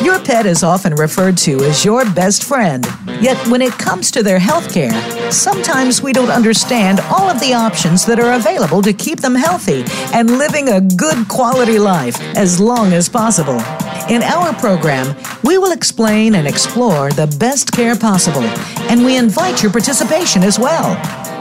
Your 0.00 0.18
pet 0.20 0.46
is 0.46 0.62
often 0.64 0.94
referred 0.94 1.36
to 1.38 1.62
as 1.64 1.84
your 1.84 2.04
best 2.12 2.44
friend. 2.44 2.86
Yet 3.20 3.36
when 3.48 3.62
it 3.62 3.72
comes 3.72 4.10
to 4.12 4.22
their 4.22 4.38
health 4.38 4.72
care, 4.72 4.92
sometimes 5.30 6.02
we 6.02 6.12
don't 6.12 6.30
understand 6.30 7.00
all 7.00 7.28
of 7.28 7.38
the 7.40 7.54
options 7.54 8.04
that 8.06 8.18
are 8.18 8.32
available 8.32 8.82
to 8.82 8.92
keep 8.92 9.20
them 9.20 9.34
healthy 9.34 9.84
and 10.12 10.38
living 10.38 10.70
a 10.70 10.80
good 10.80 11.28
quality 11.28 11.78
life 11.78 12.20
as 12.36 12.58
long 12.58 12.92
as 12.92 13.08
possible. 13.08 13.60
In 14.08 14.22
our 14.22 14.52
program, 14.54 15.14
we 15.44 15.58
will 15.58 15.72
explain 15.72 16.34
and 16.34 16.48
explore 16.48 17.12
the 17.12 17.26
best 17.38 17.70
care 17.70 17.94
possible, 17.94 18.42
and 18.90 19.04
we 19.04 19.16
invite 19.16 19.62
your 19.62 19.70
participation 19.70 20.42
as 20.42 20.58
well. 20.58 20.94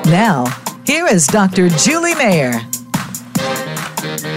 Now, 0.06 0.46
here 0.86 1.08
is 1.08 1.26
Dr. 1.26 1.70
Julie 1.70 2.16
Mayer. 2.16 2.71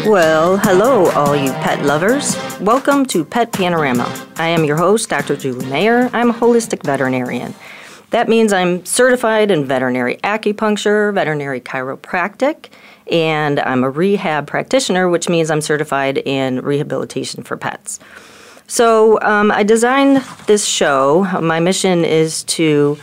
Well, 0.06 0.56
hello, 0.58 1.10
all 1.10 1.34
you 1.34 1.50
pet 1.54 1.84
lovers. 1.84 2.36
Welcome 2.60 3.04
to 3.06 3.24
Pet 3.24 3.52
Panorama. 3.52 4.04
I 4.36 4.48
am 4.48 4.64
your 4.64 4.76
host, 4.76 5.08
Dr. 5.08 5.36
Julie 5.36 5.66
Mayer. 5.66 6.10
I'm 6.12 6.30
a 6.30 6.32
holistic 6.32 6.84
veterinarian. 6.84 7.54
That 8.10 8.28
means 8.28 8.52
I'm 8.52 8.86
certified 8.86 9.50
in 9.50 9.64
veterinary 9.64 10.18
acupuncture, 10.18 11.12
veterinary 11.12 11.60
chiropractic, 11.60 12.68
and 13.10 13.58
I'm 13.58 13.82
a 13.82 13.90
rehab 13.90 14.46
practitioner, 14.46 15.08
which 15.08 15.28
means 15.28 15.50
I'm 15.50 15.60
certified 15.60 16.18
in 16.18 16.60
rehabilitation 16.60 17.42
for 17.42 17.56
pets. 17.56 17.98
So 18.68 19.20
um, 19.22 19.50
I 19.50 19.64
designed 19.64 20.18
this 20.46 20.64
show. 20.64 21.24
My 21.40 21.58
mission 21.58 22.04
is 22.04 22.44
to 22.44 22.96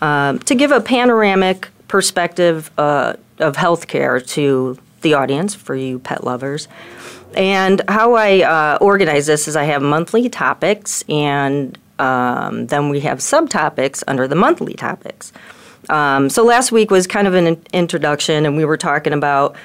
um, 0.00 0.38
to 0.40 0.54
give 0.54 0.72
a 0.72 0.80
panoramic 0.80 1.68
perspective 1.86 2.70
uh, 2.78 3.14
of 3.40 3.56
healthcare 3.56 4.26
to 4.28 4.78
the 5.00 5.14
audience, 5.14 5.54
for 5.54 5.74
you 5.74 5.98
pet 5.98 6.24
lovers. 6.24 6.68
And 7.34 7.82
how 7.88 8.14
I 8.14 8.42
uh, 8.42 8.78
organize 8.80 9.26
this 9.26 9.48
is 9.48 9.56
I 9.56 9.64
have 9.64 9.82
monthly 9.82 10.28
topics, 10.28 11.04
and 11.08 11.78
um, 11.98 12.66
then 12.66 12.88
we 12.88 13.00
have 13.00 13.18
subtopics 13.18 14.02
under 14.06 14.26
the 14.26 14.34
monthly 14.34 14.74
topics. 14.74 15.32
Um, 15.88 16.28
so 16.28 16.44
last 16.44 16.72
week 16.72 16.90
was 16.90 17.06
kind 17.06 17.26
of 17.26 17.34
an 17.34 17.62
introduction, 17.72 18.46
and 18.46 18.56
we 18.56 18.64
were 18.64 18.76
talking 18.76 19.12
about, 19.12 19.56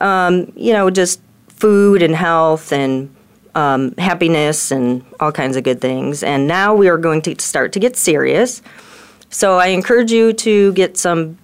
um, 0.00 0.52
you 0.56 0.72
know, 0.72 0.90
just 0.90 1.20
food 1.48 2.02
and 2.02 2.14
health 2.14 2.72
and 2.72 3.14
um, 3.54 3.92
happiness 3.96 4.70
and 4.70 5.04
all 5.18 5.32
kinds 5.32 5.56
of 5.56 5.64
good 5.64 5.80
things. 5.80 6.22
And 6.22 6.46
now 6.46 6.74
we 6.74 6.88
are 6.88 6.98
going 6.98 7.22
to 7.22 7.40
start 7.40 7.72
to 7.72 7.80
get 7.80 7.96
serious. 7.96 8.62
So 9.30 9.58
I 9.58 9.68
encourage 9.68 10.12
you 10.12 10.32
to 10.34 10.72
get 10.74 10.96
some 10.96 11.38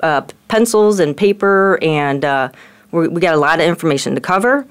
uh, 0.00 0.22
pencils 0.46 1.00
and 1.00 1.16
paper, 1.16 1.78
and 1.82 2.24
uh, 2.24 2.50
we 2.90 3.20
got 3.20 3.34
a 3.34 3.38
lot 3.38 3.60
of 3.60 3.66
information 3.66 4.14
to 4.14 4.20
cover. 4.20 4.66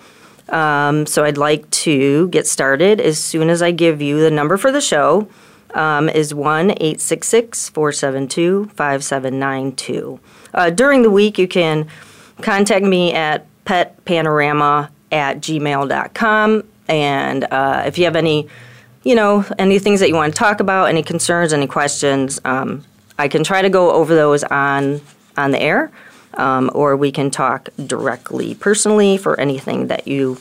Um, 0.50 1.06
so 1.06 1.24
I'd 1.24 1.38
like 1.38 1.70
to 1.72 2.30
get 2.30 2.48
started 2.48 3.02
as 3.02 3.20
soon 3.20 3.50
as 3.50 3.62
I 3.62 3.72
give 3.72 4.02
you 4.02 4.20
the 4.20 4.32
number 4.32 4.58
for 4.58 4.72
the 4.72 4.82
show. 4.82 5.28
Um, 5.74 6.10
is 6.10 6.34
1 6.34 6.72
866 6.72 7.70
472 7.70 8.70
5792. 8.74 10.20
Uh, 10.54 10.70
during 10.70 11.04
the 11.04 11.12
week, 11.12 11.38
you 11.38 11.48
can 11.48 11.88
contact 12.42 12.86
me 12.86 13.14
at 13.14 13.46
petpanorama 13.66 14.90
at 15.12 15.38
gmail.com. 15.38 16.64
And 16.88 17.44
uh, 17.44 17.84
if 17.86 17.98
you 17.98 18.06
have 18.06 18.16
any, 18.16 18.48
you 19.04 19.14
know, 19.14 19.46
any 19.60 19.78
things 19.78 20.00
that 20.00 20.08
you 20.08 20.16
want 20.16 20.34
to 20.34 20.40
talk 20.40 20.62
about, 20.62 20.86
any 20.86 21.04
concerns, 21.04 21.52
any 21.52 21.68
questions, 21.68 22.40
um, 22.46 22.86
I 23.20 23.28
can 23.28 23.44
try 23.44 23.62
to 23.62 23.70
go 23.70 23.92
over 23.92 24.16
those 24.16 24.44
on 24.46 25.02
on 25.36 25.52
the 25.52 25.62
air, 25.62 25.92
um, 26.36 26.70
or 26.74 26.96
we 26.96 27.12
can 27.12 27.32
talk 27.32 27.70
directly 27.86 28.56
personally 28.56 29.18
for 29.18 29.40
anything 29.40 29.88
that 29.88 30.08
you, 30.08 30.38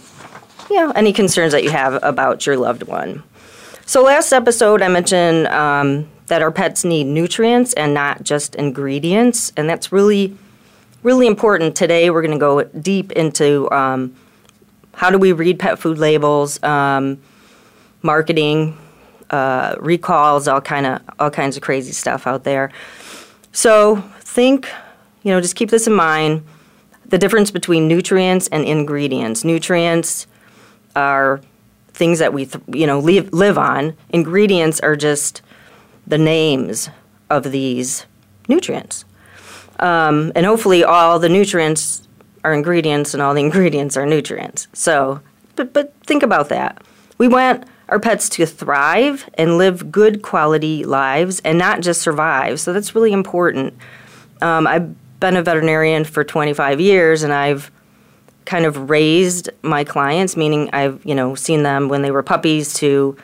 you 0.70 0.76
know, 0.76 0.90
any 0.92 1.12
concerns 1.12 1.52
that 1.52 1.64
you 1.64 1.70
have 1.70 2.02
about 2.02 2.46
your 2.46 2.56
loved 2.56 2.82
one. 2.84 3.22
So, 3.88 4.02
last 4.02 4.32
episode, 4.32 4.82
I 4.82 4.88
mentioned 4.88 5.46
um, 5.46 6.08
that 6.26 6.42
our 6.42 6.50
pets 6.50 6.84
need 6.84 7.04
nutrients 7.04 7.72
and 7.74 7.94
not 7.94 8.24
just 8.24 8.56
ingredients, 8.56 9.52
and 9.56 9.70
that's 9.70 9.92
really, 9.92 10.36
really 11.04 11.28
important. 11.28 11.76
Today, 11.76 12.10
we're 12.10 12.22
going 12.22 12.32
to 12.32 12.38
go 12.38 12.64
deep 12.64 13.12
into 13.12 13.70
um, 13.70 14.14
how 14.92 15.10
do 15.10 15.18
we 15.18 15.32
read 15.32 15.60
pet 15.60 15.78
food 15.78 15.98
labels, 15.98 16.60
um, 16.64 17.22
marketing, 18.02 18.76
uh, 19.30 19.76
recalls, 19.78 20.48
all 20.48 20.60
kind 20.60 20.86
of 20.86 21.02
all 21.20 21.30
kinds 21.30 21.56
of 21.56 21.62
crazy 21.62 21.92
stuff 21.92 22.26
out 22.26 22.42
there. 22.42 22.72
So, 23.52 24.02
think 24.18 24.68
you 25.26 25.32
know, 25.32 25.40
just 25.40 25.56
keep 25.56 25.70
this 25.70 25.88
in 25.88 25.92
mind 25.92 26.44
the 27.04 27.18
difference 27.18 27.50
between 27.50 27.88
nutrients 27.88 28.46
and 28.52 28.64
ingredients. 28.64 29.42
Nutrients 29.42 30.28
are 30.94 31.40
things 31.88 32.20
that 32.20 32.32
we, 32.32 32.46
th- 32.46 32.62
you 32.68 32.86
know, 32.86 33.00
live, 33.00 33.32
live 33.32 33.58
on. 33.58 33.96
Ingredients 34.10 34.78
are 34.80 34.94
just 34.94 35.42
the 36.06 36.16
names 36.16 36.90
of 37.28 37.50
these 37.50 38.06
nutrients. 38.48 39.04
Um, 39.80 40.30
and 40.36 40.46
hopefully, 40.46 40.84
all 40.84 41.18
the 41.18 41.28
nutrients 41.28 42.06
are 42.44 42.54
ingredients 42.54 43.12
and 43.12 43.20
all 43.20 43.34
the 43.34 43.40
ingredients 43.44 43.96
are 43.96 44.06
nutrients. 44.06 44.68
So, 44.74 45.20
but, 45.56 45.72
but 45.72 45.92
think 46.04 46.22
about 46.22 46.50
that. 46.50 46.84
We 47.18 47.26
want 47.26 47.64
our 47.88 47.98
pets 47.98 48.28
to 48.28 48.46
thrive 48.46 49.28
and 49.34 49.58
live 49.58 49.90
good 49.90 50.22
quality 50.22 50.84
lives 50.84 51.40
and 51.40 51.58
not 51.58 51.80
just 51.80 52.00
survive. 52.00 52.60
So, 52.60 52.72
that's 52.72 52.94
really 52.94 53.12
important. 53.12 53.74
Um, 54.40 54.68
I've 54.68 54.94
been 55.20 55.36
a 55.36 55.42
veterinarian 55.42 56.04
for 56.04 56.24
25 56.24 56.80
years 56.80 57.22
and 57.22 57.32
I've 57.32 57.70
kind 58.46 58.64
of 58.64 58.88
raised 58.88 59.50
my 59.62 59.84
clients, 59.84 60.36
meaning 60.36 60.70
I've 60.72 61.04
you 61.04 61.14
know 61.14 61.34
seen 61.34 61.62
them 61.62 61.88
when 61.88 62.00
they 62.00 62.10
were 62.10 62.22
puppies 62.22 62.72
to 62.74 63.16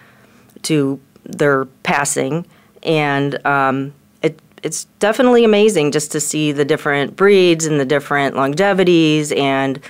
to 0.63 1.01
their 1.25 1.65
passing, 1.85 2.45
and 2.83 3.45
um, 3.47 3.95
it 4.23 4.39
it's 4.63 4.85
definitely 4.99 5.45
amazing 5.45 5.93
just 5.93 6.13
to 6.13 6.21
see 6.21 6.53
the 6.53 6.65
different 6.65 7.17
breeds 7.17 7.65
and 7.65 7.81
the 7.81 7.87
different 7.87 8.37
longevities 8.37 9.33
and 9.33 9.81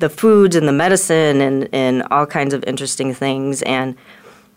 the 0.00 0.08
foods 0.08 0.56
and 0.56 0.66
the 0.66 0.72
medicine 0.72 1.42
and, 1.42 1.68
and 1.74 2.02
all 2.10 2.24
kinds 2.24 2.54
of 2.54 2.64
interesting 2.64 3.12
things 3.12 3.60
and 3.62 3.94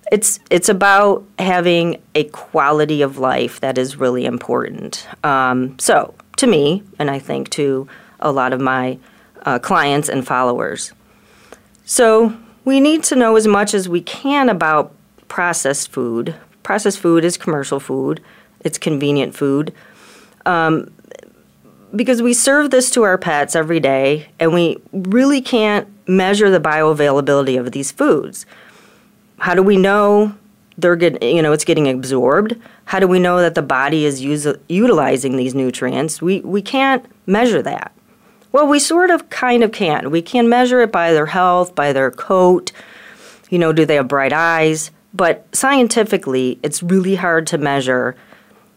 it's 0.09 0.39
it's 0.49 0.69
about 0.69 1.25
having 1.37 2.01
a 2.15 2.23
quality 2.25 3.01
of 3.01 3.17
life 3.17 3.59
that 3.59 3.77
is 3.77 3.97
really 3.97 4.25
important. 4.25 5.05
Um, 5.23 5.77
so 5.79 6.13
to 6.43 6.47
me, 6.47 6.83
and 6.99 7.09
I 7.09 7.19
think 7.19 7.49
to 7.51 7.87
a 8.19 8.29
lot 8.29 8.51
of 8.51 8.59
my 8.59 8.99
uh, 9.43 9.59
clients 9.59 10.09
and 10.09 10.27
followers. 10.27 10.91
So 11.85 12.37
we 12.65 12.81
need 12.81 13.03
to 13.05 13.15
know 13.15 13.37
as 13.37 13.47
much 13.47 13.73
as 13.73 13.87
we 13.87 14.01
can 14.01 14.49
about 14.49 14.93
processed 15.29 15.89
food. 15.89 16.35
Processed 16.61 16.99
food 16.99 17.23
is 17.23 17.37
commercial 17.37 17.79
food, 17.79 18.21
it's 18.59 18.77
convenient 18.77 19.33
food. 19.33 19.73
Um, 20.45 20.93
because 21.95 22.21
we 22.21 22.33
serve 22.33 22.71
this 22.71 22.89
to 22.91 23.03
our 23.03 23.17
pets 23.17 23.55
every 23.55 23.79
day, 23.79 24.27
and 24.37 24.53
we 24.53 24.81
really 24.91 25.39
can't 25.39 25.87
measure 26.09 26.49
the 26.49 26.59
bioavailability 26.59 27.57
of 27.57 27.71
these 27.71 27.89
foods. 27.89 28.45
How 29.37 29.55
do 29.55 29.63
we 29.63 29.77
know 29.77 30.35
they're 30.77 30.95
getting, 30.95 31.35
you 31.35 31.41
know, 31.41 31.53
it's 31.53 31.65
getting 31.65 31.87
absorbed. 31.87 32.55
How 32.85 32.99
do 32.99 33.07
we 33.07 33.19
know 33.19 33.39
that 33.39 33.55
the 33.55 33.61
body 33.61 34.05
is 34.05 34.21
use, 34.21 34.47
utilizing 34.67 35.37
these 35.37 35.53
nutrients? 35.55 36.21
We, 36.21 36.41
we 36.41 36.61
can't 36.61 37.05
measure 37.25 37.61
that. 37.61 37.91
Well, 38.51 38.67
we 38.67 38.79
sort 38.79 39.09
of 39.09 39.29
kind 39.29 39.63
of 39.63 39.71
can. 39.71 40.11
We 40.11 40.21
can 40.21 40.47
measure 40.47 40.81
it 40.81 40.91
by 40.91 41.11
their 41.11 41.25
health, 41.25 41.73
by 41.73 41.91
their 41.93 42.11
coat. 42.11 42.71
You 43.49 43.59
know, 43.59 43.73
do 43.73 43.85
they 43.85 43.95
have 43.95 44.07
bright 44.07 44.33
eyes? 44.33 44.91
But 45.13 45.47
scientifically, 45.55 46.59
it's 46.63 46.83
really 46.83 47.15
hard 47.15 47.47
to 47.47 47.57
measure 47.57 48.15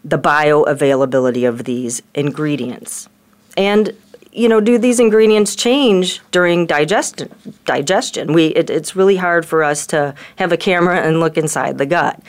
the 0.04 0.19
bioavailability 0.19 1.48
of 1.48 1.64
these 1.64 2.02
ingredients. 2.14 3.08
And 3.56 3.94
you 4.36 4.48
know, 4.48 4.60
do 4.60 4.76
these 4.76 5.00
ingredients 5.00 5.56
change 5.56 6.20
during 6.30 6.66
digestion? 6.66 7.32
Digestion. 7.64 8.32
We 8.32 8.48
it, 8.48 8.68
it's 8.68 8.94
really 8.94 9.16
hard 9.16 9.46
for 9.46 9.64
us 9.64 9.86
to 9.88 10.14
have 10.36 10.52
a 10.52 10.56
camera 10.56 11.00
and 11.00 11.20
look 11.20 11.38
inside 11.38 11.78
the 11.78 11.86
gut. 11.86 12.20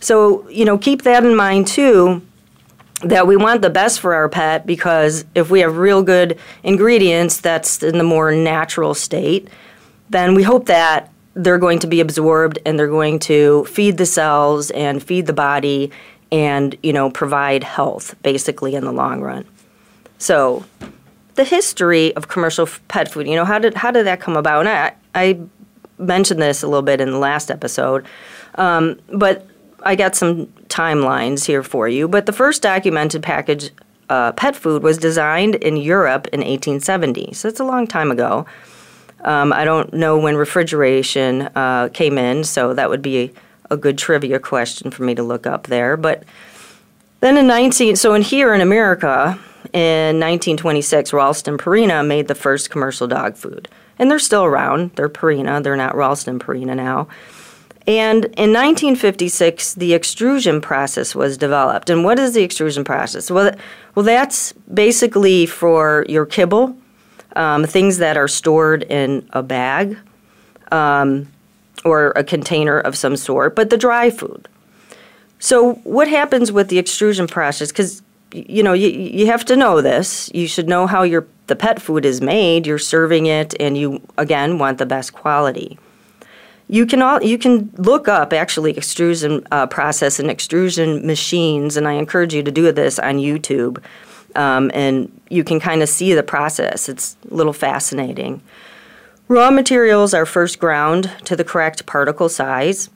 So, 0.00 0.48
you 0.48 0.64
know, 0.64 0.76
keep 0.76 1.02
that 1.02 1.24
in 1.24 1.36
mind 1.36 1.68
too 1.68 2.22
that 3.02 3.26
we 3.26 3.36
want 3.36 3.62
the 3.62 3.70
best 3.70 4.00
for 4.00 4.14
our 4.14 4.28
pet 4.28 4.66
because 4.66 5.24
if 5.34 5.50
we 5.50 5.60
have 5.60 5.76
real 5.76 6.02
good 6.02 6.38
ingredients 6.62 7.40
that's 7.40 7.82
in 7.82 7.98
the 7.98 8.04
more 8.04 8.32
natural 8.32 8.94
state, 8.94 9.48
then 10.08 10.34
we 10.34 10.42
hope 10.42 10.66
that 10.66 11.12
they're 11.34 11.58
going 11.58 11.78
to 11.78 11.86
be 11.86 12.00
absorbed 12.00 12.58
and 12.64 12.78
they're 12.78 12.88
going 12.88 13.18
to 13.18 13.64
feed 13.66 13.98
the 13.98 14.06
cells 14.06 14.70
and 14.70 15.02
feed 15.02 15.26
the 15.26 15.32
body 15.34 15.90
and, 16.32 16.74
you 16.82 16.92
know, 16.92 17.10
provide 17.10 17.62
health 17.62 18.14
basically 18.22 18.74
in 18.74 18.84
the 18.84 18.92
long 18.92 19.20
run. 19.20 19.44
So, 20.18 20.64
the 21.36 21.44
history 21.44 22.14
of 22.16 22.28
commercial 22.28 22.68
pet 22.88 23.10
food, 23.10 23.26
you 23.26 23.36
know, 23.36 23.44
how 23.44 23.58
did 23.58 23.74
how 23.74 23.90
did 23.90 24.06
that 24.06 24.20
come 24.20 24.36
about? 24.36 24.66
And 24.66 24.68
I, 24.68 24.92
I 25.14 25.38
mentioned 25.98 26.42
this 26.42 26.62
a 26.62 26.66
little 26.66 26.82
bit 26.82 27.00
in 27.00 27.10
the 27.10 27.18
last 27.18 27.50
episode, 27.50 28.04
um, 28.56 28.98
but 29.12 29.46
I 29.82 29.94
got 29.94 30.16
some 30.16 30.46
timelines 30.68 31.44
here 31.44 31.62
for 31.62 31.88
you. 31.88 32.08
But 32.08 32.26
the 32.26 32.32
first 32.32 32.62
documented 32.62 33.22
package 33.22 33.70
uh, 34.08 34.32
pet 34.32 34.56
food 34.56 34.82
was 34.82 34.98
designed 34.98 35.56
in 35.56 35.76
Europe 35.76 36.26
in 36.32 36.40
1870, 36.40 37.32
so 37.34 37.48
it's 37.48 37.60
a 37.60 37.64
long 37.64 37.86
time 37.86 38.10
ago. 38.10 38.46
Um, 39.22 39.52
I 39.52 39.64
don't 39.64 39.92
know 39.92 40.18
when 40.18 40.36
refrigeration 40.36 41.42
uh, 41.54 41.88
came 41.92 42.16
in, 42.18 42.44
so 42.44 42.74
that 42.74 42.88
would 42.90 43.02
be 43.02 43.32
a, 43.70 43.76
good 43.76 43.98
trivia 43.98 44.38
question 44.38 44.90
for 44.90 45.02
me 45.02 45.14
to 45.16 45.22
look 45.22 45.46
up 45.46 45.66
there. 45.66 45.96
But 45.96 46.22
then 47.20 47.36
in 47.36 47.48
19, 47.48 47.96
so 47.96 48.14
in 48.14 48.22
here 48.22 48.54
in 48.54 48.60
America, 48.60 49.38
in 49.72 50.20
1926, 50.20 51.12
Ralston 51.12 51.58
Purina 51.58 52.06
made 52.06 52.28
the 52.28 52.34
first 52.34 52.70
commercial 52.70 53.06
dog 53.06 53.36
food. 53.36 53.68
And 53.98 54.10
they're 54.10 54.18
still 54.18 54.44
around. 54.44 54.92
They're 54.96 55.08
Purina, 55.08 55.62
they're 55.62 55.76
not 55.76 55.94
Ralston 55.94 56.38
Purina 56.38 56.76
now. 56.76 57.08
And 57.86 58.24
in 58.24 58.52
1956, 58.52 59.74
the 59.74 59.94
extrusion 59.94 60.60
process 60.60 61.14
was 61.14 61.38
developed. 61.38 61.88
And 61.88 62.04
what 62.04 62.18
is 62.18 62.34
the 62.34 62.42
extrusion 62.42 62.82
process? 62.82 63.30
Well, 63.30 63.54
well 63.94 64.04
that's 64.04 64.52
basically 64.52 65.46
for 65.46 66.04
your 66.08 66.26
kibble, 66.26 66.76
um, 67.36 67.64
things 67.64 67.98
that 67.98 68.16
are 68.16 68.26
stored 68.26 68.82
in 68.84 69.28
a 69.32 69.42
bag 69.42 69.96
um, 70.72 71.28
or 71.84 72.08
a 72.16 72.24
container 72.24 72.80
of 72.80 72.96
some 72.96 73.16
sort, 73.16 73.54
but 73.54 73.70
the 73.70 73.76
dry 73.76 74.10
food. 74.10 74.48
So, 75.38 75.74
what 75.84 76.08
happens 76.08 76.50
with 76.50 76.68
the 76.68 76.78
extrusion 76.78 77.26
process? 77.26 77.70
Because 77.70 78.02
you 78.36 78.62
know, 78.62 78.72
you, 78.72 78.88
you 78.88 79.26
have 79.26 79.44
to 79.46 79.56
know 79.56 79.80
this. 79.80 80.30
You 80.34 80.46
should 80.46 80.68
know 80.68 80.86
how 80.86 81.02
your 81.02 81.26
the 81.46 81.56
pet 81.56 81.80
food 81.80 82.04
is 82.04 82.20
made. 82.20 82.66
You're 82.66 82.78
serving 82.78 83.26
it, 83.26 83.54
and 83.58 83.78
you 83.78 84.00
again 84.18 84.58
want 84.58 84.78
the 84.78 84.86
best 84.86 85.12
quality. 85.12 85.78
You 86.68 86.84
can 86.84 87.00
all 87.00 87.22
you 87.22 87.38
can 87.38 87.70
look 87.76 88.08
up 88.08 88.32
actually 88.32 88.76
extrusion 88.76 89.46
uh, 89.50 89.66
process 89.66 90.18
and 90.18 90.30
extrusion 90.30 91.06
machines, 91.06 91.76
and 91.76 91.88
I 91.88 91.92
encourage 91.92 92.34
you 92.34 92.42
to 92.42 92.50
do 92.50 92.70
this 92.72 92.98
on 92.98 93.16
YouTube, 93.16 93.82
um, 94.34 94.70
and 94.74 95.10
you 95.30 95.44
can 95.44 95.60
kind 95.60 95.82
of 95.82 95.88
see 95.88 96.12
the 96.12 96.22
process. 96.22 96.88
It's 96.88 97.16
a 97.30 97.34
little 97.34 97.52
fascinating. 97.52 98.42
Raw 99.28 99.50
materials 99.50 100.14
are 100.14 100.26
first 100.26 100.58
ground 100.58 101.10
to 101.24 101.34
the 101.34 101.44
correct 101.44 101.86
particle 101.86 102.28
size, 102.28 102.90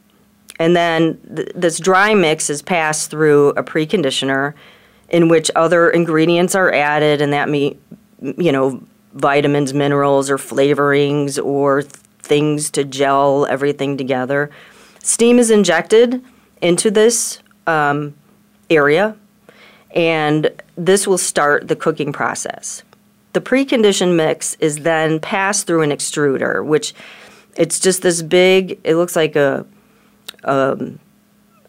and 0.59 0.77
then 0.77 1.19
th- 1.35 1.51
this 1.55 1.79
dry 1.79 2.15
mix 2.15 2.51
is 2.51 2.63
passed 2.63 3.11
through 3.11 3.51
a 3.51 3.63
preconditioner 3.63 4.55
in 5.11 5.29
which 5.29 5.51
other 5.55 5.91
ingredients 5.91 6.55
are 6.55 6.73
added, 6.73 7.21
and 7.21 7.33
that 7.33 7.49
mean 7.49 7.81
you 8.21 8.53
know 8.53 8.83
vitamins, 9.15 9.75
minerals, 9.75 10.31
or 10.31 10.37
flavorings, 10.37 11.43
or 11.43 11.83
things 11.83 12.71
to 12.71 12.85
gel 12.85 13.47
everything 13.47 13.97
together. 13.97 14.51
Steam 15.03 15.39
is 15.39 15.51
injected 15.51 16.23
into 16.61 16.91
this 16.91 17.41
um, 17.67 18.15
area, 18.69 19.17
and 19.93 20.51
this 20.77 21.07
will 21.07 21.19
start 21.19 21.69
the 21.69 21.77
cooking 21.77 22.13
process. 22.13 22.83
The 23.33 23.41
preconditioned 23.41 24.17
mix 24.17 24.55
is 24.55 24.79
then 24.79 25.21
passed 25.21 25.67
through 25.67 25.83
an 25.83 25.91
extruder, 25.91 26.65
which 26.65 26.95
it's 27.57 27.79
just 27.79 28.03
this 28.03 28.23
big. 28.23 28.79
It 28.85 28.97
looks 28.97 29.17
like 29.17 29.37
a 29.37 29.67
um, 30.45 30.99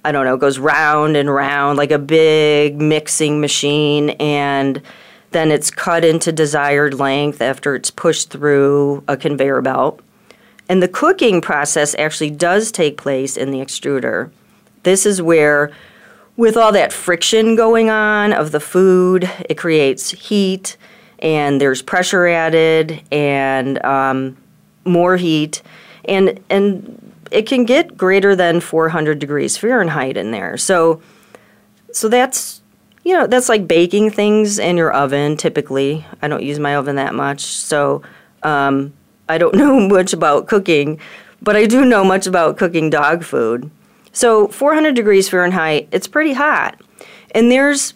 I 0.03 0.11
don't 0.11 0.25
know, 0.25 0.37
goes 0.37 0.57
round 0.57 1.15
and 1.15 1.33
round 1.33 1.77
like 1.77 1.91
a 1.91 1.99
big 1.99 2.81
mixing 2.81 3.39
machine, 3.39 4.11
and 4.11 4.81
then 5.31 5.51
it's 5.51 5.69
cut 5.69 6.03
into 6.03 6.31
desired 6.31 6.95
length 6.95 7.41
after 7.41 7.75
it's 7.75 7.91
pushed 7.91 8.29
through 8.29 9.03
a 9.07 9.15
conveyor 9.15 9.61
belt. 9.61 10.01
And 10.67 10.81
the 10.81 10.87
cooking 10.87 11.41
process 11.41 11.95
actually 11.99 12.31
does 12.31 12.71
take 12.71 12.97
place 12.97 13.37
in 13.37 13.51
the 13.51 13.59
extruder. 13.59 14.31
This 14.83 15.05
is 15.05 15.21
where, 15.21 15.71
with 16.35 16.57
all 16.57 16.71
that 16.71 16.91
friction 16.91 17.55
going 17.55 17.89
on 17.89 18.33
of 18.33 18.51
the 18.51 18.59
food, 18.59 19.29
it 19.47 19.57
creates 19.57 20.11
heat, 20.11 20.77
and 21.19 21.61
there's 21.61 21.81
pressure 21.81 22.25
added, 22.25 23.01
and 23.11 23.83
um, 23.85 24.37
more 24.85 25.17
heat, 25.17 25.61
and 26.05 26.39
and 26.49 27.10
it 27.31 27.47
can 27.47 27.65
get 27.65 27.97
greater 27.97 28.35
than 28.35 28.59
400 28.59 29.17
degrees 29.19 29.57
Fahrenheit 29.57 30.17
in 30.17 30.31
there. 30.31 30.57
So, 30.57 31.01
so 31.91 32.09
that's 32.09 32.61
you 33.03 33.17
know 33.17 33.25
that's 33.25 33.49
like 33.49 33.67
baking 33.67 34.11
things 34.11 34.59
in 34.59 34.77
your 34.77 34.91
oven. 34.91 35.37
Typically, 35.37 36.05
I 36.21 36.27
don't 36.27 36.43
use 36.43 36.59
my 36.59 36.75
oven 36.75 36.97
that 36.97 37.15
much, 37.15 37.41
so 37.41 38.03
um, 38.43 38.93
I 39.27 39.37
don't 39.37 39.55
know 39.61 39.79
much 39.79 40.13
about 40.13 40.47
cooking, 40.47 40.99
but 41.41 41.55
I 41.55 41.65
do 41.65 41.85
know 41.85 42.03
much 42.03 42.27
about 42.27 42.57
cooking 42.57 42.89
dog 42.89 43.23
food. 43.23 43.71
So 44.13 44.49
400 44.49 44.93
degrees 44.93 45.29
Fahrenheit, 45.29 45.87
it's 45.91 46.07
pretty 46.07 46.33
hot, 46.33 46.79
and 47.33 47.49
there's 47.49 47.93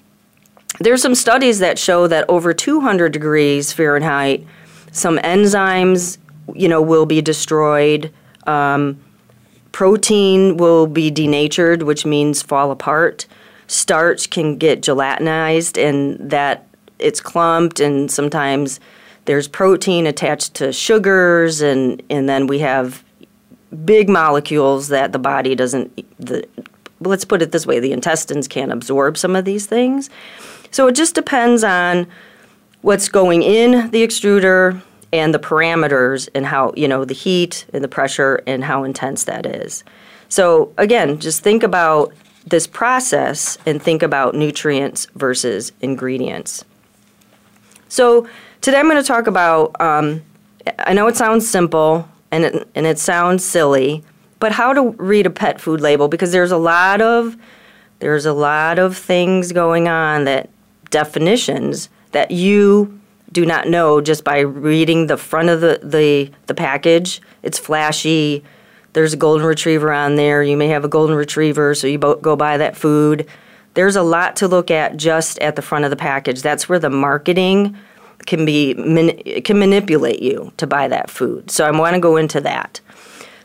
there's 0.80 1.02
some 1.02 1.16
studies 1.16 1.60
that 1.60 1.78
show 1.78 2.08
that 2.08 2.26
over 2.30 2.54
200 2.54 3.12
degrees 3.12 3.72
Fahrenheit, 3.72 4.46
some 4.92 5.18
enzymes, 5.20 6.18
you 6.54 6.68
know, 6.68 6.82
will 6.82 7.06
be 7.06 7.22
destroyed. 7.22 8.12
Um, 8.46 9.00
Protein 9.76 10.56
will 10.56 10.88
be 10.88 11.12
denatured, 11.12 11.84
which 11.84 12.06
means 12.06 12.42
fall 12.42 12.72
apart. 12.72 13.28
Starch 13.68 14.30
can 14.30 14.58
get 14.58 14.82
gelatinized, 14.82 15.78
and 15.78 16.32
that 16.32 16.66
it's 16.98 17.20
clumped, 17.20 17.82
and 17.82 18.10
sometimes 18.10 18.80
there's 19.26 19.50
protein 19.50 20.08
attached 20.08 20.54
to 20.54 20.72
sugars, 20.72 21.62
and, 21.62 22.02
and 22.10 22.30
then 22.30 22.48
we 22.48 22.60
have 22.60 23.04
big 23.84 24.08
molecules 24.08 24.88
that 24.88 25.12
the 25.12 25.20
body 25.20 25.56
doesn't. 25.56 25.92
The, 26.26 26.48
let's 27.02 27.26
put 27.26 27.42
it 27.42 27.52
this 27.52 27.68
way: 27.68 27.82
the 27.82 27.92
intestines 27.92 28.48
can't 28.48 28.72
absorb 28.72 29.18
some 29.18 29.36
of 29.36 29.44
these 29.44 29.66
things. 29.66 30.10
So 30.72 30.88
it 30.88 30.96
just 30.96 31.16
depends 31.16 31.66
on 31.66 32.08
what's 32.82 33.10
going 33.10 33.44
in 33.44 33.92
the 33.92 34.08
extruder, 34.08 34.82
and 35.12 35.34
the 35.34 35.40
parameters 35.40 36.28
and 36.36 36.46
how, 36.46 36.74
you 36.76 36.88
know, 36.88 37.06
the 37.06 37.14
heat 37.14 37.66
and 37.74 37.84
the 37.84 37.88
pressure 37.88 38.42
and 38.48 38.64
how 38.64 38.84
intense 38.84 39.26
that 39.26 39.46
is. 39.46 39.84
So, 40.30 40.74
again, 40.78 41.20
just 41.20 41.42
think 41.42 41.64
about 41.64 42.14
this 42.46 42.68
process 42.68 43.58
and 43.66 43.82
think 43.82 44.04
about 44.04 44.36
nutrients 44.36 45.08
versus 45.16 45.72
ingredients. 45.82 46.66
So, 47.88 48.28
today 48.62 48.80
I'm 48.80 48.90
going 48.90 49.02
to 49.02 49.08
talk 49.08 49.28
about 49.28 49.80
um, 49.80 50.22
I 50.80 50.94
know 50.94 51.08
it 51.08 51.16
sounds 51.16 51.48
simple 51.48 52.08
and 52.32 52.46
it, 52.46 52.68
and 52.76 52.86
it 52.86 53.00
sounds 53.00 53.44
silly, 53.46 54.04
but 54.40 54.52
how 54.52 54.74
to 54.74 54.90
read 54.92 55.26
a 55.26 55.30
pet 55.30 55.62
food 55.62 55.82
label 55.82 56.08
because 56.08 56.32
there's 56.32 56.52
a 56.52 56.58
lot 56.58 57.02
of 57.02 57.38
there's 58.00 58.26
a 58.26 58.34
lot 58.34 58.78
of 58.78 58.98
things 58.98 59.52
going 59.52 59.88
on 59.88 60.26
that 60.26 60.50
definitions 60.90 61.90
that 62.12 62.32
you 62.32 63.00
do 63.36 63.46
not 63.46 63.68
know 63.68 64.00
just 64.00 64.24
by 64.24 64.40
reading 64.40 65.08
the 65.08 65.18
front 65.18 65.50
of 65.50 65.60
the, 65.60 65.78
the, 65.84 66.32
the 66.48 66.54
package. 66.54 67.22
It's 67.44 67.60
flashy. 67.60 68.46
There's 68.94 69.12
a 69.12 69.18
golden 69.18 69.46
retriever 69.46 69.92
on 69.92 70.16
there. 70.16 70.42
You 70.42 70.56
may 70.56 70.70
have 70.70 70.86
a 70.86 70.88
golden 70.88 71.18
retriever, 71.18 71.76
so 71.76 71.86
you 71.86 71.98
go 71.98 72.36
buy 72.38 72.56
that 72.58 72.78
food. 72.78 73.28
There's 73.74 73.98
a 73.98 74.04
lot 74.04 74.38
to 74.38 74.48
look 74.48 74.72
at 74.72 74.96
just 74.96 75.38
at 75.40 75.58
the 75.58 75.62
front 75.62 75.84
of 75.84 75.92
the 75.92 75.98
package. 75.98 76.42
That's 76.42 76.70
where 76.70 76.80
the 76.80 76.90
marketing 76.90 77.78
can 78.26 78.46
be 78.46 78.74
can 79.44 79.60
manipulate 79.60 80.22
you 80.22 80.54
to 80.56 80.66
buy 80.66 80.88
that 80.88 81.10
food. 81.10 81.52
So 81.52 81.66
I 81.66 81.72
want 81.72 81.96
to 81.96 82.00
go 82.00 82.16
into 82.16 82.40
that. 82.40 82.80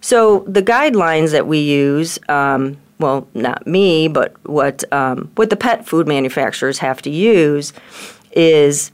So 0.01 0.45
the 0.47 0.63
guidelines 0.63 1.33
that 1.33 1.49
we 1.49 1.59
use, 1.59 2.17
um, 2.29 2.77
well, 3.01 3.27
not 3.35 3.67
me, 3.67 4.07
but 4.07 4.37
what 4.49 4.85
um, 4.93 5.33
what 5.35 5.51
the 5.51 5.57
pet 5.57 5.85
food 5.85 6.07
manufacturers 6.07 6.79
have 6.79 7.03
to 7.03 7.11
use 7.11 7.73
is 8.31 8.93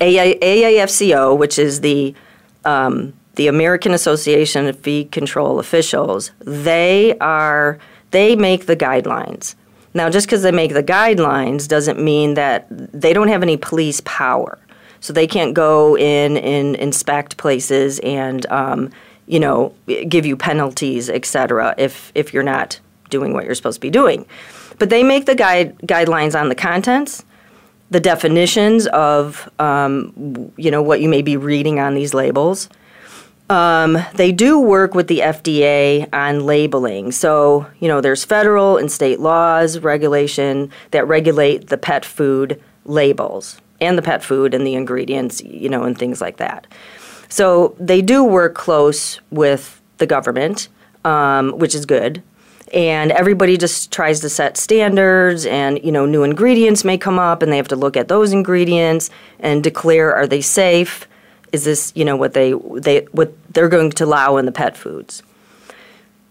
AAFCO, 0.00 1.36
which 1.36 1.58
is 1.58 1.80
the 1.80 2.14
um, 2.64 3.14
the 3.36 3.46
American 3.46 3.92
Association 3.92 4.66
of 4.66 4.78
Feed 4.78 5.12
Control 5.12 5.58
Officials, 5.58 6.32
they 6.40 7.16
are 7.18 7.78
they 8.10 8.34
make 8.34 8.66
the 8.66 8.76
guidelines. 8.76 9.54
Now, 9.94 10.10
just 10.10 10.26
because 10.26 10.42
they 10.42 10.52
make 10.52 10.74
the 10.74 10.82
guidelines 10.82 11.68
doesn't 11.68 11.98
mean 11.98 12.34
that 12.34 12.66
they 12.70 13.12
don't 13.12 13.28
have 13.28 13.42
any 13.42 13.56
police 13.56 14.02
power. 14.04 14.58
So 15.00 15.12
they 15.12 15.26
can't 15.26 15.54
go 15.54 15.96
in 15.96 16.38
and 16.38 16.74
inspect 16.76 17.36
places 17.36 17.98
and 18.00 18.44
um, 18.46 18.90
you 19.26 19.38
know 19.38 19.74
give 20.08 20.26
you 20.26 20.36
penalties, 20.36 21.08
et 21.08 21.24
cetera, 21.24 21.74
if 21.78 22.12
if 22.14 22.34
you're 22.34 22.42
not 22.42 22.80
doing 23.10 23.32
what 23.32 23.44
you're 23.44 23.54
supposed 23.54 23.76
to 23.76 23.80
be 23.80 23.90
doing. 23.90 24.26
But 24.78 24.90
they 24.90 25.02
make 25.02 25.26
the 25.26 25.34
guide, 25.34 25.78
guidelines 25.78 26.38
on 26.38 26.48
the 26.48 26.54
contents, 26.54 27.24
the 27.90 28.00
definitions 28.00 28.86
of 28.88 29.50
um, 29.58 30.52
you 30.56 30.70
know 30.70 30.82
what 30.82 31.00
you 31.00 31.08
may 31.08 31.22
be 31.22 31.36
reading 31.36 31.78
on 31.78 31.94
these 31.94 32.14
labels. 32.14 32.68
Um, 33.48 33.98
they 34.14 34.32
do 34.32 34.58
work 34.58 34.94
with 34.94 35.06
the 35.06 35.20
FDA 35.20 36.08
on 36.12 36.46
labeling. 36.46 37.12
So, 37.12 37.66
you 37.78 37.86
know, 37.86 38.00
there's 38.00 38.24
federal 38.24 38.76
and 38.76 38.90
state 38.90 39.20
laws, 39.20 39.78
regulation 39.78 40.70
that 40.90 41.06
regulate 41.06 41.68
the 41.68 41.78
pet 41.78 42.04
food 42.04 42.60
labels 42.84 43.60
and 43.80 43.96
the 43.96 44.02
pet 44.02 44.24
food 44.24 44.52
and 44.52 44.66
the 44.66 44.74
ingredients, 44.74 45.42
you 45.42 45.68
know, 45.68 45.84
and 45.84 45.96
things 45.96 46.20
like 46.20 46.38
that. 46.38 46.66
So 47.28 47.76
they 47.78 48.02
do 48.02 48.24
work 48.24 48.54
close 48.54 49.20
with 49.30 49.80
the 49.98 50.06
government, 50.06 50.68
um, 51.04 51.52
which 51.52 51.74
is 51.74 51.86
good. 51.86 52.22
And 52.74 53.12
everybody 53.12 53.56
just 53.56 53.92
tries 53.92 54.20
to 54.20 54.28
set 54.28 54.56
standards, 54.56 55.46
and 55.46 55.82
you 55.84 55.92
know, 55.92 56.04
new 56.04 56.24
ingredients 56.24 56.84
may 56.84 56.98
come 56.98 57.18
up, 57.18 57.42
and 57.42 57.52
they 57.52 57.56
have 57.56 57.68
to 57.68 57.76
look 57.76 57.96
at 57.96 58.08
those 58.08 58.32
ingredients 58.32 59.08
and 59.38 59.62
declare 59.62 60.14
are 60.14 60.26
they 60.26 60.40
safe? 60.40 61.06
Is 61.52 61.64
this 61.64 61.92
you 61.94 62.04
know 62.04 62.16
what 62.16 62.34
they 62.34 62.54
they 62.74 63.06
what 63.12 63.32
they're 63.52 63.68
going 63.68 63.90
to 63.90 64.04
allow 64.04 64.36
in 64.36 64.46
the 64.46 64.52
pet 64.52 64.76
foods? 64.76 65.22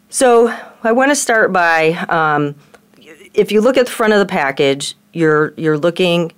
So 0.10 0.54
i 0.84 0.92
want 0.92 1.12
to 1.12 1.16
start 1.16 1.52
by 1.52 1.94
um, 2.10 2.56
if 3.34 3.52
you 3.52 3.60
look 3.60 3.76
at 3.76 3.86
the 3.86 3.92
front 3.92 4.14
of 4.14 4.20
the 4.20 4.26
package 4.26 4.96
you're 5.16 5.54
you're 5.58 5.78
looking 5.78 6.32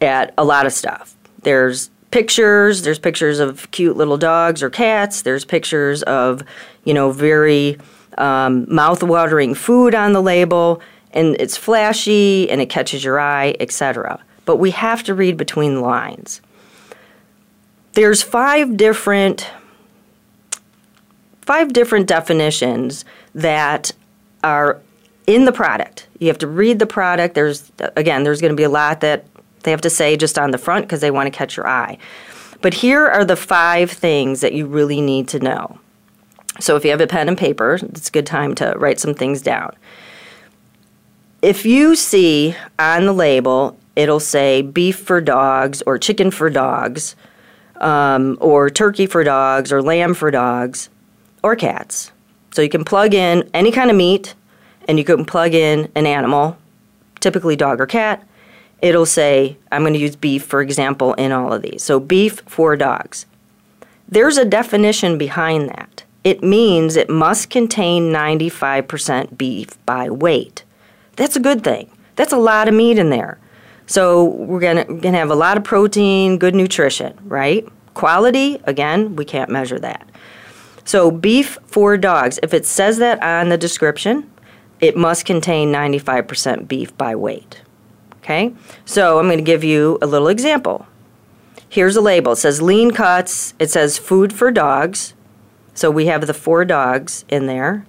at 0.00 0.32
a 0.38 0.44
lot 0.44 0.64
of 0.64 0.72
stuff. 0.72 1.14
There's 1.42 1.90
pictures 2.10 2.82
there's 2.82 2.98
pictures 3.00 3.40
of 3.40 3.68
cute 3.72 3.96
little 3.96 4.16
dogs 4.16 4.62
or 4.62 4.70
cats 4.70 5.22
there's 5.22 5.44
pictures 5.44 6.04
of 6.04 6.44
you 6.84 6.94
know 6.94 7.10
very 7.10 7.76
um, 8.18 8.66
mouth-watering 8.68 9.54
food 9.54 9.94
on 9.94 10.12
the 10.12 10.22
label 10.22 10.80
and 11.12 11.36
it's 11.38 11.56
flashy 11.56 12.48
and 12.50 12.60
it 12.60 12.68
catches 12.68 13.04
your 13.04 13.18
eye 13.18 13.54
etc 13.60 14.22
but 14.44 14.56
we 14.56 14.70
have 14.70 15.02
to 15.02 15.14
read 15.14 15.36
between 15.36 15.74
the 15.74 15.80
lines 15.80 16.40
there's 17.94 18.22
five 18.22 18.76
different 18.76 19.50
five 21.42 21.72
different 21.72 22.06
definitions 22.06 23.04
that 23.34 23.92
are 24.42 24.80
in 25.26 25.44
the 25.44 25.52
product. 25.52 26.06
You 26.18 26.28
have 26.28 26.38
to 26.38 26.46
read 26.46 26.78
the 26.78 26.86
product. 26.86 27.34
There's 27.34 27.70
again, 27.96 28.24
there's 28.24 28.40
going 28.40 28.52
to 28.52 28.56
be 28.56 28.64
a 28.64 28.70
lot 28.70 29.00
that 29.00 29.26
they 29.62 29.70
have 29.70 29.80
to 29.82 29.90
say 29.90 30.16
just 30.16 30.38
on 30.38 30.50
the 30.50 30.58
front 30.58 30.86
because 30.86 31.00
they 31.00 31.10
want 31.10 31.26
to 31.26 31.36
catch 31.36 31.56
your 31.56 31.66
eye. 31.66 31.98
But 32.60 32.74
here 32.74 33.06
are 33.06 33.24
the 33.24 33.36
five 33.36 33.90
things 33.90 34.40
that 34.40 34.52
you 34.52 34.66
really 34.66 35.00
need 35.00 35.28
to 35.28 35.38
know. 35.38 35.78
So 36.60 36.76
if 36.76 36.84
you 36.84 36.90
have 36.90 37.00
a 37.00 37.06
pen 37.06 37.28
and 37.28 37.36
paper, 37.36 37.78
it's 37.82 38.08
a 38.08 38.12
good 38.12 38.26
time 38.26 38.54
to 38.56 38.74
write 38.76 39.00
some 39.00 39.14
things 39.14 39.42
down. 39.42 39.74
If 41.42 41.66
you 41.66 41.96
see 41.96 42.56
on 42.78 43.06
the 43.06 43.12
label, 43.12 43.76
it'll 43.96 44.20
say 44.20 44.62
beef 44.62 44.98
for 44.98 45.20
dogs 45.20 45.82
or 45.82 45.98
chicken 45.98 46.30
for 46.30 46.48
dogs 46.48 47.16
um, 47.80 48.38
or 48.40 48.70
turkey 48.70 49.06
for 49.06 49.24
dogs, 49.24 49.72
or 49.72 49.82
lamb 49.82 50.14
for 50.14 50.30
dogs, 50.30 50.88
or 51.42 51.56
cats. 51.56 52.12
So 52.52 52.62
you 52.62 52.68
can 52.68 52.84
plug 52.84 53.14
in 53.14 53.48
any 53.52 53.70
kind 53.70 53.90
of 53.90 53.96
meat, 53.96 54.34
and 54.88 54.98
you 54.98 55.04
can 55.04 55.24
plug 55.24 55.54
in 55.54 55.90
an 55.94 56.06
animal, 56.06 56.56
typically 57.20 57.56
dog 57.56 57.80
or 57.80 57.86
cat. 57.86 58.26
It'll 58.80 59.06
say, 59.06 59.56
I'm 59.72 59.82
going 59.82 59.94
to 59.94 59.98
use 59.98 60.16
beef, 60.16 60.44
for 60.44 60.60
example, 60.60 61.14
in 61.14 61.32
all 61.32 61.52
of 61.52 61.62
these. 61.62 61.82
So 61.82 61.98
beef 62.00 62.42
for 62.46 62.76
dogs. 62.76 63.26
There's 64.08 64.36
a 64.36 64.44
definition 64.44 65.16
behind 65.18 65.68
that. 65.70 66.03
It 66.24 66.42
means 66.42 66.96
it 66.96 67.10
must 67.10 67.50
contain 67.50 68.10
95% 68.10 69.36
beef 69.36 69.84
by 69.84 70.10
weight. 70.10 70.64
That's 71.16 71.36
a 71.36 71.40
good 71.40 71.62
thing. 71.62 71.90
That's 72.16 72.32
a 72.32 72.38
lot 72.38 72.66
of 72.66 72.74
meat 72.74 72.98
in 72.98 73.10
there. 73.10 73.38
So 73.86 74.24
we're 74.24 74.60
gonna 74.60 74.84
gonna 74.84 75.18
have 75.18 75.30
a 75.30 75.34
lot 75.34 75.58
of 75.58 75.64
protein, 75.64 76.38
good 76.38 76.54
nutrition, 76.54 77.18
right? 77.24 77.68
Quality, 77.92 78.58
again, 78.64 79.14
we 79.14 79.24
can't 79.24 79.50
measure 79.50 79.78
that. 79.78 80.08
So 80.84 81.10
beef 81.10 81.58
for 81.66 81.96
dogs, 81.96 82.38
if 82.42 82.52
it 82.52 82.66
says 82.66 82.98
that 82.98 83.22
on 83.22 83.48
the 83.48 83.58
description, 83.58 84.30
it 84.80 84.96
must 84.96 85.24
contain 85.24 85.72
95% 85.72 86.68
beef 86.68 86.96
by 86.98 87.14
weight. 87.14 87.62
Okay? 88.18 88.52
So 88.84 89.18
I'm 89.18 89.26
going 89.26 89.38
to 89.38 89.44
give 89.44 89.64
you 89.64 89.98
a 90.02 90.06
little 90.06 90.28
example. 90.28 90.86
Here's 91.68 91.96
a 91.96 92.00
label. 92.00 92.32
It 92.32 92.36
says 92.36 92.60
lean 92.60 92.90
cuts. 92.90 93.54
It 93.58 93.70
says 93.70 93.98
food 93.98 94.32
for 94.32 94.50
dogs. 94.50 95.14
So 95.74 95.90
we 95.90 96.06
have 96.06 96.26
the 96.26 96.34
four 96.34 96.64
dogs 96.64 97.24
in 97.28 97.46
there. 97.46 97.86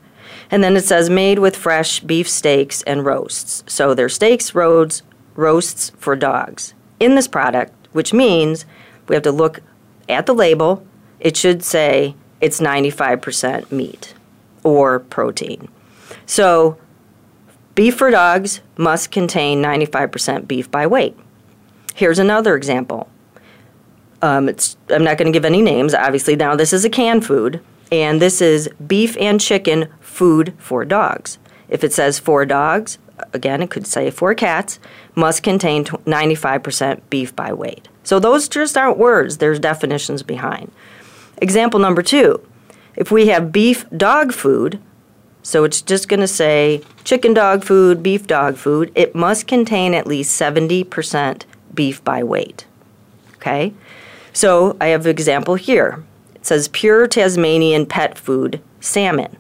And 0.52 0.64
then 0.64 0.76
it 0.76 0.84
says 0.84 1.10
made 1.10 1.40
with 1.40 1.56
fresh 1.56 2.00
beef 2.00 2.28
steaks 2.28 2.82
and 2.84 3.06
roasts. 3.06 3.64
So 3.68 3.94
there's 3.94 4.16
steaks, 4.16 4.54
roads, 4.54 5.04
roasts 5.36 5.92
for 5.98 6.16
dogs 6.16 6.74
in 7.00 7.16
this 7.16 7.28
product, 7.28 7.74
which 7.94 8.14
means 8.14 8.66
we 9.08 9.16
have 9.16 9.24
to 9.24 9.32
look 9.32 9.62
at 10.10 10.26
the 10.26 10.34
label. 10.34 10.86
It 11.20 11.38
should 11.38 11.64
say 11.64 12.16
it's 12.42 12.60
95% 12.60 13.72
meat 13.72 14.14
or 14.64 15.00
protein. 15.00 15.70
So, 16.26 16.78
beef 17.76 17.98
for 17.98 18.10
dogs 18.10 18.62
must 18.78 19.12
contain 19.12 19.62
95% 19.62 20.48
beef 20.48 20.70
by 20.70 20.88
weight. 20.88 21.18
Here's 21.94 22.20
another 22.20 22.56
example. 22.56 23.10
Um, 24.22 24.50
I'm 24.90 25.04
not 25.04 25.18
going 25.18 25.32
to 25.32 25.32
give 25.32 25.46
any 25.46 25.62
names, 25.62 25.94
obviously. 25.94 26.36
Now, 26.36 26.56
this 26.56 26.74
is 26.74 26.84
a 26.84 26.90
canned 26.90 27.26
food, 27.26 27.62
and 27.96 28.22
this 28.22 28.42
is 28.42 28.70
beef 28.86 29.16
and 29.18 29.40
chicken 29.40 29.88
food 30.02 30.54
for 30.58 30.84
dogs. 30.84 31.38
If 31.70 31.82
it 31.82 31.94
says 31.94 32.20
for 32.20 32.46
dogs, 32.46 32.98
again, 33.32 33.62
it 33.62 33.70
could 33.70 33.88
say 33.88 34.12
for 34.12 34.36
cats, 34.36 34.80
must 35.16 35.44
contain 35.44 35.86
95% 35.86 37.00
beef 37.10 37.34
by 37.34 37.54
weight. 37.54 37.88
So 38.04 38.20
those 38.20 38.50
just 38.50 38.78
aren't 38.78 38.98
words, 38.98 39.38
there's 39.38 39.60
definitions 39.60 40.24
behind. 40.24 40.72
Example 41.38 41.80
number 41.80 42.02
two 42.02 42.46
if 42.96 43.12
we 43.12 43.28
have 43.28 43.52
beef 43.52 43.86
dog 43.96 44.34
food, 44.34 44.80
so 45.42 45.64
it's 45.64 45.82
just 45.82 46.10
going 46.10 46.20
to 46.20 46.28
say 46.28 46.82
chicken 47.04 47.34
dog 47.34 47.64
food, 47.64 48.04
beef 48.04 48.28
dog 48.28 48.58
food, 48.58 48.92
it 48.94 49.16
must 49.16 49.48
contain 49.48 49.94
at 49.94 50.08
least 50.08 50.40
70% 50.40 51.44
beef 51.74 52.04
by 52.04 52.24
weight. 52.24 52.66
Okay? 53.36 53.74
So 54.34 54.76
I 54.82 54.88
have 54.88 55.06
an 55.06 55.12
example 55.12 55.56
here. 55.56 56.04
Says 56.46 56.68
pure 56.68 57.08
Tasmanian 57.08 57.86
pet 57.86 58.18
food, 58.18 58.62
salmon. 58.80 59.36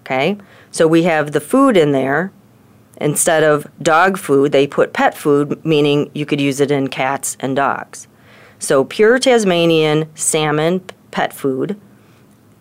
Okay? 0.00 0.36
So 0.70 0.86
we 0.88 1.04
have 1.04 1.32
the 1.32 1.40
food 1.40 1.76
in 1.76 1.92
there 1.92 2.32
Instead 3.00 3.42
of 3.42 3.66
dog 3.82 4.18
food, 4.18 4.52
they 4.52 4.66
put 4.66 4.92
pet 4.92 5.16
food, 5.16 5.64
meaning 5.64 6.10
you 6.14 6.26
could 6.26 6.40
use 6.40 6.60
it 6.60 6.70
in 6.70 6.88
cats 6.88 7.36
and 7.40 7.56
dogs. 7.56 8.06
So, 8.58 8.84
pure 8.84 9.18
Tasmanian 9.18 10.14
salmon 10.14 10.82
pet 11.10 11.32
food 11.32 11.80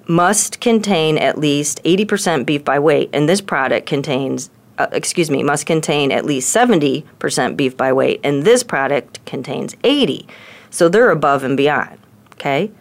must 0.07 0.61
contain 0.61 1.17
at 1.17 1.37
least 1.37 1.83
80% 1.83 2.45
beef 2.45 2.63
by 2.63 2.79
weight, 2.79 3.09
and 3.11 3.27
this 3.27 3.41
product 3.41 3.85
contains, 3.85 4.49
uh, 4.77 4.87
excuse 4.93 5.29
me, 5.29 5.43
must 5.43 5.65
contain 5.65 6.09
at 6.11 6.25
least 6.25 6.55
70% 6.55 7.57
beef 7.57 7.75
by 7.75 7.91
weight, 7.91 8.21
and 8.23 8.43
this 8.43 8.63
product 8.63 9.23
contains 9.25 9.75
80. 9.83 10.25
So 10.69 10.87
they're 10.87 11.11
above 11.11 11.43
and 11.43 11.57
beyond. 11.57 11.99
Okay? 12.35 12.71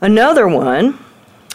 Another 0.00 0.46
one 0.46 0.98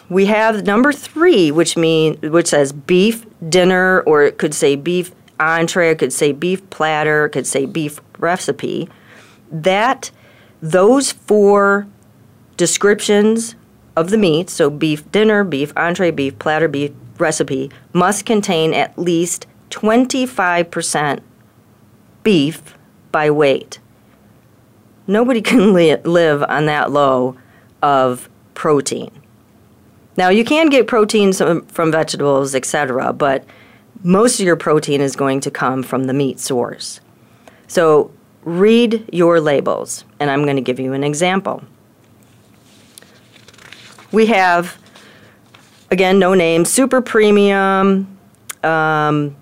we 0.08 0.26
have 0.26 0.66
number 0.66 0.92
three, 0.92 1.50
which 1.50 1.76
mean 1.76 2.16
which 2.20 2.48
says 2.48 2.72
beef 2.72 3.26
dinner, 3.48 4.02
or 4.02 4.22
it 4.22 4.38
could 4.38 4.54
say 4.54 4.76
beef 4.76 5.12
entree, 5.40 5.90
it 5.90 5.98
could 5.98 6.12
say 6.12 6.32
beef 6.32 6.68
platter, 6.70 7.26
it 7.26 7.30
could 7.30 7.46
say 7.46 7.66
beef 7.66 8.00
recipe. 8.18 8.88
That 9.50 10.10
those 10.60 11.12
four 11.12 11.86
descriptions 12.56 13.56
of 13.96 14.10
the 14.10 14.18
meat, 14.18 14.50
so 14.50 14.70
beef 14.70 15.10
dinner, 15.10 15.42
beef 15.44 15.72
entree, 15.76 16.10
beef 16.10 16.38
platter, 16.38 16.68
beef 16.68 16.92
recipe, 17.18 17.70
must 17.92 18.26
contain 18.26 18.74
at 18.74 18.98
least 18.98 19.46
25% 19.70 21.20
beef 22.22 22.76
by 23.10 23.30
weight. 23.30 23.78
Nobody 25.06 25.40
can 25.42 25.72
li- 25.72 25.96
live 25.96 26.42
on 26.44 26.66
that 26.66 26.90
low 26.90 27.36
of 27.82 28.28
protein. 28.54 29.10
Now, 30.16 30.28
you 30.28 30.44
can 30.44 30.68
get 30.68 30.86
proteins 30.86 31.38
from 31.38 31.92
vegetables, 31.92 32.54
etc., 32.54 33.12
but 33.12 33.44
most 34.02 34.38
of 34.38 34.46
your 34.46 34.56
protein 34.56 35.00
is 35.00 35.16
going 35.16 35.40
to 35.40 35.50
come 35.50 35.82
from 35.82 36.04
the 36.04 36.12
meat 36.12 36.38
source. 36.38 37.00
So, 37.66 38.12
read 38.44 39.08
your 39.12 39.40
labels, 39.40 40.04
and 40.20 40.30
I'm 40.30 40.44
going 40.44 40.56
to 40.56 40.62
give 40.62 40.78
you 40.78 40.92
an 40.92 41.02
example. 41.02 41.64
We 44.12 44.26
have, 44.26 44.78
again, 45.90 46.18
no 46.18 46.34
name, 46.34 46.64
super 46.64 47.00
premium 47.00 48.16
um, 48.62 49.34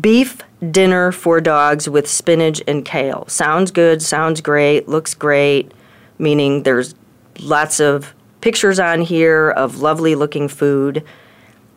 beef 0.00 0.42
dinner 0.70 1.12
for 1.12 1.40
dogs 1.40 1.88
with 1.88 2.08
spinach 2.08 2.62
and 2.66 2.84
kale. 2.84 3.26
Sounds 3.28 3.70
good, 3.70 4.02
sounds 4.02 4.40
great, 4.40 4.88
looks 4.88 5.14
great, 5.14 5.72
meaning 6.18 6.62
there's 6.62 6.94
lots 7.40 7.80
of 7.80 8.14
pictures 8.40 8.78
on 8.78 9.00
here 9.00 9.50
of 9.50 9.80
lovely 9.80 10.14
looking 10.14 10.48
food, 10.48 11.04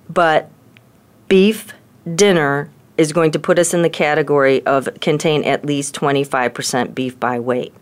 but 0.09 0.49
beef 1.27 1.73
dinner 2.15 2.69
is 2.97 3.13
going 3.13 3.31
to 3.31 3.39
put 3.39 3.57
us 3.57 3.73
in 3.73 3.81
the 3.81 3.89
category 3.89 4.65
of 4.65 4.89
contain 4.99 5.43
at 5.43 5.65
least 5.65 5.95
25% 5.95 6.93
beef 6.93 7.19
by 7.19 7.39
weight. 7.39 7.73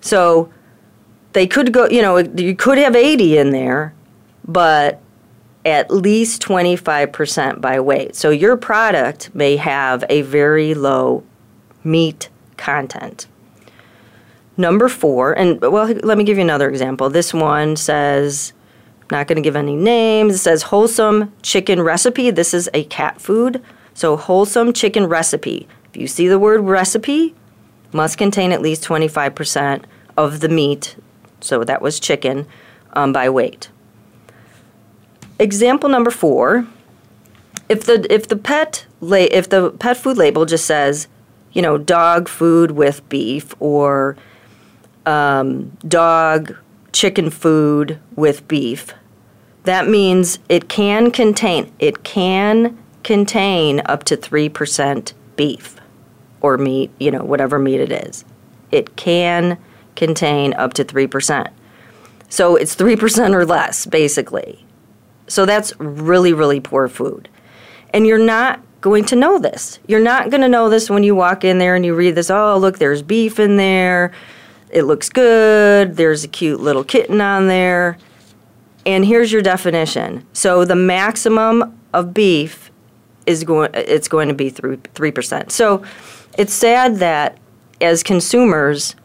So 0.00 0.52
they 1.32 1.46
could 1.46 1.72
go, 1.72 1.88
you 1.88 2.02
know, 2.02 2.18
you 2.18 2.54
could 2.54 2.78
have 2.78 2.94
80 2.94 3.38
in 3.38 3.50
there, 3.50 3.94
but 4.44 5.00
at 5.64 5.90
least 5.90 6.42
25% 6.42 7.60
by 7.60 7.80
weight. 7.80 8.16
So 8.16 8.30
your 8.30 8.56
product 8.56 9.34
may 9.34 9.56
have 9.56 10.04
a 10.08 10.22
very 10.22 10.74
low 10.74 11.22
meat 11.84 12.28
content. 12.56 13.26
Number 14.56 14.88
four, 14.88 15.32
and 15.32 15.60
well, 15.60 15.86
let 15.86 16.18
me 16.18 16.24
give 16.24 16.36
you 16.36 16.42
another 16.42 16.68
example. 16.68 17.08
This 17.08 17.32
one 17.32 17.76
says, 17.76 18.52
not 19.10 19.26
going 19.26 19.36
to 19.36 19.42
give 19.42 19.56
any 19.56 19.76
names. 19.76 20.34
It 20.34 20.38
says 20.38 20.64
wholesome 20.64 21.32
chicken 21.42 21.80
recipe. 21.80 22.30
This 22.30 22.52
is 22.52 22.68
a 22.74 22.84
cat 22.84 23.20
food. 23.20 23.62
So, 23.94 24.16
wholesome 24.16 24.72
chicken 24.72 25.06
recipe. 25.06 25.66
If 25.90 25.96
you 25.96 26.06
see 26.06 26.28
the 26.28 26.38
word 26.38 26.60
recipe, 26.62 27.34
must 27.92 28.18
contain 28.18 28.52
at 28.52 28.62
least 28.62 28.84
25% 28.84 29.84
of 30.16 30.40
the 30.40 30.48
meat, 30.48 30.96
so 31.40 31.64
that 31.64 31.82
was 31.82 32.00
chicken, 32.00 32.46
um, 32.94 33.12
by 33.12 33.28
weight. 33.28 33.70
Example 35.38 35.88
number 35.88 36.10
four 36.10 36.66
if 37.68 37.84
the 37.84 38.06
if 38.12 38.28
the 38.28 38.36
pet 38.36 38.86
la- 39.00 39.16
if 39.16 39.48
the 39.48 39.70
pet 39.70 39.96
food 39.96 40.16
label 40.16 40.44
just 40.44 40.66
says 40.66 41.08
you 41.52 41.62
know 41.62 41.78
dog 41.78 42.28
food 42.28 42.72
with 42.72 43.06
beef 43.08 43.54
or 43.58 44.16
um, 45.06 45.76
dog 45.86 46.56
chicken 46.92 47.30
food 47.30 47.98
with 48.16 48.46
beef 48.48 48.92
that 49.64 49.88
means 49.88 50.38
it 50.48 50.68
can 50.68 51.10
contain 51.10 51.72
it 51.78 52.02
can 52.02 52.78
contain 53.02 53.82
up 53.86 54.04
to 54.04 54.16
3% 54.16 55.12
beef 55.36 55.76
or 56.40 56.58
meat, 56.58 56.90
you 56.98 57.10
know, 57.10 57.24
whatever 57.24 57.58
meat 57.58 57.80
it 57.80 57.92
is. 57.92 58.24
It 58.70 58.96
can 58.96 59.58
contain 59.96 60.54
up 60.54 60.74
to 60.74 60.84
3%. 60.84 61.50
So 62.28 62.56
it's 62.56 62.74
3% 62.74 63.34
or 63.34 63.44
less, 63.44 63.86
basically. 63.86 64.64
So 65.28 65.46
that's 65.46 65.78
really, 65.78 66.32
really 66.32 66.60
poor 66.60 66.88
food. 66.88 67.28
And 67.90 68.06
you're 68.06 68.18
not 68.18 68.60
going 68.80 69.04
to 69.04 69.16
know 69.16 69.38
this. 69.38 69.78
You're 69.86 70.00
not 70.00 70.30
going 70.30 70.40
to 70.40 70.48
know 70.48 70.68
this 70.68 70.90
when 70.90 71.04
you 71.04 71.14
walk 71.14 71.44
in 71.44 71.58
there 71.58 71.76
and 71.76 71.84
you 71.84 71.94
read 71.94 72.14
this 72.14 72.30
oh, 72.30 72.56
look, 72.58 72.78
there's 72.78 73.02
beef 73.02 73.38
in 73.38 73.56
there. 73.56 74.12
It 74.72 74.84
looks 74.84 75.08
good. 75.08 75.96
There's 75.96 76.24
a 76.24 76.28
cute 76.28 76.60
little 76.60 76.82
kitten 76.82 77.20
on 77.20 77.46
there. 77.46 77.98
And 78.84 79.04
here's 79.04 79.30
your 79.30 79.42
definition. 79.42 80.26
So 80.32 80.64
the 80.64 80.74
maximum 80.74 81.78
of 81.92 82.14
beef 82.14 82.70
is 83.26 83.44
going 83.44 83.70
it's 83.74 84.08
going 84.08 84.28
to 84.28 84.34
be 84.34 84.50
through 84.50 84.78
3%. 84.78 85.50
So 85.50 85.84
it's 86.36 86.52
sad 86.52 86.96
that 86.96 87.38
as 87.80 88.02
consumers, 88.02 88.96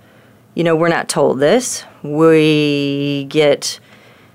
you 0.56 0.64
know, 0.64 0.76
we're 0.76 0.88
not 0.88 1.10
told 1.10 1.40
this. 1.40 1.84
We 2.02 3.26
get 3.30 3.80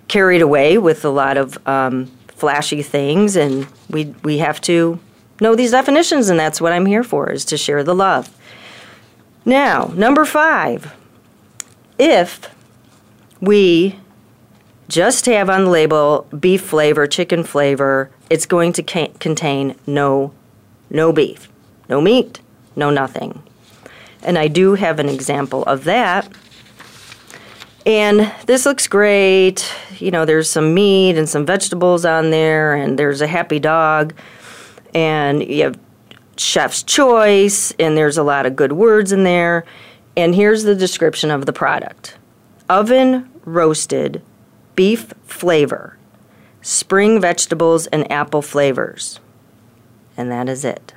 carried 0.08 0.42
away 0.42 0.78
with 0.78 1.04
a 1.04 1.08
lot 1.08 1.36
of 1.36 1.58
um, 1.66 2.06
flashy 2.28 2.82
things, 2.82 3.36
and 3.36 3.66
we 3.88 4.14
we 4.22 4.38
have 4.38 4.60
to 4.62 5.00
know 5.40 5.54
these 5.54 5.70
definitions, 5.70 6.28
and 6.28 6.38
that's 6.38 6.60
what 6.60 6.72
I'm 6.72 6.86
here 6.86 7.02
for, 7.02 7.30
is 7.30 7.44
to 7.46 7.56
share 7.56 7.82
the 7.82 7.94
love. 7.94 8.30
Now, 9.44 9.90
number 9.94 10.24
five, 10.24 10.94
if 11.98 12.54
we 13.40 13.98
just 14.88 15.26
have 15.26 15.48
on 15.48 15.64
the 15.64 15.70
label 15.70 16.26
beef 16.38 16.62
flavor, 16.62 17.06
chicken 17.06 17.44
flavor, 17.44 18.10
it's 18.28 18.46
going 18.46 18.72
to 18.74 18.82
ca- 18.82 19.12
contain 19.18 19.76
no 19.86 20.32
no 20.90 21.12
beef, 21.12 21.48
no 21.88 22.00
meat, 22.00 22.40
no 22.76 22.90
nothing. 22.90 23.42
And 24.22 24.38
I 24.38 24.48
do 24.48 24.74
have 24.74 24.98
an 24.98 25.08
example 25.08 25.64
of 25.64 25.84
that. 25.84 26.30
And 27.84 28.32
this 28.46 28.66
looks 28.66 28.86
great. 28.86 29.68
You 29.98 30.10
know, 30.10 30.24
there's 30.24 30.48
some 30.48 30.74
meat 30.74 31.16
and 31.16 31.28
some 31.28 31.44
vegetables 31.44 32.04
on 32.04 32.30
there, 32.30 32.74
and 32.74 32.98
there's 32.98 33.20
a 33.20 33.26
happy 33.26 33.58
dog, 33.58 34.14
and 34.94 35.42
you 35.42 35.64
have 35.64 35.78
chef's 36.36 36.82
choice, 36.82 37.72
and 37.78 37.96
there's 37.96 38.18
a 38.18 38.22
lot 38.22 38.46
of 38.46 38.54
good 38.54 38.72
words 38.72 39.10
in 39.10 39.24
there. 39.24 39.64
And 40.16 40.34
here's 40.34 40.64
the 40.64 40.74
description 40.74 41.30
of 41.30 41.46
the 41.46 41.52
product 41.52 42.16
oven 42.68 43.30
roasted 43.44 44.22
beef 44.74 45.12
flavor, 45.24 45.98
spring 46.60 47.20
vegetables, 47.20 47.86
and 47.88 48.10
apple 48.10 48.42
flavors. 48.42 49.20
And 50.16 50.30
that 50.30 50.48
is 50.48 50.64
it. 50.64 50.94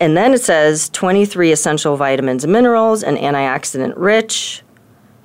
And 0.00 0.16
then 0.16 0.32
it 0.32 0.42
says 0.42 0.88
23 0.90 1.52
essential 1.52 1.96
vitamins 1.96 2.44
and 2.44 2.52
minerals 2.52 3.02
and 3.02 3.18
antioxidant 3.18 3.94
rich. 3.96 4.62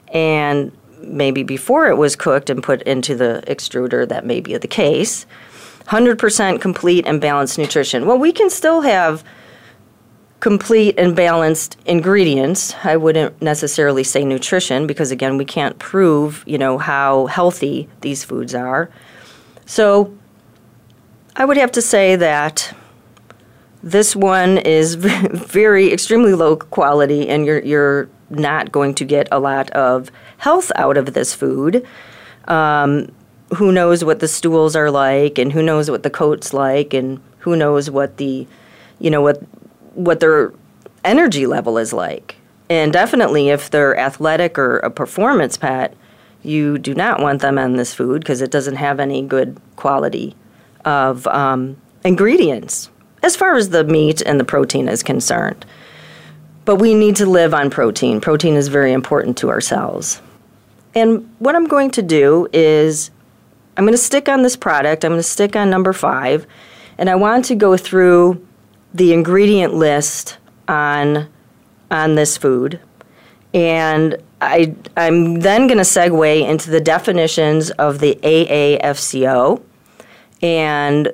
And 0.08 0.76
maybe 1.00 1.44
before 1.44 1.88
it 1.88 1.98
was 1.98 2.16
cooked 2.16 2.50
and 2.50 2.64
put 2.64 2.82
into 2.84 3.16
the 3.16 3.44
extruder, 3.48 4.08
that 4.08 4.26
may 4.26 4.40
be 4.40 4.58
the 4.58 4.68
case. 4.68 5.26
100% 5.88 6.62
complete 6.62 7.06
and 7.06 7.20
balanced 7.20 7.58
nutrition. 7.58 8.06
Well, 8.06 8.18
we 8.18 8.32
can 8.32 8.50
still 8.50 8.82
have 8.82 9.24
complete 10.44 11.00
and 11.00 11.16
balanced 11.16 11.78
ingredients. 11.86 12.76
I 12.84 12.98
wouldn't 12.98 13.42
necessarily 13.42 14.04
say 14.04 14.26
nutrition 14.26 14.88
because 14.88 15.10
again, 15.10 15.38
we 15.38 15.46
can't 15.46 15.80
prove, 15.80 16.44
you 16.46 16.58
know, 16.58 16.78
how 16.78 17.28
healthy 17.28 17.88
these 18.02 18.26
foods 18.26 18.54
are. 18.54 18.90
So 19.66 20.14
I 21.38 21.46
would 21.46 21.56
have 21.56 21.72
to 21.72 21.82
say 21.82 22.18
that 22.18 22.76
this 23.82 24.18
one 24.18 24.58
is 24.58 24.96
very 24.96 25.94
extremely 25.94 26.34
low 26.34 26.58
quality 26.58 27.30
and 27.30 27.46
you're 27.46 27.62
you're 27.62 28.10
not 28.30 28.70
going 28.70 28.96
to 28.96 29.06
get 29.06 29.30
a 29.32 29.40
lot 29.40 29.70
of 29.70 30.12
health 30.40 30.74
out 30.76 30.98
of 30.98 31.14
this 31.14 31.34
food. 31.34 31.88
Um, 32.50 33.14
who 33.56 33.72
knows 33.72 34.04
what 34.04 34.20
the 34.20 34.28
stools 34.28 34.76
are 34.76 34.92
like 34.92 35.38
and 35.38 35.54
who 35.54 35.64
knows 35.64 35.90
what 35.90 36.04
the 36.04 36.10
coat's 36.10 36.54
like 36.54 36.94
and 36.94 37.22
who 37.38 37.56
knows 37.56 37.90
what 37.90 38.18
the 38.18 38.46
you 39.00 39.10
know 39.10 39.22
what 39.22 39.42
what 39.94 40.20
their 40.20 40.54
energy 41.04 41.46
level 41.48 41.78
is 41.78 41.94
like. 41.94 42.36
And 42.70 42.94
definitely, 42.94 43.50
if 43.50 43.70
they're 43.70 43.98
athletic 43.98 44.58
or 44.58 44.78
a 44.80 44.90
performance 44.90 45.58
pet, 45.58 45.96
you 46.44 46.78
do 46.78 46.94
not 46.94 47.22
want 47.22 47.42
them 47.42 47.58
on 47.58 47.74
this 47.74 47.94
food 47.94 48.22
because 48.22 48.42
it 48.42 48.52
doesn't 48.52 48.76
have 48.76 49.00
any 49.00 49.22
good 49.22 49.60
quality 49.76 50.36
of 50.86 51.26
um, 51.28 51.78
ingredients 52.04 52.90
as 53.22 53.36
far 53.36 53.56
as 53.56 53.70
the 53.70 53.84
meat 53.84 54.22
and 54.22 54.40
the 54.40 54.44
protein 54.44 54.90
is 54.90 55.02
concerned. 55.02 55.66
But 56.66 56.76
we 56.76 56.94
need 56.94 57.16
to 57.18 57.26
live 57.26 57.54
on 57.54 57.70
protein. 57.70 58.22
Protein 58.22 58.56
is 58.56 58.68
very 58.68 58.92
important 58.94 59.38
to 59.40 59.50
our 59.50 59.62
cells. 59.62 60.22
And 60.94 61.30
what 61.40 61.56
I'm 61.56 61.68
going 61.68 61.92
to 61.92 62.02
do 62.02 62.48
is 62.54 63.12
I'm 63.76 63.86
going 63.86 63.94
to 63.94 63.98
stick 63.98 64.30
on 64.30 64.44
this 64.44 64.56
product, 64.56 65.04
I'm 65.04 65.12
going 65.12 65.20
to 65.20 65.24
stick 65.24 65.56
on 65.56 65.70
number 65.70 65.94
five, 65.94 66.46
and 66.98 67.10
I 67.10 67.16
want 67.16 67.46
to 67.46 67.56
go 67.56 67.76
through 67.76 68.46
the 68.94 69.14
ingredient 69.14 69.74
list 69.74 70.38
on 70.68 71.28
on 71.92 72.16
this 72.16 72.38
food, 72.38 72.80
and 73.54 74.18
I 74.42 74.76
I'm 74.98 75.40
then 75.40 75.68
going 75.68 75.78
to 75.78 75.84
segue 75.84 76.48
into 76.48 76.70
the 76.70 76.82
definitions 76.82 77.72
of 77.72 78.00
the 78.00 78.20
AAFCO, 78.24 79.62
and 80.42 81.12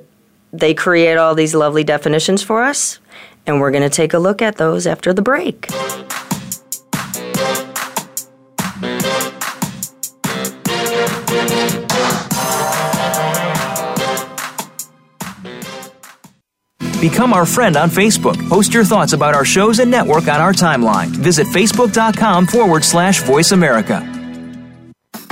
they 0.51 0.73
create 0.73 1.17
all 1.17 1.35
these 1.35 1.53
lovely 1.53 1.83
definitions 1.83 2.41
for 2.41 2.63
us, 2.63 2.99
and 3.45 3.59
we're 3.59 3.71
going 3.71 3.83
to 3.83 3.89
take 3.89 4.13
a 4.13 4.19
look 4.19 4.41
at 4.41 4.57
those 4.57 4.87
after 4.87 5.13
the 5.13 5.21
break. 5.21 5.67
Become 16.99 17.31
our 17.31 17.45
friend 17.45 17.77
on 17.77 17.89
Facebook. 17.89 18.37
Post 18.49 18.73
your 18.73 18.83
thoughts 18.83 19.13
about 19.13 19.33
our 19.33 19.45
shows 19.45 19.79
and 19.79 19.89
network 19.89 20.27
on 20.27 20.41
our 20.41 20.51
timeline. 20.51 21.07
Visit 21.07 21.47
facebook.com 21.47 22.45
forward 22.45 22.83
slash 22.83 23.21
voice 23.21 23.53
America. 23.53 24.05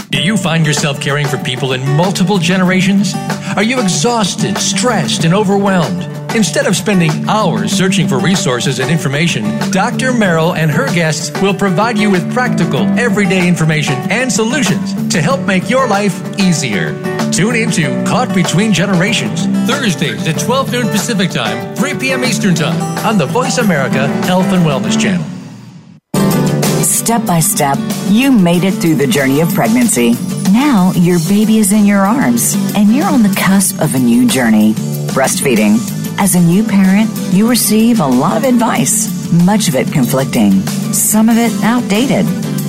Do 0.09 0.21
you 0.21 0.37
find 0.37 0.65
yourself 0.65 1.01
caring 1.01 1.27
for 1.27 1.37
people 1.39 1.73
in 1.73 1.85
multiple 1.97 2.37
generations? 2.37 3.13
Are 3.57 3.63
you 3.63 3.81
exhausted, 3.81 4.57
stressed, 4.57 5.25
and 5.25 5.33
overwhelmed? 5.33 6.03
Instead 6.33 6.67
of 6.67 6.77
spending 6.77 7.11
hours 7.27 7.73
searching 7.73 8.07
for 8.07 8.17
resources 8.17 8.79
and 8.79 8.89
information, 8.89 9.43
Dr. 9.71 10.13
Merrill 10.13 10.55
and 10.55 10.71
her 10.71 10.87
guests 10.95 11.37
will 11.41 11.53
provide 11.53 11.97
you 11.97 12.09
with 12.09 12.31
practical, 12.33 12.83
everyday 12.97 13.45
information 13.45 13.95
and 14.09 14.31
solutions 14.31 15.09
to 15.09 15.21
help 15.21 15.41
make 15.41 15.69
your 15.69 15.87
life 15.87 16.39
easier. 16.39 16.93
Tune 17.31 17.55
into 17.55 18.03
Caught 18.05 18.33
Between 18.33 18.73
Generations, 18.73 19.45
Thursdays 19.69 20.27
at 20.27 20.39
12 20.39 20.71
noon 20.71 20.87
Pacific 20.87 21.29
Time, 21.29 21.75
3 21.75 21.97
p.m. 21.99 22.23
Eastern 22.23 22.55
Time 22.55 22.81
on 23.05 23.17
the 23.17 23.25
Voice 23.25 23.57
America 23.57 24.07
Health 24.25 24.47
and 24.47 24.65
Wellness 24.65 24.99
Channel. 24.99 25.25
Step 26.83 27.25
by 27.25 27.39
step, 27.39 27.77
you 28.09 28.31
made 28.31 28.63
it 28.63 28.73
through 28.73 28.95
the 28.95 29.07
journey 29.07 29.41
of 29.41 29.53
pregnancy. 29.53 30.13
Now 30.51 30.91
your 30.95 31.19
baby 31.27 31.57
is 31.59 31.71
in 31.71 31.85
your 31.85 32.05
arms, 32.05 32.55
and 32.75 32.93
you're 32.95 33.07
on 33.07 33.23
the 33.23 33.35
cusp 33.37 33.81
of 33.81 33.93
a 33.95 33.99
new 33.99 34.27
journey 34.27 34.73
breastfeeding. 35.13 35.77
As 36.19 36.35
a 36.35 36.41
new 36.41 36.63
parent, 36.63 37.09
you 37.31 37.47
receive 37.49 37.99
a 37.99 38.07
lot 38.07 38.37
of 38.37 38.43
advice, 38.43 39.31
much 39.45 39.67
of 39.67 39.75
it 39.75 39.91
conflicting, 39.91 40.61
some 40.91 41.29
of 41.29 41.37
it 41.37 41.51
outdated. 41.63 42.25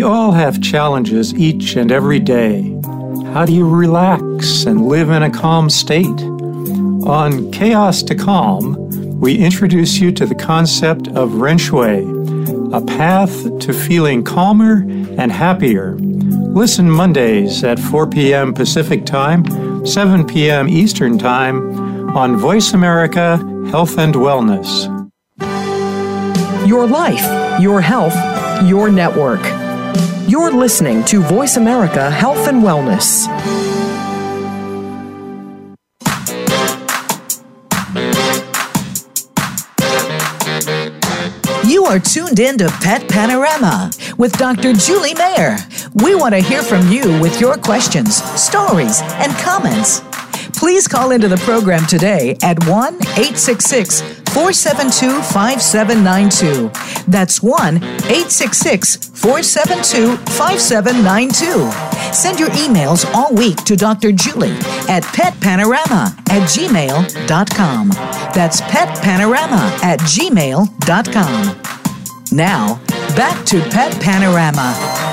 We 0.00 0.04
all 0.04 0.32
have 0.32 0.62
challenges 0.62 1.34
each 1.34 1.76
and 1.76 1.92
every 1.92 2.20
day. 2.20 2.62
How 3.34 3.44
do 3.44 3.52
you 3.52 3.68
relax 3.68 4.64
and 4.64 4.86
live 4.86 5.10
in 5.10 5.22
a 5.22 5.28
calm 5.28 5.68
state? 5.68 6.06
On 7.06 7.50
Chaos 7.50 8.02
to 8.04 8.14
Calm, 8.14 9.20
we 9.20 9.36
introduce 9.36 9.98
you 9.98 10.10
to 10.12 10.24
the 10.24 10.34
concept 10.34 11.08
of 11.08 11.34
Ren 11.34 11.58
Shui, 11.58 11.98
a 12.72 12.80
path 12.80 13.58
to 13.58 13.74
feeling 13.74 14.24
calmer 14.24 14.86
and 15.18 15.30
happier. 15.30 15.96
Listen 15.96 16.90
Mondays 16.90 17.62
at 17.62 17.78
4 17.78 18.06
p.m. 18.06 18.54
Pacific 18.54 19.04
Time, 19.04 19.84
7 19.84 20.26
p.m. 20.26 20.66
Eastern 20.66 21.18
Time 21.18 22.16
on 22.16 22.38
Voice 22.38 22.72
America 22.72 23.36
Health 23.70 23.98
and 23.98 24.14
Wellness. 24.14 24.88
Your 26.66 26.86
life, 26.86 27.60
your 27.60 27.82
health, 27.82 28.16
your 28.66 28.90
network. 28.90 29.42
You're 30.26 30.52
listening 30.52 31.04
to 31.06 31.20
Voice 31.20 31.56
America 31.56 32.10
Health 32.10 32.48
and 32.48 32.62
Wellness. 32.62 33.26
You 41.68 41.84
are 41.84 41.98
tuned 41.98 42.40
in 42.40 42.58
to 42.58 42.68
Pet 42.80 43.08
Panorama 43.08 43.90
with 44.18 44.36
Dr. 44.38 44.72
Julie 44.72 45.14
Mayer. 45.14 45.56
We 45.94 46.14
want 46.14 46.34
to 46.34 46.40
hear 46.40 46.62
from 46.62 46.88
you 46.88 47.20
with 47.20 47.40
your 47.40 47.56
questions, 47.56 48.22
stories, 48.40 49.00
and 49.02 49.32
comments. 49.38 50.02
Please 50.60 50.86
call 50.86 51.10
into 51.12 51.26
the 51.26 51.38
program 51.38 51.86
today 51.86 52.36
at 52.42 52.62
1 52.68 52.94
866 52.94 54.02
472 54.28 55.22
5792. 55.32 57.10
That's 57.10 57.42
1 57.42 57.76
866 57.76 59.08
472 59.18 60.18
5792. 60.18 62.12
Send 62.12 62.38
your 62.38 62.50
emails 62.50 63.10
all 63.14 63.32
week 63.34 63.56
to 63.64 63.74
Dr. 63.74 64.12
Julie 64.12 64.52
at 64.86 65.02
petpanorama 65.02 66.12
at 66.28 66.46
gmail.com. 66.46 67.88
That's 68.34 68.60
petpanorama 68.60 69.82
at 69.82 69.98
gmail.com. 70.00 71.56
Now, 72.36 72.80
back 73.16 73.46
to 73.46 73.62
Pet 73.70 73.98
Panorama. 74.02 75.09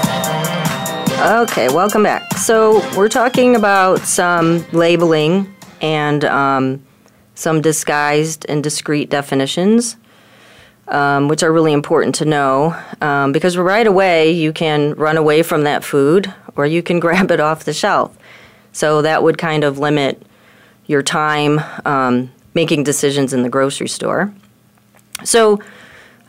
Okay, 1.20 1.68
welcome 1.70 2.04
back. 2.04 2.32
So, 2.38 2.78
we're 2.96 3.10
talking 3.10 3.56
about 3.56 4.02
some 4.02 4.64
labeling 4.72 5.52
and 5.82 6.24
um, 6.24 6.86
some 7.34 7.60
disguised 7.60 8.46
and 8.48 8.64
discrete 8.64 9.10
definitions, 9.10 9.98
um, 10.88 11.28
which 11.28 11.42
are 11.42 11.52
really 11.52 11.74
important 11.74 12.14
to 12.16 12.26
know 12.26 12.80
um, 13.02 13.32
because 13.32 13.58
right 13.58 13.88
away 13.88 14.30
you 14.32 14.54
can 14.54 14.94
run 14.94 15.18
away 15.18 15.42
from 15.42 15.64
that 15.64 15.84
food 15.84 16.32
or 16.56 16.68
you 16.68 16.84
can 16.84 17.00
grab 17.02 17.32
it 17.32 17.40
off 17.40 17.66
the 17.66 17.74
shelf. 17.74 18.16
So, 18.72 19.02
that 19.02 19.24
would 19.24 19.40
kind 19.40 19.64
of 19.64 19.80
limit 19.80 20.22
your 20.86 21.02
time 21.02 21.60
um, 21.84 22.32
making 22.54 22.84
decisions 22.84 23.34
in 23.34 23.42
the 23.42 23.50
grocery 23.50 23.90
store. 23.90 24.32
So, 25.24 25.64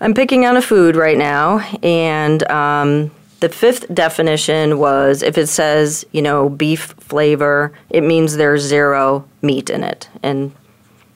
I'm 0.00 0.14
picking 0.14 0.46
on 0.46 0.56
a 0.56 0.62
food 0.62 0.96
right 0.96 1.18
now, 1.18 1.58
and 1.82 2.42
um, 2.50 3.10
the 3.40 3.48
fifth 3.48 3.92
definition 3.92 4.78
was 4.78 5.22
if 5.22 5.38
it 5.38 5.46
says, 5.46 6.04
you 6.12 6.22
know, 6.22 6.48
beef 6.48 6.94
flavor, 6.98 7.72
it 7.90 8.02
means 8.02 8.36
there's 8.36 8.62
zero 8.62 9.28
meat 9.42 9.70
in 9.70 9.84
it. 9.84 10.08
And 10.22 10.52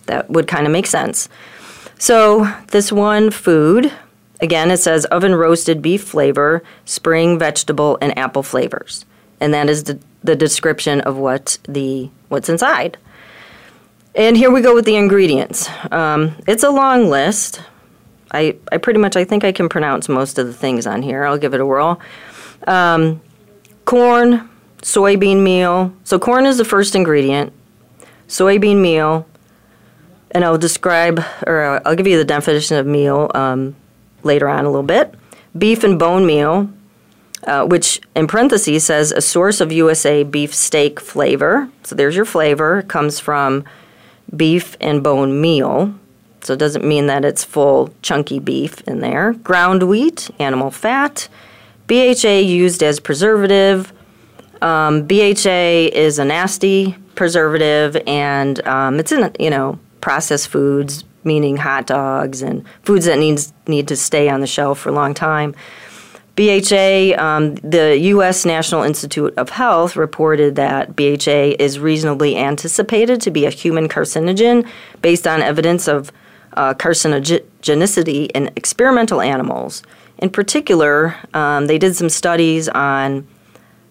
that 0.06 0.30
would 0.30 0.46
kind 0.46 0.66
of 0.66 0.72
make 0.72 0.86
sense. 0.86 1.28
So, 1.98 2.52
this 2.68 2.90
one 2.90 3.30
food, 3.30 3.92
again, 4.40 4.70
it 4.70 4.78
says 4.78 5.04
oven 5.06 5.34
roasted 5.34 5.82
beef 5.82 6.02
flavor, 6.02 6.62
spring 6.84 7.38
vegetable, 7.38 7.98
and 8.00 8.16
apple 8.18 8.42
flavors. 8.42 9.04
And 9.40 9.54
that 9.54 9.68
is 9.68 9.84
the, 9.84 9.98
the 10.22 10.36
description 10.36 11.00
of 11.02 11.16
what 11.16 11.58
the 11.68 12.10
what's 12.28 12.48
inside. 12.48 12.98
And 14.14 14.36
here 14.36 14.50
we 14.50 14.60
go 14.60 14.74
with 14.74 14.84
the 14.84 14.96
ingredients. 14.96 15.68
Um, 15.90 16.36
it's 16.46 16.62
a 16.62 16.70
long 16.70 17.08
list. 17.08 17.62
I, 18.32 18.56
I 18.70 18.78
pretty 18.78 18.98
much 18.98 19.16
I 19.16 19.24
think 19.24 19.44
I 19.44 19.52
can 19.52 19.68
pronounce 19.68 20.08
most 20.08 20.38
of 20.38 20.46
the 20.46 20.52
things 20.52 20.86
on 20.86 21.02
here. 21.02 21.24
I'll 21.24 21.38
give 21.38 21.54
it 21.54 21.60
a 21.60 21.66
whirl. 21.66 22.00
Um, 22.66 23.20
corn, 23.84 24.48
soybean 24.80 25.42
meal. 25.42 25.92
So 26.04 26.18
corn 26.18 26.46
is 26.46 26.58
the 26.58 26.64
first 26.64 26.94
ingredient. 26.94 27.52
Soybean 28.28 28.80
meal, 28.80 29.26
and 30.30 30.44
I'll 30.44 30.58
describe 30.58 31.22
or 31.46 31.82
I'll 31.86 31.94
give 31.94 32.06
you 32.06 32.16
the 32.16 32.24
definition 32.24 32.78
of 32.78 32.86
meal 32.86 33.30
um, 33.34 33.76
later 34.22 34.48
on 34.48 34.64
a 34.64 34.68
little 34.68 34.82
bit. 34.82 35.14
Beef 35.56 35.84
and 35.84 35.98
bone 35.98 36.24
meal, 36.24 36.70
uh, 37.46 37.66
which 37.66 38.00
in 38.16 38.26
parentheses 38.26 38.84
says 38.84 39.12
a 39.12 39.20
source 39.20 39.60
of 39.60 39.70
USA 39.70 40.22
beef 40.22 40.54
steak 40.54 40.98
flavor. 40.98 41.68
So 41.82 41.94
there's 41.94 42.16
your 42.16 42.24
flavor. 42.24 42.78
It 42.78 42.88
comes 42.88 43.20
from 43.20 43.64
beef 44.34 44.76
and 44.80 45.02
bone 45.02 45.40
meal. 45.40 45.94
So 46.42 46.52
it 46.54 46.58
doesn't 46.58 46.84
mean 46.84 47.06
that 47.06 47.24
it's 47.24 47.44
full 47.44 47.94
chunky 48.02 48.40
beef 48.40 48.80
in 48.82 49.00
there. 49.00 49.32
Ground 49.34 49.84
wheat, 49.84 50.30
animal 50.38 50.70
fat, 50.70 51.28
BHA 51.86 52.38
used 52.40 52.82
as 52.82 52.98
preservative. 53.00 53.92
Um, 54.60 55.06
BHA 55.06 55.90
is 55.92 56.18
a 56.18 56.24
nasty 56.24 56.96
preservative, 57.14 57.96
and 58.06 58.64
um, 58.66 58.98
it's 58.98 59.12
in 59.12 59.30
you 59.38 59.50
know 59.50 59.78
processed 60.00 60.48
foods, 60.48 61.04
meaning 61.24 61.56
hot 61.56 61.86
dogs 61.86 62.42
and 62.42 62.64
foods 62.82 63.04
that 63.06 63.18
needs 63.18 63.52
need 63.66 63.88
to 63.88 63.96
stay 63.96 64.28
on 64.28 64.40
the 64.40 64.46
shelf 64.46 64.80
for 64.80 64.88
a 64.88 64.92
long 64.92 65.14
time. 65.14 65.54
BHA, 66.34 67.14
um, 67.18 67.56
the 67.56 67.98
U.S. 68.04 68.46
National 68.46 68.82
Institute 68.84 69.34
of 69.36 69.50
Health 69.50 69.96
reported 69.96 70.56
that 70.56 70.96
BHA 70.96 71.56
is 71.62 71.78
reasonably 71.78 72.38
anticipated 72.38 73.20
to 73.20 73.30
be 73.30 73.44
a 73.44 73.50
human 73.50 73.86
carcinogen 73.86 74.66
based 75.02 75.26
on 75.26 75.42
evidence 75.42 75.88
of 75.88 76.10
uh, 76.54 76.74
carcinogenicity 76.74 78.30
in 78.32 78.50
experimental 78.56 79.20
animals. 79.20 79.82
In 80.18 80.30
particular, 80.30 81.16
um, 81.34 81.66
they 81.66 81.78
did 81.78 81.96
some 81.96 82.08
studies 82.08 82.68
on 82.68 83.26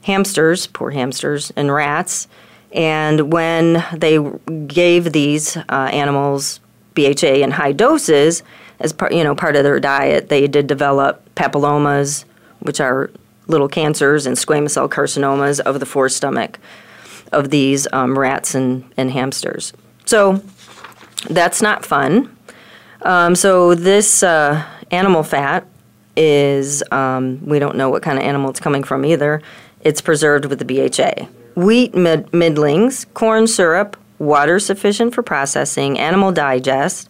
hamsters, 0.04 0.68
poor 0.68 0.92
hamsters, 0.92 1.52
and 1.56 1.74
rats. 1.74 2.28
And 2.72 3.34
when 3.34 3.84
they 3.94 4.20
gave 4.68 5.12
these 5.12 5.58
uh, 5.58 5.90
animals 5.92 6.60
BHA 6.94 7.42
in 7.44 7.52
high 7.52 7.72
doses 7.72 8.44
as 8.80 8.94
part, 8.94 9.14
you 9.14 9.24
know, 9.24 9.36
part 9.36 9.56
of 9.56 9.64
their 9.64 9.80
diet, 9.80 10.30
they 10.30 10.48
did 10.48 10.68
develop 10.68 11.24
papillomas, 11.36 12.26
which 12.60 12.80
are 12.80 13.12
little 13.48 13.68
cancers 13.68 14.26
and 14.26 14.38
squamous 14.38 14.72
cell 14.72 14.88
carcinomas 14.88 15.60
of 15.60 15.80
the 15.80 15.86
forestomach 15.86 16.60
of 17.32 17.50
these 17.50 17.88
um, 17.94 18.18
rats 18.18 18.56
and, 18.56 18.90
and 18.98 19.12
hamsters. 19.12 19.74
So 20.06 20.42
that's 21.30 21.62
not 21.62 21.86
fun. 21.86 22.36
Um, 23.04 23.36
so 23.36 23.76
this 23.76 24.24
uh, 24.24 24.66
animal 24.92 25.24
fat 25.24 25.66
is 26.16 26.84
um, 26.92 27.44
we 27.46 27.60
don't 27.60 27.76
know 27.76 27.90
what 27.90 28.04
kind 28.04 28.18
of 28.18 28.24
animal 28.24 28.50
it's 28.50 28.60
coming 28.60 28.84
from 28.84 29.06
either. 29.06 29.42
It's 29.82 30.02
preserved 30.02 30.46
with 30.46 30.60
the 30.60 30.66
BHA. 30.66 31.28
Wheat 31.56 31.96
mid- 31.96 32.32
middlings, 32.32 33.06
corn 33.14 33.48
syrup, 33.48 33.98
water 34.20 34.60
sufficient 34.60 35.14
for 35.14 35.24
processing, 35.24 35.98
animal 35.98 36.32
digest, 36.32 37.10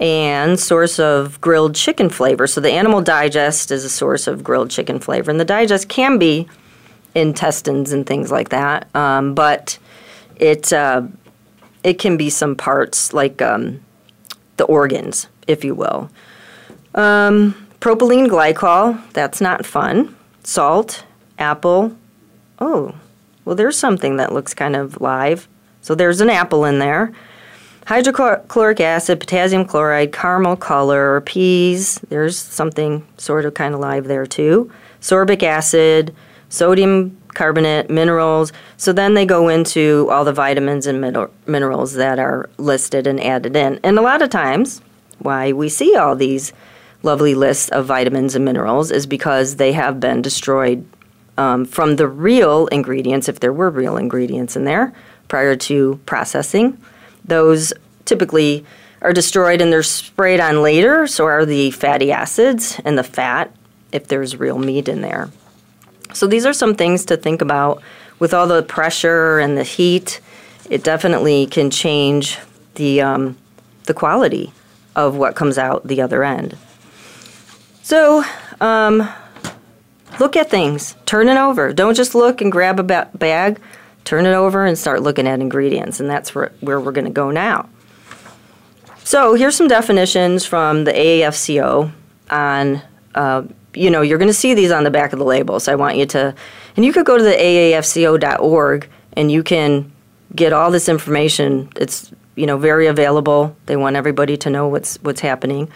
and 0.00 0.58
source 0.58 0.98
of 0.98 1.40
grilled 1.40 1.74
chicken 1.74 2.08
flavor. 2.08 2.46
So 2.46 2.60
the 2.60 2.72
animal 2.72 3.02
digest 3.02 3.70
is 3.70 3.84
a 3.84 3.90
source 3.90 4.26
of 4.26 4.42
grilled 4.42 4.70
chicken 4.70 4.98
flavor, 4.98 5.30
and 5.30 5.38
the 5.38 5.44
digest 5.44 5.88
can 5.88 6.18
be 6.18 6.48
intestines 7.14 7.92
and 7.92 8.06
things 8.06 8.30
like 8.32 8.48
that, 8.48 8.92
um, 8.96 9.34
but 9.34 9.78
it 10.36 10.72
uh, 10.72 11.02
it 11.84 11.98
can 11.98 12.16
be 12.16 12.30
some 12.30 12.56
parts 12.56 13.12
like 13.12 13.42
um, 13.42 13.80
the 14.56 14.64
organs, 14.64 15.28
if 15.46 15.64
you 15.64 15.74
will. 15.74 16.10
Um, 16.94 17.54
propylene 17.80 18.28
glycol, 18.28 19.00
that's 19.12 19.40
not 19.40 19.64
fun. 19.66 20.14
Salt, 20.44 21.04
apple. 21.38 21.96
Oh, 22.58 22.94
well, 23.44 23.56
there's 23.56 23.78
something 23.78 24.16
that 24.16 24.32
looks 24.32 24.54
kind 24.54 24.76
of 24.76 25.00
live. 25.00 25.48
So 25.80 25.94
there's 25.94 26.20
an 26.20 26.30
apple 26.30 26.64
in 26.64 26.78
there. 26.78 27.12
hydrochloric 27.86 28.80
acid, 28.80 29.18
potassium 29.18 29.64
chloride, 29.64 30.12
caramel 30.12 30.56
color, 30.56 31.20
peas. 31.22 31.98
There's 32.08 32.38
something 32.38 33.04
sort 33.18 33.44
of 33.44 33.54
kind 33.54 33.74
of 33.74 33.80
live 33.80 34.04
there 34.04 34.26
too. 34.26 34.70
Sorbic 35.00 35.42
acid, 35.42 36.14
sodium 36.48 37.18
carbonate, 37.34 37.90
minerals. 37.90 38.52
So 38.76 38.92
then 38.92 39.14
they 39.14 39.26
go 39.26 39.48
into 39.48 40.08
all 40.10 40.24
the 40.24 40.32
vitamins 40.32 40.86
and 40.86 41.00
min- 41.00 41.28
minerals 41.46 41.94
that 41.94 42.18
are 42.18 42.48
listed 42.58 43.06
and 43.06 43.20
added 43.22 43.56
in. 43.56 43.80
And 43.82 43.98
a 43.98 44.02
lot 44.02 44.22
of 44.22 44.30
times, 44.30 44.80
why 45.18 45.52
we 45.52 45.68
see 45.68 45.96
all 45.96 46.16
these 46.16 46.52
lovely 47.02 47.34
lists 47.34 47.68
of 47.70 47.86
vitamins 47.86 48.34
and 48.34 48.44
minerals 48.44 48.90
is 48.90 49.06
because 49.06 49.56
they 49.56 49.72
have 49.72 50.00
been 50.00 50.22
destroyed 50.22 50.86
um, 51.38 51.64
from 51.64 51.96
the 51.96 52.06
real 52.06 52.66
ingredients, 52.68 53.28
if 53.28 53.40
there 53.40 53.52
were 53.52 53.70
real 53.70 53.96
ingredients 53.96 54.56
in 54.56 54.64
there, 54.64 54.92
prior 55.28 55.56
to 55.56 55.98
processing. 56.06 56.78
Those 57.24 57.72
typically 58.04 58.64
are 59.00 59.12
destroyed 59.12 59.60
and 59.60 59.72
they're 59.72 59.82
sprayed 59.82 60.40
on 60.40 60.62
later, 60.62 61.06
so 61.06 61.24
are 61.26 61.44
the 61.44 61.70
fatty 61.72 62.12
acids 62.12 62.80
and 62.84 62.96
the 62.96 63.04
fat 63.04 63.54
if 63.90 64.06
there's 64.08 64.36
real 64.36 64.58
meat 64.58 64.88
in 64.88 65.00
there. 65.00 65.30
So 66.14 66.26
these 66.26 66.46
are 66.46 66.52
some 66.52 66.74
things 66.74 67.04
to 67.06 67.16
think 67.16 67.42
about 67.42 67.82
with 68.18 68.32
all 68.34 68.46
the 68.46 68.62
pressure 68.62 69.38
and 69.38 69.56
the 69.56 69.64
heat. 69.64 70.20
It 70.70 70.84
definitely 70.84 71.46
can 71.46 71.70
change 71.70 72.38
the 72.74 73.02
um, 73.02 73.36
the 73.84 73.94
quality 73.94 74.52
of 74.94 75.16
what 75.16 75.34
comes 75.34 75.58
out 75.58 75.86
the 75.86 76.00
other 76.00 76.22
end. 76.22 76.56
So 77.82 78.24
um, 78.60 79.08
look 80.20 80.36
at 80.36 80.50
things, 80.50 80.94
turn 81.06 81.28
it 81.28 81.36
over. 81.36 81.72
Don't 81.72 81.94
just 81.94 82.14
look 82.14 82.40
and 82.40 82.52
grab 82.52 82.78
a 82.78 82.82
ba- 82.82 83.10
bag. 83.14 83.60
Turn 84.04 84.26
it 84.26 84.34
over 84.34 84.64
and 84.66 84.76
start 84.76 85.02
looking 85.02 85.28
at 85.28 85.40
ingredients, 85.40 86.00
and 86.00 86.10
that's 86.10 86.34
where, 86.34 86.52
where 86.60 86.80
we're 86.80 86.92
going 86.92 87.04
to 87.06 87.12
go 87.12 87.30
now. 87.30 87.68
So 89.04 89.34
here's 89.34 89.56
some 89.56 89.68
definitions 89.68 90.44
from 90.44 90.84
the 90.84 90.92
AAFCO 90.92 91.92
on 92.30 92.82
uh, 93.14 93.42
you 93.74 93.90
know, 93.90 94.02
you're 94.02 94.18
going 94.18 94.28
to 94.28 94.34
see 94.34 94.54
these 94.54 94.70
on 94.70 94.84
the 94.84 94.90
back 94.90 95.12
of 95.12 95.18
the 95.18 95.24
label. 95.24 95.60
So 95.60 95.72
I 95.72 95.76
want 95.76 95.96
you 95.96 96.06
to, 96.06 96.34
and 96.76 96.84
you 96.84 96.92
could 96.92 97.06
go 97.06 97.16
to 97.16 97.22
the 97.22 97.30
aafco.org 97.30 98.88
and 99.14 99.30
you 99.30 99.42
can 99.42 99.92
get 100.34 100.52
all 100.52 100.70
this 100.70 100.88
information. 100.88 101.70
It's 101.76 102.12
you 102.34 102.46
know 102.46 102.56
very 102.56 102.86
available. 102.86 103.56
They 103.66 103.76
want 103.76 103.96
everybody 103.96 104.36
to 104.38 104.50
know 104.50 104.68
what's 104.68 104.96
what's 105.02 105.20
happening. 105.20 105.70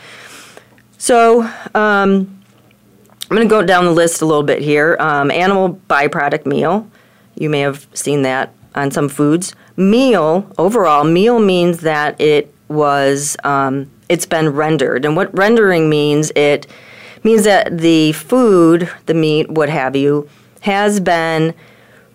So 0.98 1.42
um, 1.74 2.42
I'm 3.30 3.36
going 3.36 3.42
to 3.42 3.48
go 3.48 3.62
down 3.62 3.84
the 3.84 3.92
list 3.92 4.22
a 4.22 4.26
little 4.26 4.42
bit 4.42 4.62
here. 4.62 4.96
Um, 4.98 5.30
animal 5.30 5.80
byproduct 5.88 6.46
meal. 6.46 6.88
You 7.34 7.50
may 7.50 7.60
have 7.60 7.86
seen 7.92 8.22
that 8.22 8.54
on 8.74 8.90
some 8.90 9.08
foods. 9.08 9.54
Meal 9.76 10.50
overall, 10.56 11.04
meal 11.04 11.38
means 11.38 11.80
that 11.80 12.18
it 12.18 12.54
was 12.68 13.36
um, 13.44 13.90
it's 14.08 14.26
been 14.26 14.48
rendered, 14.50 15.04
and 15.04 15.16
what 15.16 15.36
rendering 15.36 15.90
means 15.90 16.32
it 16.34 16.66
means 17.24 17.44
that 17.44 17.78
the 17.78 18.12
food, 18.12 18.90
the 19.06 19.14
meat, 19.14 19.50
what 19.50 19.68
have 19.68 19.96
you, 19.96 20.28
has 20.60 21.00
been 21.00 21.54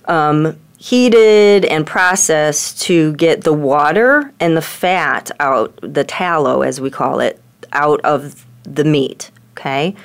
um, 0.06 0.58
heated 0.78 1.66
and 1.66 1.86
processed 1.86 2.82
to 2.82 3.14
get 3.14 3.44
the 3.44 3.54
water 3.54 4.34
and 4.40 4.58
the 4.58 4.62
fat 4.62 5.30
out, 5.40 5.78
the 5.82 6.04
tallow 6.04 6.62
as 6.62 6.82
we 6.82 6.90
call 6.90 7.20
it, 7.20 7.40
out 7.72 8.02
of 8.02 8.46
the 8.64 8.84
meat. 8.84 9.32
Okay? 9.58 9.96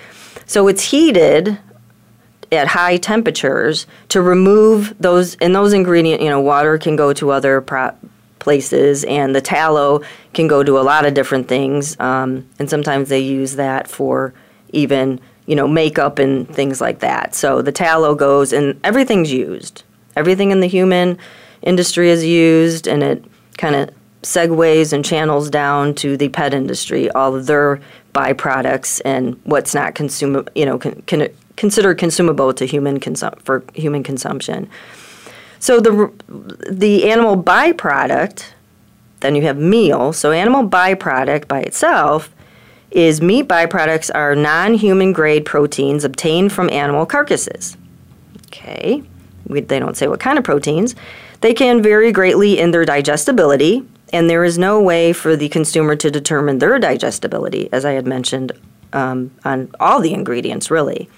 So 0.46 0.68
it's 0.68 0.82
heated 0.82 1.58
at 2.52 2.68
high 2.68 2.96
temperatures 2.96 3.86
to 4.10 4.22
remove 4.22 4.94
those, 5.00 5.34
and 5.36 5.54
those 5.54 5.72
ingredients, 5.72 6.22
you 6.22 6.30
know, 6.30 6.40
water 6.40 6.78
can 6.78 6.94
go 6.94 7.12
to 7.14 7.30
other 7.30 7.60
pro- 7.60 7.94
places, 8.38 9.02
and 9.04 9.34
the 9.34 9.40
tallow 9.40 10.02
can 10.32 10.46
go 10.46 10.62
to 10.62 10.78
a 10.78 10.82
lot 10.82 11.04
of 11.04 11.14
different 11.14 11.48
things. 11.48 11.98
Um, 11.98 12.48
and 12.58 12.70
sometimes 12.70 13.08
they 13.08 13.18
use 13.18 13.56
that 13.56 13.88
for 13.88 14.32
even 14.72 15.20
you 15.46 15.56
know 15.56 15.68
makeup 15.68 16.18
and 16.18 16.48
things 16.48 16.80
like 16.80 17.00
that. 17.00 17.34
So 17.34 17.62
the 17.62 17.72
tallow 17.72 18.14
goes 18.14 18.52
and 18.52 18.78
everything's 18.84 19.32
used. 19.32 19.82
Everything 20.16 20.50
in 20.50 20.60
the 20.60 20.66
human 20.66 21.18
industry 21.62 22.10
is 22.10 22.24
used, 22.24 22.86
and 22.86 23.02
it 23.02 23.24
kind 23.58 23.74
of 23.74 23.90
segues 24.22 24.92
and 24.92 25.04
channels 25.04 25.50
down 25.50 25.94
to 25.94 26.16
the 26.16 26.28
pet 26.30 26.52
industry, 26.52 27.10
all 27.10 27.34
of 27.34 27.46
their 27.46 27.80
byproducts 28.12 29.00
and 29.04 29.38
what's 29.44 29.74
not 29.74 29.94
consumable, 29.94 30.50
you 30.54 30.64
know, 30.64 30.78
can, 30.78 31.00
can 31.02 31.28
considered 31.56 31.98
consumable 31.98 32.52
to 32.52 32.66
human 32.66 32.98
consum- 32.98 33.38
for 33.40 33.64
human 33.74 34.02
consumption. 34.02 34.68
So 35.58 35.80
the 35.80 36.12
the 36.68 37.10
animal 37.10 37.42
byproduct, 37.42 38.46
then 39.20 39.34
you 39.36 39.42
have 39.42 39.58
meal. 39.58 40.12
So 40.12 40.32
animal 40.32 40.68
byproduct 40.68 41.48
by 41.48 41.60
itself 41.60 42.34
is 42.90 43.20
meat 43.20 43.48
byproducts 43.48 44.10
are 44.14 44.34
non 44.34 44.74
human 44.74 45.12
grade 45.12 45.44
proteins 45.44 46.04
obtained 46.04 46.52
from 46.52 46.70
animal 46.70 47.06
carcasses. 47.06 47.76
Okay, 48.46 49.02
we, 49.46 49.60
they 49.60 49.78
don't 49.78 49.96
say 49.96 50.08
what 50.08 50.20
kind 50.20 50.38
of 50.38 50.44
proteins. 50.44 50.94
They 51.40 51.52
can 51.52 51.82
vary 51.82 52.12
greatly 52.12 52.58
in 52.58 52.70
their 52.70 52.84
digestibility, 52.84 53.86
and 54.12 54.30
there 54.30 54.44
is 54.44 54.56
no 54.56 54.80
way 54.80 55.12
for 55.12 55.36
the 55.36 55.48
consumer 55.48 55.96
to 55.96 56.10
determine 56.10 56.58
their 56.58 56.78
digestibility, 56.78 57.68
as 57.72 57.84
I 57.84 57.92
had 57.92 58.06
mentioned 58.06 58.52
um, 58.92 59.30
on 59.44 59.70
all 59.78 60.00
the 60.00 60.14
ingredients, 60.14 60.70
really. 60.70 61.08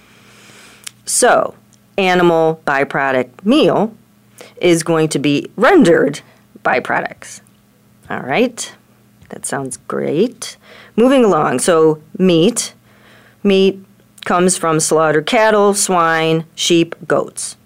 So, 1.04 1.54
animal 1.96 2.61
byproduct 2.66 3.44
meal 3.44 3.94
is 4.61 4.83
going 4.83 5.09
to 5.11 5.18
be 5.18 5.50
rendered 5.57 6.20
byproducts. 6.64 7.40
All 8.11 8.20
right, 8.20 8.74
that 9.28 9.46
sounds 9.46 9.76
great. 9.76 10.57
Moving 10.98 11.24
along, 11.24 11.61
so 11.61 12.02
meat. 12.18 12.74
Meat 13.44 13.78
comes 14.24 14.56
from 14.56 14.80
slaughtered 14.80 15.26
cattle, 15.26 15.72
swine, 15.72 16.44
sheep, 16.56 16.96
goats. 17.06 17.56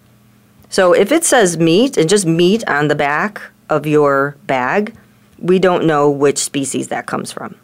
So 0.69 0.93
if 0.93 1.11
it 1.11 1.25
says 1.25 1.57
meat 1.57 1.97
and 1.97 2.11
just 2.11 2.27
meat 2.27 2.63
on 2.69 2.89
the 2.89 2.95
back 2.95 3.41
of 3.71 3.87
your 3.87 4.37
bag, 4.47 4.95
we 5.39 5.59
don't 5.59 5.87
know 5.87 6.11
which 6.11 6.37
species 6.37 6.89
that 6.89 7.07
comes 7.07 7.33
from. 7.33 7.57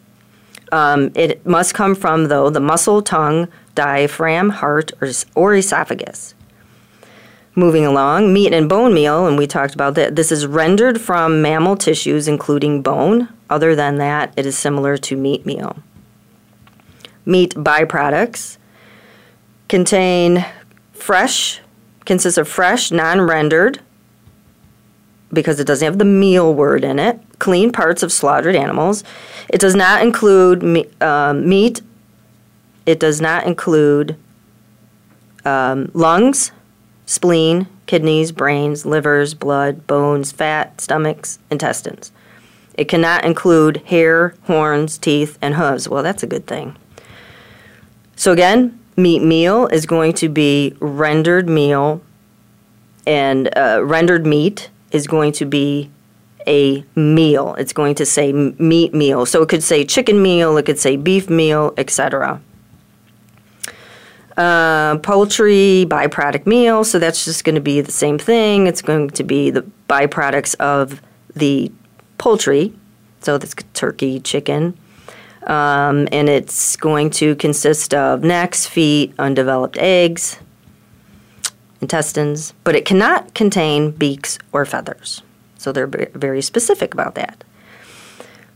Um, 0.71 1.11
it 1.13 1.45
must 1.45 1.75
come 1.75 1.93
from, 1.93 2.29
though, 2.29 2.49
the 2.49 2.59
muscle, 2.59 3.03
tongue, 3.03 3.47
diaphragm, 3.75 4.49
heart, 4.49 4.91
or, 4.99 5.11
or 5.35 5.53
esophagus. 5.53 6.33
Moving 7.53 7.85
along, 7.85 8.33
meat 8.33 8.53
and 8.53 8.67
bone 8.67 8.95
meal, 8.95 9.27
and 9.27 9.37
we 9.37 9.45
talked 9.45 9.75
about 9.75 9.93
that. 9.93 10.15
This 10.15 10.31
is 10.31 10.47
rendered 10.47 10.99
from 10.99 11.43
mammal 11.43 11.75
tissues, 11.75 12.27
including 12.27 12.81
bone. 12.81 13.29
Other 13.49 13.75
than 13.75 13.97
that, 13.97 14.33
it 14.37 14.45
is 14.45 14.57
similar 14.57 14.97
to 14.97 15.15
meat 15.15 15.45
meal. 15.45 15.77
Meat 17.25 17.55
byproducts 17.55 18.57
contain 19.67 20.45
fresh, 20.93 21.61
consists 22.05 22.37
of 22.37 22.47
fresh, 22.47 22.91
non 22.91 23.21
rendered, 23.21 23.79
because 25.31 25.59
it 25.59 25.65
doesn't 25.67 25.85
have 25.85 25.97
the 25.97 26.05
meal 26.05 26.53
word 26.53 26.83
in 26.83 26.99
it, 26.99 27.19
clean 27.39 27.71
parts 27.71 28.03
of 28.03 28.11
slaughtered 28.11 28.55
animals. 28.55 29.03
It 29.47 29.59
does 29.59 29.75
not 29.75 30.01
include 30.01 30.63
me, 30.63 30.87
uh, 31.01 31.33
meat, 31.33 31.81
it 32.85 32.99
does 32.99 33.21
not 33.21 33.45
include 33.45 34.15
um, 35.45 35.91
lungs, 35.93 36.51
spleen, 37.05 37.67
kidneys, 37.85 38.31
brains, 38.31 38.85
livers, 38.85 39.33
blood, 39.33 39.87
bones, 39.87 40.31
fat, 40.31 40.81
stomachs, 40.81 41.39
intestines. 41.49 42.11
It 42.79 42.87
cannot 42.87 43.25
include 43.25 43.77
hair, 43.87 44.33
horns, 44.43 44.97
teeth, 44.97 45.37
and 45.41 45.55
hooves. 45.55 45.89
Well, 45.89 46.01
that's 46.01 46.23
a 46.23 46.27
good 46.27 46.47
thing. 46.47 46.77
So, 48.15 48.31
again, 48.31 48.79
meat 48.95 49.21
meal 49.21 49.67
is 49.67 49.85
going 49.85 50.13
to 50.13 50.29
be 50.29 50.75
rendered 50.79 51.49
meal, 51.49 52.01
and 53.05 53.49
uh, 53.57 53.81
rendered 53.83 54.25
meat 54.25 54.69
is 54.91 55.07
going 55.07 55.33
to 55.33 55.45
be 55.45 55.91
a 56.47 56.85
meal. 56.95 57.55
It's 57.55 57.73
going 57.73 57.95
to 57.95 58.05
say 58.05 58.31
meat 58.31 58.93
meal. 58.93 59.25
So, 59.25 59.41
it 59.41 59.49
could 59.49 59.63
say 59.63 59.83
chicken 59.83 60.21
meal, 60.21 60.57
it 60.57 60.65
could 60.65 60.79
say 60.79 60.95
beef 60.95 61.29
meal, 61.29 61.73
etc 61.77 62.41
uh, 64.39 64.97
poultry 64.99 65.85
byproduct 65.87 66.45
meal. 66.45 66.85
So 66.85 66.97
that's 66.97 67.25
just 67.25 67.43
going 67.43 67.55
to 67.55 67.61
be 67.61 67.81
the 67.81 67.91
same 67.91 68.17
thing. 68.17 68.67
It's 68.67 68.81
going 68.81 69.09
to 69.09 69.23
be 69.23 69.51
the 69.51 69.69
byproducts 69.89 70.55
of 70.55 71.01
the 71.35 71.71
poultry. 72.19 72.73
So 73.21 73.39
that's 73.39 73.55
turkey, 73.73 74.19
chicken. 74.19 74.77
Um, 75.47 76.07
and 76.11 76.29
it's 76.29 76.75
going 76.75 77.09
to 77.11 77.35
consist 77.35 77.93
of 77.93 78.23
necks, 78.23 78.67
feet, 78.67 79.13
undeveloped 79.17 79.77
eggs, 79.77 80.37
intestines, 81.81 82.53
but 82.63 82.75
it 82.75 82.85
cannot 82.85 83.33
contain 83.33 83.91
beaks 83.91 84.37
or 84.51 84.65
feathers. 84.65 85.23
So 85.57 85.71
they're 85.71 85.87
very 85.87 86.41
specific 86.41 86.93
about 86.93 87.15
that. 87.15 87.43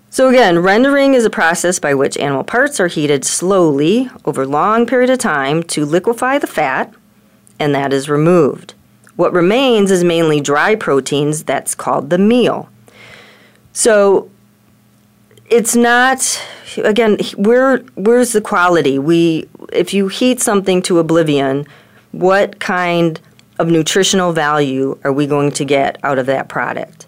So 0.09 0.29
again, 0.29 0.59
rendering 0.59 1.15
is 1.15 1.25
a 1.25 1.29
process 1.31 1.79
by 1.79 1.95
which 1.95 2.17
animal 2.17 2.43
parts 2.43 2.79
are 2.79 2.87
heated 2.87 3.25
slowly 3.25 4.09
over 4.25 4.43
a 4.43 4.47
long 4.47 4.85
period 4.85 5.09
of 5.09 5.17
time 5.17 5.63
to 5.63 5.85
liquefy 5.85 6.37
the 6.37 6.45
fat, 6.45 6.93
and 7.59 7.73
that 7.73 7.91
is 7.91 8.09
removed. 8.09 8.75
What 9.15 9.33
remains 9.33 9.89
is 9.89 10.03
mainly 10.03 10.39
dry 10.39 10.75
proteins 10.75 11.43
that's 11.43 11.73
called 11.73 12.11
the 12.11 12.19
meal. 12.19 12.69
So 13.73 14.29
it's 15.49 15.75
not 15.75 16.41
again 16.77 17.17
where 17.35 17.79
where's 17.95 18.31
the 18.31 18.41
quality 18.41 18.97
we 18.97 19.47
if 19.71 19.93
you 19.93 20.07
heat 20.07 20.39
something 20.39 20.81
to 20.81 20.97
oblivion 20.97 21.67
what 22.11 22.59
kind 22.59 23.19
of 23.59 23.67
nutritional 23.67 24.33
value 24.33 24.97
are 25.03 25.13
we 25.13 25.27
going 25.27 25.51
to 25.51 25.63
get 25.63 25.99
out 26.03 26.17
of 26.17 26.25
that 26.25 26.47
product 26.49 27.05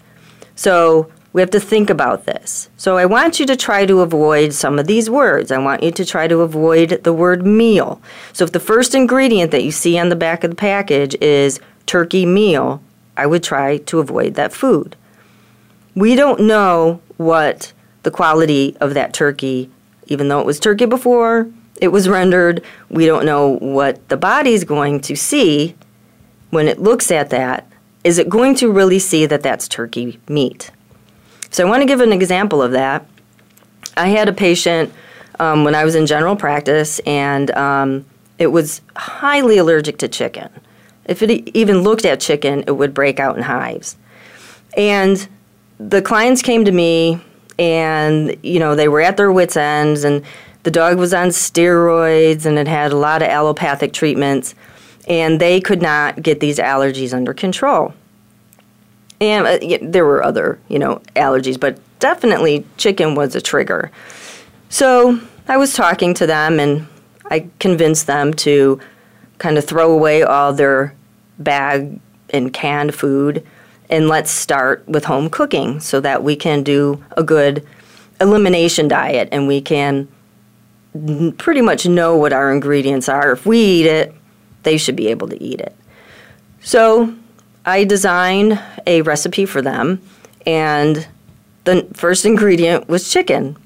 so 0.54 1.10
we 1.36 1.42
have 1.42 1.50
to 1.50 1.60
think 1.60 1.90
about 1.90 2.24
this. 2.24 2.70
So 2.78 2.96
I 2.96 3.04
want 3.04 3.38
you 3.38 3.44
to 3.44 3.56
try 3.56 3.84
to 3.84 4.00
avoid 4.00 4.54
some 4.54 4.78
of 4.78 4.86
these 4.86 5.10
words. 5.10 5.52
I 5.52 5.58
want 5.58 5.82
you 5.82 5.90
to 5.90 6.02
try 6.02 6.26
to 6.28 6.40
avoid 6.40 7.04
the 7.04 7.12
word 7.12 7.44
meal. 7.44 8.00
So 8.32 8.44
if 8.44 8.52
the 8.52 8.58
first 8.58 8.94
ingredient 8.94 9.50
that 9.50 9.62
you 9.62 9.70
see 9.70 9.98
on 9.98 10.08
the 10.08 10.16
back 10.16 10.44
of 10.44 10.50
the 10.50 10.56
package 10.56 11.14
is 11.20 11.60
turkey 11.84 12.24
meal, 12.24 12.80
I 13.18 13.26
would 13.26 13.42
try 13.42 13.76
to 13.76 13.98
avoid 13.98 14.32
that 14.36 14.54
food. 14.54 14.96
We 15.96 16.14
don't 16.14 16.42
know 16.42 17.00
what 17.16 17.72
the 18.04 18.12
quality 18.12 18.76
of 18.80 18.94
that 18.94 19.12
turkey, 19.12 19.68
even 20.06 20.28
though 20.28 20.38
it 20.38 20.46
was 20.46 20.60
turkey 20.60 20.86
before 20.86 21.50
it 21.80 21.88
was 21.88 22.08
rendered, 22.08 22.62
we 22.88 23.06
don't 23.06 23.24
know 23.24 23.58
what 23.58 24.08
the 24.08 24.16
body's 24.16 24.64
going 24.64 25.00
to 25.00 25.16
see 25.16 25.74
when 26.50 26.68
it 26.68 26.78
looks 26.80 27.10
at 27.10 27.30
that. 27.30 27.66
Is 28.04 28.18
it 28.18 28.28
going 28.28 28.54
to 28.56 28.70
really 28.70 28.98
see 28.98 29.26
that 29.26 29.42
that's 29.42 29.68
turkey 29.68 30.20
meat? 30.28 30.70
So 31.50 31.66
I 31.66 31.68
want 31.68 31.82
to 31.82 31.86
give 31.86 32.00
an 32.00 32.12
example 32.12 32.62
of 32.62 32.72
that. 32.72 33.06
I 33.96 34.08
had 34.08 34.28
a 34.28 34.32
patient 34.32 34.92
um, 35.38 35.64
when 35.64 35.74
I 35.74 35.84
was 35.84 35.94
in 35.94 36.06
general 36.06 36.36
practice, 36.36 36.98
and 37.00 37.50
um, 37.52 38.06
it 38.38 38.48
was 38.48 38.80
highly 38.96 39.58
allergic 39.58 39.98
to 39.98 40.08
chicken. 40.08 40.48
If 41.04 41.22
it 41.22 41.30
even 41.56 41.80
looked 41.80 42.04
at 42.04 42.20
chicken, 42.20 42.64
it 42.66 42.72
would 42.72 42.94
break 42.94 43.20
out 43.20 43.36
in 43.36 43.42
hives. 43.42 43.96
And 44.76 45.28
the 45.78 46.02
clients 46.02 46.42
came 46.42 46.64
to 46.64 46.72
me, 46.72 47.20
and 47.58 48.36
you 48.42 48.58
know 48.58 48.74
they 48.74 48.88
were 48.88 49.00
at 49.00 49.16
their 49.16 49.32
wits' 49.32 49.56
ends, 49.56 50.04
and 50.04 50.24
the 50.62 50.70
dog 50.70 50.98
was 50.98 51.14
on 51.14 51.28
steroids, 51.28 52.46
and 52.46 52.58
it 52.58 52.68
had 52.68 52.92
a 52.92 52.96
lot 52.96 53.22
of 53.22 53.28
allopathic 53.28 53.92
treatments, 53.92 54.54
and 55.06 55.40
they 55.40 55.60
could 55.60 55.82
not 55.82 56.22
get 56.22 56.40
these 56.40 56.58
allergies 56.58 57.14
under 57.14 57.32
control 57.32 57.94
and 59.20 59.46
uh, 59.46 59.78
there 59.82 60.04
were 60.04 60.22
other 60.22 60.58
you 60.68 60.78
know 60.78 61.00
allergies, 61.14 61.58
but 61.58 61.78
definitely 61.98 62.64
chicken 62.76 63.14
was 63.14 63.34
a 63.34 63.40
trigger. 63.40 63.90
So 64.68 65.20
I 65.48 65.56
was 65.56 65.74
talking 65.74 66.14
to 66.14 66.26
them, 66.26 66.60
and 66.60 66.86
I 67.30 67.48
convinced 67.58 68.06
them 68.06 68.34
to 68.34 68.80
kind 69.38 69.58
of 69.58 69.64
throw 69.64 69.92
away 69.92 70.22
all 70.22 70.52
their 70.52 70.94
bag 71.38 72.00
and 72.30 72.52
canned 72.52 72.94
food, 72.94 73.46
and 73.88 74.08
let's 74.08 74.30
start 74.30 74.86
with 74.88 75.04
home 75.04 75.30
cooking 75.30 75.80
so 75.80 76.00
that 76.00 76.22
we 76.22 76.36
can 76.36 76.62
do 76.62 77.04
a 77.16 77.22
good 77.22 77.66
elimination 78.20 78.88
diet, 78.88 79.28
and 79.32 79.46
we 79.46 79.60
can 79.60 80.08
pretty 81.36 81.60
much 81.60 81.86
know 81.86 82.16
what 82.16 82.32
our 82.32 82.52
ingredients 82.52 83.08
are. 83.08 83.32
If 83.32 83.44
we 83.44 83.58
eat 83.58 83.86
it, 83.86 84.14
they 84.62 84.78
should 84.78 84.96
be 84.96 85.08
able 85.08 85.28
to 85.28 85.42
eat 85.42 85.60
it. 85.60 85.76
So 86.60 87.14
I 87.64 87.84
designed 87.84 88.60
a 88.86 89.02
recipe 89.02 89.46
for 89.46 89.62
them, 89.62 90.00
and 90.46 91.06
the 91.64 91.86
first 91.94 92.24
ingredient 92.24 92.88
was 92.88 93.12
chicken. 93.12 93.56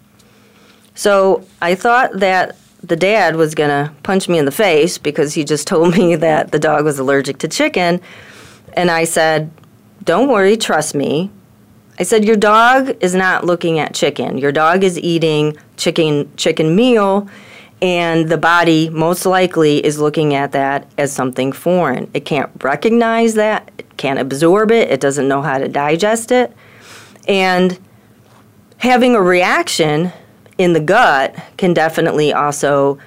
So 0.95 1.47
I 1.63 1.75
thought 1.75 2.13
that 2.15 2.57
the 2.83 2.97
dad 2.97 3.37
was 3.37 3.55
going 3.55 3.71
to 3.71 3.93
punch 4.03 4.29
me 4.29 4.39
in 4.39 4.45
the 4.47 4.51
face 4.51 4.99
because 4.99 5.35
he 5.35 5.45
just 5.45 5.67
told 5.67 5.97
me 5.97 6.17
that 6.17 6.53
the 6.53 6.59
dog 6.59 6.85
was 6.85 6.99
allergic 6.99 7.39
to 7.39 7.49
chicken. 7.49 8.01
And 8.75 8.91
I 8.91 9.05
said, 9.05 9.51
Don't 10.11 10.27
worry, 10.27 10.57
trust 10.57 10.97
me. 10.97 11.31
I 11.97 12.03
said, 12.03 12.25
Your 12.25 12.35
dog 12.35 12.97
is 13.01 13.15
not 13.15 13.45
looking 13.45 13.79
at 13.79 13.95
chicken. 13.95 14.39
Your 14.39 14.51
dog 14.51 14.83
is 14.83 14.99
eating 14.99 15.57
chicken, 15.77 16.37
chicken 16.37 16.75
meal 16.75 17.29
and 17.81 18.29
the 18.29 18.37
body 18.37 18.91
most 18.91 19.25
likely 19.25 19.85
is 19.87 20.01
looking 20.01 20.35
at 20.35 20.51
that 20.51 20.91
as 20.99 21.13
something 21.13 21.53
foreign. 21.53 22.11
It 22.13 22.25
can't 22.25 22.51
recognize 22.61 23.35
that, 23.35 23.71
it 23.79 23.97
can't 23.99 24.19
absorb 24.19 24.73
it, 24.73 24.91
it 24.91 25.01
doesn't 25.01 25.29
know 25.29 25.43
how 25.43 25.59
to 25.59 25.69
digest 25.69 26.33
it. 26.33 26.53
And 27.29 27.79
having 28.79 29.15
a 29.15 29.23
reaction 29.23 30.13
in 30.59 30.73
the 30.73 30.81
gut 30.81 31.37
can 31.57 31.73
definitely 31.73 32.33
also 32.33 32.99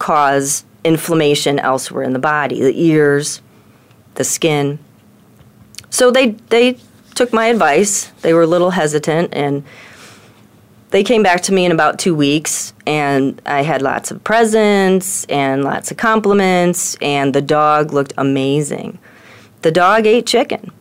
cause 0.00 0.64
inflammation 0.82 1.60
elsewhere 1.60 2.02
in 2.02 2.12
the 2.12 2.18
body, 2.18 2.60
the 2.60 2.82
ears, 2.82 3.40
the 4.16 4.24
skin. 4.24 4.80
So 5.90 6.10
they 6.10 6.30
they 6.48 6.78
took 7.14 7.32
my 7.32 7.46
advice. 7.46 8.06
They 8.22 8.32
were 8.32 8.42
a 8.42 8.46
little 8.46 8.70
hesitant 8.70 9.34
and 9.34 9.64
they 10.90 11.04
came 11.04 11.22
back 11.22 11.42
to 11.42 11.52
me 11.52 11.64
in 11.64 11.72
about 11.72 11.98
two 11.98 12.14
weeks, 12.14 12.72
and 12.84 13.40
I 13.46 13.62
had 13.62 13.80
lots 13.80 14.10
of 14.10 14.22
presents 14.24 15.24
and 15.26 15.62
lots 15.62 15.90
of 15.90 15.96
compliments, 15.96 16.96
and 17.00 17.32
the 17.32 17.40
dog 17.40 17.92
looked 17.92 18.12
amazing. 18.18 18.98
The 19.62 19.70
dog 19.70 20.06
ate 20.06 20.26
chicken. 20.26 20.72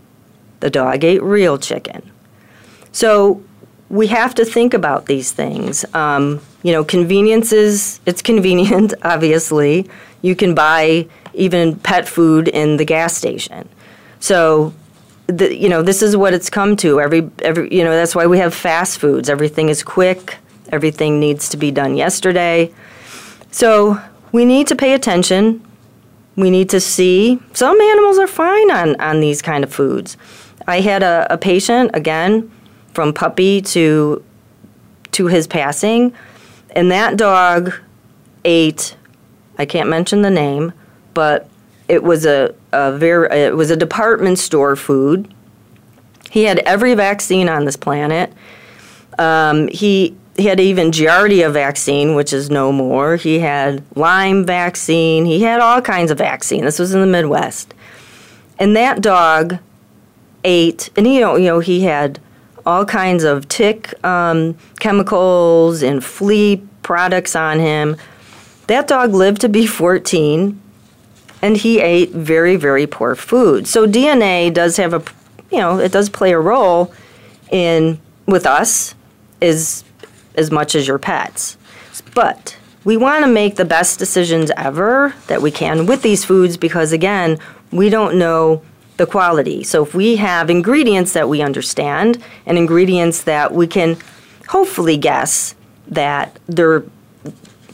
The 0.61 0.69
dog 0.69 1.03
ate 1.03 1.21
real 1.21 1.57
chicken. 1.59 2.11
So 2.91 3.43
we 3.89 4.07
have 4.07 4.33
to 4.35 4.45
think 4.45 4.73
about 4.73 5.05
these 5.05 5.31
things. 5.31 5.85
Um, 5.93 6.41
you 6.63 6.71
know, 6.71 6.83
conveniences 6.83 7.99
it's 8.05 8.21
convenient, 8.21 8.93
obviously. 9.03 9.89
You 10.21 10.35
can 10.35 10.55
buy 10.55 11.07
even 11.33 11.75
pet 11.75 12.07
food 12.07 12.47
in 12.47 12.77
the 12.77 12.85
gas 12.85 13.15
station. 13.15 13.69
So 14.19 14.73
the, 15.29 15.55
you 15.55 15.69
know, 15.69 15.81
this 15.81 16.01
is 16.01 16.17
what 16.17 16.33
it's 16.33 16.49
come 16.49 16.75
to. 16.77 16.99
Every, 16.99 17.29
every, 17.39 17.73
you 17.73 17.83
know, 17.83 17.91
that's 17.91 18.15
why 18.15 18.27
we 18.27 18.39
have 18.39 18.53
fast 18.53 18.99
foods. 18.99 19.29
Everything 19.29 19.69
is 19.69 19.83
quick. 19.83 20.37
Everything 20.71 21.19
needs 21.19 21.49
to 21.49 21.57
be 21.57 21.71
done 21.71 21.95
yesterday. 21.95 22.73
So 23.51 23.99
we 24.31 24.45
need 24.45 24.67
to 24.67 24.75
pay 24.75 24.93
attention. 24.93 25.65
We 26.35 26.49
need 26.49 26.69
to 26.69 26.79
see. 26.79 27.39
Some 27.53 27.79
animals 27.79 28.17
are 28.17 28.27
fine 28.27 28.71
on, 28.71 28.99
on 28.99 29.19
these 29.19 29.41
kind 29.41 29.63
of 29.63 29.73
foods. 29.73 30.17
I 30.67 30.81
had 30.81 31.03
a, 31.03 31.27
a 31.29 31.37
patient, 31.37 31.91
again, 31.93 32.51
from 32.93 33.13
puppy 33.13 33.61
to 33.61 34.23
to 35.11 35.25
his 35.25 35.47
passing, 35.47 36.13
and 36.71 36.91
that 36.91 37.17
dog 37.17 37.73
ate, 38.45 38.95
I 39.57 39.65
can't 39.65 39.89
mention 39.89 40.21
the 40.21 40.29
name, 40.29 40.71
but 41.13 41.49
it 41.89 42.03
was 42.03 42.25
a, 42.25 42.53
a 42.71 42.93
very 42.93 43.27
it 43.31 43.55
was 43.55 43.71
a 43.71 43.75
department 43.75 44.39
store 44.39 44.75
food. 44.75 45.33
He 46.29 46.43
had 46.43 46.59
every 46.59 46.93
vaccine 46.93 47.49
on 47.49 47.65
this 47.65 47.75
planet. 47.75 48.31
Um, 49.17 49.67
he 49.67 50.15
he 50.37 50.45
had 50.45 50.59
even 50.59 50.91
Giardia 50.91 51.51
vaccine, 51.51 52.15
which 52.15 52.31
is 52.31 52.49
no 52.49 52.71
more. 52.71 53.17
He 53.17 53.39
had 53.39 53.83
Lyme 53.97 54.45
vaccine. 54.45 55.25
He 55.25 55.41
had 55.41 55.59
all 55.59 55.81
kinds 55.81 56.11
of 56.11 56.19
vaccine. 56.19 56.63
This 56.63 56.79
was 56.79 56.93
in 56.93 57.01
the 57.01 57.07
Midwest, 57.07 57.73
and 58.59 58.75
that 58.75 59.01
dog 59.01 59.57
ate. 60.43 60.91
And 60.95 61.07
you 61.07 61.19
know, 61.19 61.35
you 61.35 61.47
know, 61.47 61.59
he 61.59 61.81
had 61.81 62.19
all 62.67 62.85
kinds 62.85 63.23
of 63.23 63.47
tick 63.49 64.01
um, 64.05 64.55
chemicals 64.79 65.81
and 65.81 66.03
flea 66.03 66.61
products 66.83 67.35
on 67.35 67.59
him. 67.59 67.97
That 68.67 68.87
dog 68.87 69.13
lived 69.13 69.41
to 69.41 69.49
be 69.49 69.65
14 69.65 70.61
and 71.41 71.57
he 71.57 71.79
ate 71.79 72.11
very, 72.11 72.55
very 72.55 72.87
poor 72.87 73.15
food. 73.15 73.67
So 73.67 73.87
DNA 73.87 74.53
does 74.53 74.77
have 74.77 74.93
a, 74.93 75.03
you 75.51 75.57
know, 75.57 75.79
it 75.79 75.91
does 75.91 76.09
play 76.09 76.31
a 76.31 76.39
role 76.39 76.93
in 77.51 77.99
with 78.25 78.45
us 78.45 78.95
as 79.41 79.83
as 80.35 80.51
much 80.51 80.75
as 80.75 80.87
your 80.87 80.99
pets. 80.99 81.57
But 82.13 82.57
we 82.83 82.95
want 82.97 83.25
to 83.25 83.31
make 83.31 83.55
the 83.55 83.65
best 83.65 83.99
decisions 83.99 84.51
ever 84.55 85.13
that 85.27 85.41
we 85.41 85.51
can 85.51 85.85
with 85.85 86.01
these 86.01 86.23
foods 86.23 86.57
because 86.57 86.91
again, 86.91 87.37
we 87.71 87.89
don't 87.89 88.17
know 88.17 88.61
the 88.97 89.05
quality. 89.05 89.63
So 89.63 89.83
if 89.83 89.93
we 89.93 90.17
have 90.17 90.49
ingredients 90.49 91.13
that 91.13 91.29
we 91.29 91.41
understand 91.41 92.21
and 92.45 92.57
ingredients 92.57 93.23
that 93.23 93.53
we 93.53 93.67
can 93.67 93.97
hopefully 94.47 94.97
guess 94.97 95.55
that 95.87 96.37
they're 96.47 96.83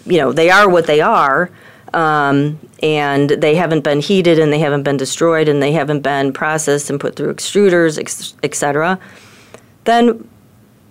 you 0.06 0.20
know, 0.20 0.32
they 0.32 0.50
are 0.50 0.70
what 0.70 0.86
they 0.86 1.02
are, 1.02 1.50
um, 1.96 2.60
and 2.84 3.30
they 3.30 3.56
haven't 3.56 3.86
been 3.86 4.02
heated 4.02 4.38
and 4.38 4.52
they 4.52 4.60
haven't 4.60 4.84
been 4.84 4.98
destroyed 4.98 5.48
and 5.48 5.64
they 5.64 5.72
haven't 5.72 6.02
been 6.02 6.34
processed 6.34 6.90
and 6.90 7.00
put 7.00 7.16
through 7.16 7.34
extruders, 7.34 7.98
etc., 8.44 9.00
then 9.86 10.28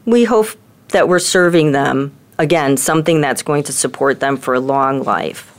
we 0.07 0.25
hope 0.25 0.49
that 0.89 1.09
we're 1.09 1.19
serving 1.19 1.73
them, 1.73 2.13
again, 2.39 2.77
something 2.77 3.21
that's 3.21 3.43
going 3.43 3.63
to 3.65 3.73
support 3.73 4.21
them 4.21 4.37
for 4.37 4.55
a 4.55 4.61
long 4.61 5.03
life. 5.03 5.51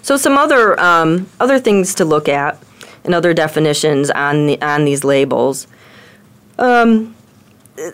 So, 0.00 0.16
some 0.16 0.38
other, 0.38 0.78
um, 0.80 1.28
other 1.38 1.58
things 1.58 1.94
to 1.96 2.04
look 2.04 2.28
at 2.28 2.58
and 3.04 3.14
other 3.14 3.34
definitions 3.34 4.10
on, 4.10 4.46
the, 4.46 4.62
on 4.62 4.84
these 4.84 5.04
labels. 5.04 5.66
Um, 6.58 7.14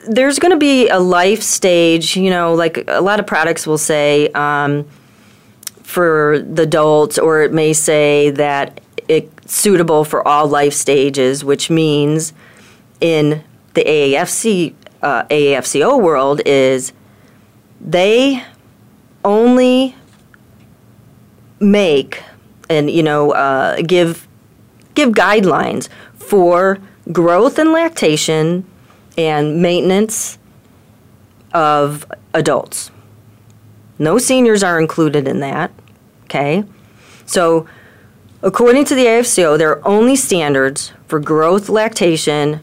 there's 0.08 0.38
going 0.38 0.52
to 0.52 0.58
be 0.58 0.88
a 0.88 0.98
life 0.98 1.42
stage, 1.42 2.16
you 2.16 2.30
know, 2.30 2.54
like 2.54 2.84
a 2.88 3.00
lot 3.00 3.18
of 3.18 3.26
products 3.26 3.66
will 3.66 3.78
say, 3.78 4.28
um, 4.28 4.86
for 5.84 6.40
the 6.40 6.62
adults, 6.62 7.18
or 7.18 7.42
it 7.42 7.52
may 7.52 7.72
say 7.72 8.30
that 8.30 8.80
it's 9.06 9.52
suitable 9.54 10.04
for 10.04 10.26
all 10.26 10.48
life 10.48 10.72
stages, 10.72 11.44
which 11.44 11.70
means 11.70 12.32
in 13.00 13.44
the 13.74 13.84
AAFC 13.84 14.74
uh, 15.02 15.24
AAFCO 15.26 16.00
world 16.00 16.40
is 16.46 16.92
they 17.80 18.42
only 19.24 19.94
make 21.60 22.22
and 22.70 22.90
you 22.90 23.02
know 23.02 23.32
uh, 23.32 23.76
give 23.82 24.26
give 24.94 25.10
guidelines 25.10 25.88
for 26.14 26.78
growth 27.12 27.58
and 27.58 27.72
lactation 27.72 28.64
and 29.18 29.60
maintenance 29.60 30.38
of 31.52 32.10
adults. 32.32 32.90
No 33.98 34.18
seniors 34.18 34.62
are 34.62 34.80
included 34.80 35.28
in 35.28 35.40
that. 35.40 35.70
Okay, 36.24 36.64
so 37.26 37.66
according 38.42 38.84
to 38.86 38.94
the 38.94 39.04
AAFCO, 39.06 39.58
there 39.58 39.70
are 39.70 39.86
only 39.86 40.16
standards 40.16 40.92
for 41.06 41.20
growth, 41.20 41.68
lactation, 41.68 42.60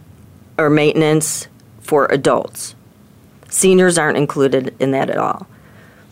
or 0.57 0.69
maintenance 0.69 1.47
for 1.79 2.05
adults. 2.07 2.75
Seniors 3.49 3.97
aren't 3.97 4.17
included 4.17 4.75
in 4.79 4.91
that 4.91 5.09
at 5.09 5.17
all. 5.17 5.47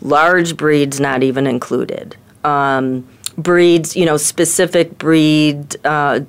Large 0.02 0.56
breeds 0.56 1.00
not 1.00 1.22
even 1.22 1.46
included. 1.46 2.16
Um, 2.44 3.06
breeds, 3.36 3.96
you 3.96 4.06
know, 4.06 4.16
specific 4.16 4.98
breed. 4.98 5.76
Uh, 5.84 6.20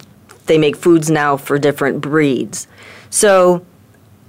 they 0.46 0.58
make 0.58 0.76
foods 0.76 1.10
now 1.10 1.38
for 1.38 1.58
different 1.58 2.02
breeds. 2.02 2.68
So 3.10 3.66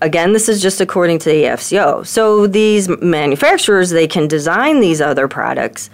again, 0.03 0.33
this 0.33 0.49
is 0.49 0.61
just 0.61 0.81
according 0.81 1.21
to 1.21 1.31
the 1.31 1.45
AAFCO. 1.45 2.07
So 2.07 2.47
these 2.47 2.89
manufacturers 3.01 3.91
they 3.91 4.07
can 4.07 4.29
design 4.29 4.81
these 4.81 5.01
other 5.01 5.29
products, 5.29 5.89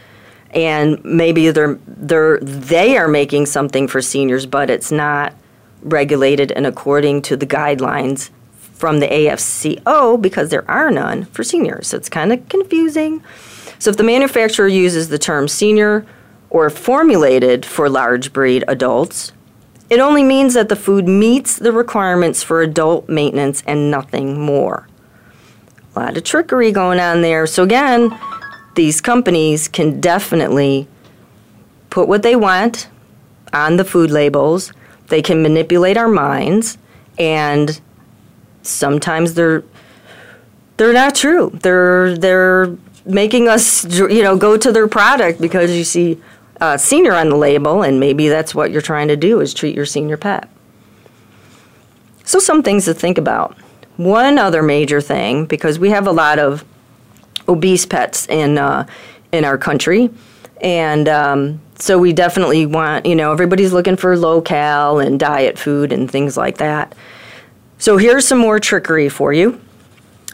and 0.51 1.03
maybe 1.05 1.51
they're 1.51 1.79
they're 1.87 2.39
they 2.41 2.97
are 2.97 3.09
making 3.09 3.47
something 3.47 3.87
for 3.87 4.03
seniors, 4.03 4.47
but 4.47 4.71
it's 4.71 4.91
not 4.91 5.35
regulated 5.83 6.51
and 6.53 6.67
according 6.67 7.23
to 7.23 7.37
the 7.37 7.47
guidelines 7.47 8.31
from 8.53 9.01
the 9.01 9.07
AAFCO 9.07 10.21
because 10.21 10.51
there 10.51 10.69
are 10.69 10.91
none 10.91 11.25
for 11.27 11.45
seniors. 11.45 11.89
So 11.89 11.97
it's 11.97 12.09
kind 12.09 12.33
of 12.33 12.49
confusing. 12.49 13.23
So 13.79 13.91
if 13.91 13.97
the 13.97 14.05
manufacturer 14.05 14.69
uses 14.69 15.09
the 15.09 15.19
term 15.19 15.47
senior 15.47 16.05
or 16.51 16.71
formulated 16.71 17.67
for 17.67 17.89
large 17.89 18.33
breed 18.33 18.65
adults, 18.67 19.33
it 19.91 20.01
only 20.01 20.23
means 20.23 20.55
that 20.55 20.69
the 20.69 20.77
food 20.77 21.09
meets 21.09 21.57
the 21.57 21.73
requirements 21.73 22.43
for 22.43 22.63
adult 22.63 23.09
maintenance 23.09 23.63
and 23.67 23.91
nothing 23.91 24.39
more. 24.39 24.87
A 25.97 26.01
lot 26.01 26.17
of 26.17 26.25
trickery 26.25 26.73
going 26.73 27.01
on 27.01 27.23
there. 27.23 27.47
So, 27.47 27.63
again, 27.63 28.17
these 28.75 29.01
companies 29.01 29.67
can 29.67 30.01
definitely 30.01 30.87
put 31.91 32.07
what 32.07 32.23
they 32.23 32.37
want 32.37 32.89
on 33.53 33.77
the 33.77 33.85
food 33.85 34.11
labels. 34.11 34.73
They 35.09 35.23
can 35.23 35.43
manipulate 35.43 35.97
our 35.97 36.09
minds, 36.09 36.77
and 37.19 37.81
sometimes 38.63 39.35
they're 39.35 39.65
they're 40.77 40.93
not 40.93 41.15
true. 41.15 41.51
They're 41.63 42.17
they're 42.17 42.77
making 43.05 43.49
us 43.49 43.85
you 43.85 44.23
know 44.23 44.37
go 44.37 44.57
to 44.57 44.71
their 44.71 44.87
product 44.87 45.41
because 45.41 45.75
you 45.75 45.85
see 45.85 46.21
uh, 46.61 46.77
senior 46.77 47.15
on 47.15 47.29
the 47.29 47.37
label, 47.37 47.83
and 47.83 48.01
maybe 48.01 48.29
that's 48.29 48.55
what 48.55 48.71
you're 48.71 48.83
trying 48.83 49.09
to 49.09 49.17
do 49.17 49.41
is 49.41 49.55
treat 49.55 49.75
your 49.75 49.87
senior 49.87 50.17
pet. 50.17 50.49
So 52.25 52.39
some 52.39 52.63
things 52.63 52.85
to 52.85 52.95
think 52.95 53.17
about. 53.19 53.57
One 53.97 54.39
other 54.39 54.63
major 54.63 55.01
thing, 55.01 55.47
because 55.47 55.79
we 55.79 55.91
have 55.91 56.07
a 56.07 56.13
lot 56.13 56.39
of 56.39 56.65
obese 57.49 57.87
pets 57.87 58.27
in 58.29 58.59
uh, 58.59 58.87
in 59.33 59.45
our 59.45 59.59
country, 59.59 60.11
and 60.61 61.09
um, 61.09 61.61
so 61.79 61.99
we 61.99 62.13
definitely 62.13 62.67
want 62.67 63.07
you 63.07 63.15
know 63.15 63.33
everybody's 63.33 63.73
looking 63.73 63.97
for 63.97 64.17
low 64.17 64.41
cal 64.41 64.99
and 64.99 65.19
diet 65.19 65.59
food 65.59 65.93
and 65.93 66.11
things 66.11 66.37
like 66.37 66.59
that. 66.59 66.95
So 67.79 67.97
here's 67.97 68.27
some 68.27 68.39
more 68.39 68.61
trickery 68.61 69.09
for 69.09 69.33
you. 69.33 69.61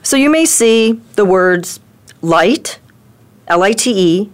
So 0.03 0.16
you 0.16 0.29
may 0.29 0.45
see 0.45 1.01
the 1.14 1.25
words 1.25 1.81
light, 2.20 2.79
L 3.49 3.62
I 3.62 3.72
T 3.72 3.93
E, 3.97 4.31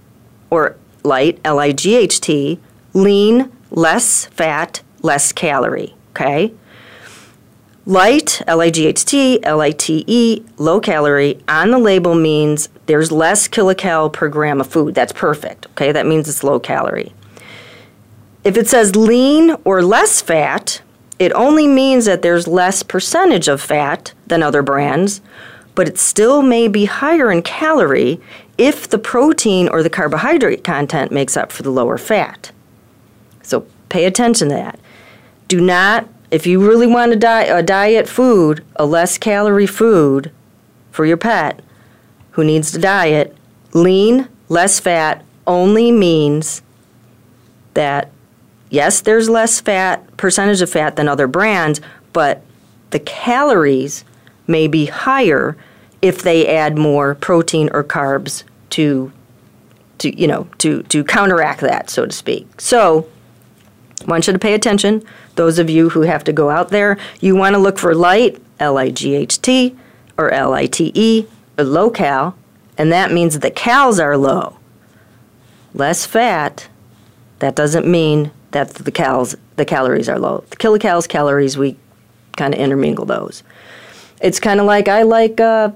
or 0.50 0.76
light, 1.04 1.40
L 1.44 1.58
I 1.58 1.72
G 1.72 1.96
H 1.96 2.20
T, 2.20 2.60
lean, 2.92 3.50
less 3.70 4.26
fat, 4.26 4.82
less 5.02 5.32
calorie, 5.32 5.94
okay? 6.10 6.52
Light, 7.86 8.42
L 8.46 8.60
I 8.60 8.70
G 8.70 8.86
H 8.86 9.04
T, 9.04 9.42
L 9.42 9.60
I 9.60 9.70
T 9.70 10.04
E, 10.06 10.44
low 10.58 10.80
calorie, 10.80 11.42
on 11.48 11.70
the 11.70 11.78
label 11.78 12.14
means 12.14 12.68
there's 12.86 13.10
less 13.10 13.48
kilocal 13.48 14.12
per 14.12 14.28
gram 14.28 14.60
of 14.60 14.66
food. 14.66 14.94
That's 14.94 15.12
perfect, 15.12 15.66
okay? 15.72 15.92
That 15.92 16.06
means 16.06 16.28
it's 16.28 16.44
low 16.44 16.60
calorie. 16.60 17.12
If 18.44 18.56
it 18.56 18.68
says 18.68 18.96
lean 18.96 19.56
or 19.64 19.82
less 19.82 20.20
fat, 20.20 20.82
it 21.18 21.32
only 21.32 21.66
means 21.66 22.06
that 22.06 22.22
there's 22.22 22.48
less 22.48 22.82
percentage 22.82 23.48
of 23.48 23.60
fat 23.60 24.14
than 24.26 24.42
other 24.42 24.62
brands, 24.62 25.20
but 25.74 25.88
it 25.88 25.98
still 25.98 26.42
may 26.42 26.66
be 26.66 26.86
higher 26.86 27.30
in 27.30 27.42
calorie 27.42 28.20
if 28.60 28.86
the 28.86 28.98
protein 28.98 29.70
or 29.70 29.82
the 29.82 29.88
carbohydrate 29.88 30.62
content 30.62 31.10
makes 31.10 31.34
up 31.34 31.50
for 31.50 31.62
the 31.62 31.70
lower 31.70 31.96
fat. 31.96 32.52
So 33.42 33.66
pay 33.88 34.04
attention 34.04 34.50
to 34.50 34.54
that. 34.54 34.78
Do 35.48 35.62
not, 35.62 36.06
if 36.30 36.46
you 36.46 36.60
really 36.60 36.86
want 36.86 37.12
a, 37.12 37.16
di- 37.16 37.44
a 37.44 37.62
diet 37.62 38.06
food, 38.06 38.62
a 38.76 38.84
less 38.84 39.16
calorie 39.16 39.66
food 39.66 40.30
for 40.92 41.06
your 41.06 41.16
pet 41.16 41.62
who 42.32 42.44
needs 42.44 42.70
to 42.72 42.78
diet, 42.78 43.34
lean, 43.72 44.28
less 44.50 44.78
fat 44.78 45.24
only 45.46 45.90
means 45.90 46.60
that 47.72 48.10
yes, 48.68 49.00
there's 49.00 49.30
less 49.30 49.58
fat, 49.58 50.18
percentage 50.18 50.60
of 50.60 50.68
fat 50.68 50.96
than 50.96 51.08
other 51.08 51.26
brands, 51.26 51.80
but 52.12 52.42
the 52.90 53.00
calories 53.00 54.04
may 54.46 54.68
be 54.68 54.84
higher 54.84 55.56
if 56.02 56.20
they 56.20 56.46
add 56.46 56.76
more 56.76 57.14
protein 57.14 57.70
or 57.72 57.82
carbs 57.82 58.44
to 58.70 59.12
to 59.98 60.18
you 60.18 60.26
know 60.26 60.48
to 60.58 60.82
to 60.84 61.04
counteract 61.04 61.60
that 61.60 61.90
so 61.90 62.06
to 62.06 62.12
speak. 62.12 62.60
So 62.60 63.08
I 64.02 64.10
want 64.10 64.26
you 64.26 64.32
to 64.32 64.38
pay 64.38 64.54
attention. 64.54 65.02
Those 65.36 65.58
of 65.58 65.70
you 65.70 65.90
who 65.90 66.02
have 66.02 66.24
to 66.24 66.32
go 66.32 66.50
out 66.50 66.70
there 66.70 66.98
you 67.20 67.36
want 67.36 67.54
to 67.54 67.58
look 67.58 67.78
for 67.78 67.94
light 67.94 68.40
l-i-g-h-t 68.58 69.76
or 70.18 70.30
l-i-t-e 70.30 71.26
or 71.58 71.64
low 71.64 71.90
cal 71.90 72.36
and 72.76 72.90
that 72.92 73.12
means 73.12 73.38
the 73.38 73.50
cals 73.50 74.02
are 74.02 74.16
low. 74.16 74.58
Less 75.74 76.06
fat 76.06 76.68
that 77.38 77.54
doesn't 77.54 77.86
mean 77.86 78.32
that 78.50 78.70
the 78.70 78.92
cals 78.92 79.36
the 79.56 79.64
calories 79.64 80.08
are 80.08 80.18
low. 80.18 80.44
The 80.50 80.56
kilocals 80.56 81.06
calories 81.08 81.58
we 81.58 81.76
kind 82.36 82.54
of 82.54 82.60
intermingle 82.60 83.04
those. 83.04 83.42
It's 84.22 84.40
kind 84.40 84.60
of 84.60 84.66
like 84.66 84.88
i 84.88 85.02
like 85.02 85.40
uh, 85.40 85.72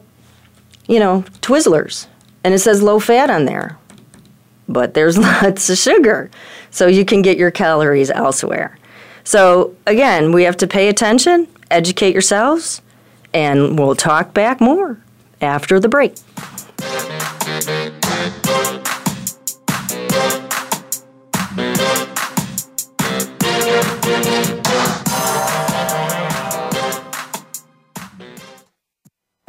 you 0.86 0.98
know 0.98 1.24
twizzlers 1.40 2.06
and 2.44 2.54
it 2.54 2.58
says 2.58 2.82
low 2.82 3.00
fat 3.00 3.30
on 3.30 3.46
there. 3.46 3.78
But 4.68 4.94
there's 4.94 5.18
lots 5.42 5.68
of 5.70 5.78
sugar. 5.78 6.30
So 6.70 6.86
you 6.86 7.04
can 7.04 7.22
get 7.22 7.38
your 7.38 7.50
calories 7.50 8.10
elsewhere. 8.10 8.78
So 9.24 9.74
again, 9.86 10.32
we 10.32 10.44
have 10.44 10.58
to 10.58 10.66
pay 10.66 10.88
attention, 10.88 11.48
educate 11.70 12.12
yourselves, 12.12 12.82
and 13.32 13.78
we'll 13.78 13.96
talk 13.96 14.34
back 14.34 14.60
more 14.60 15.00
after 15.40 15.80
the 15.80 15.88
break. 15.88 16.14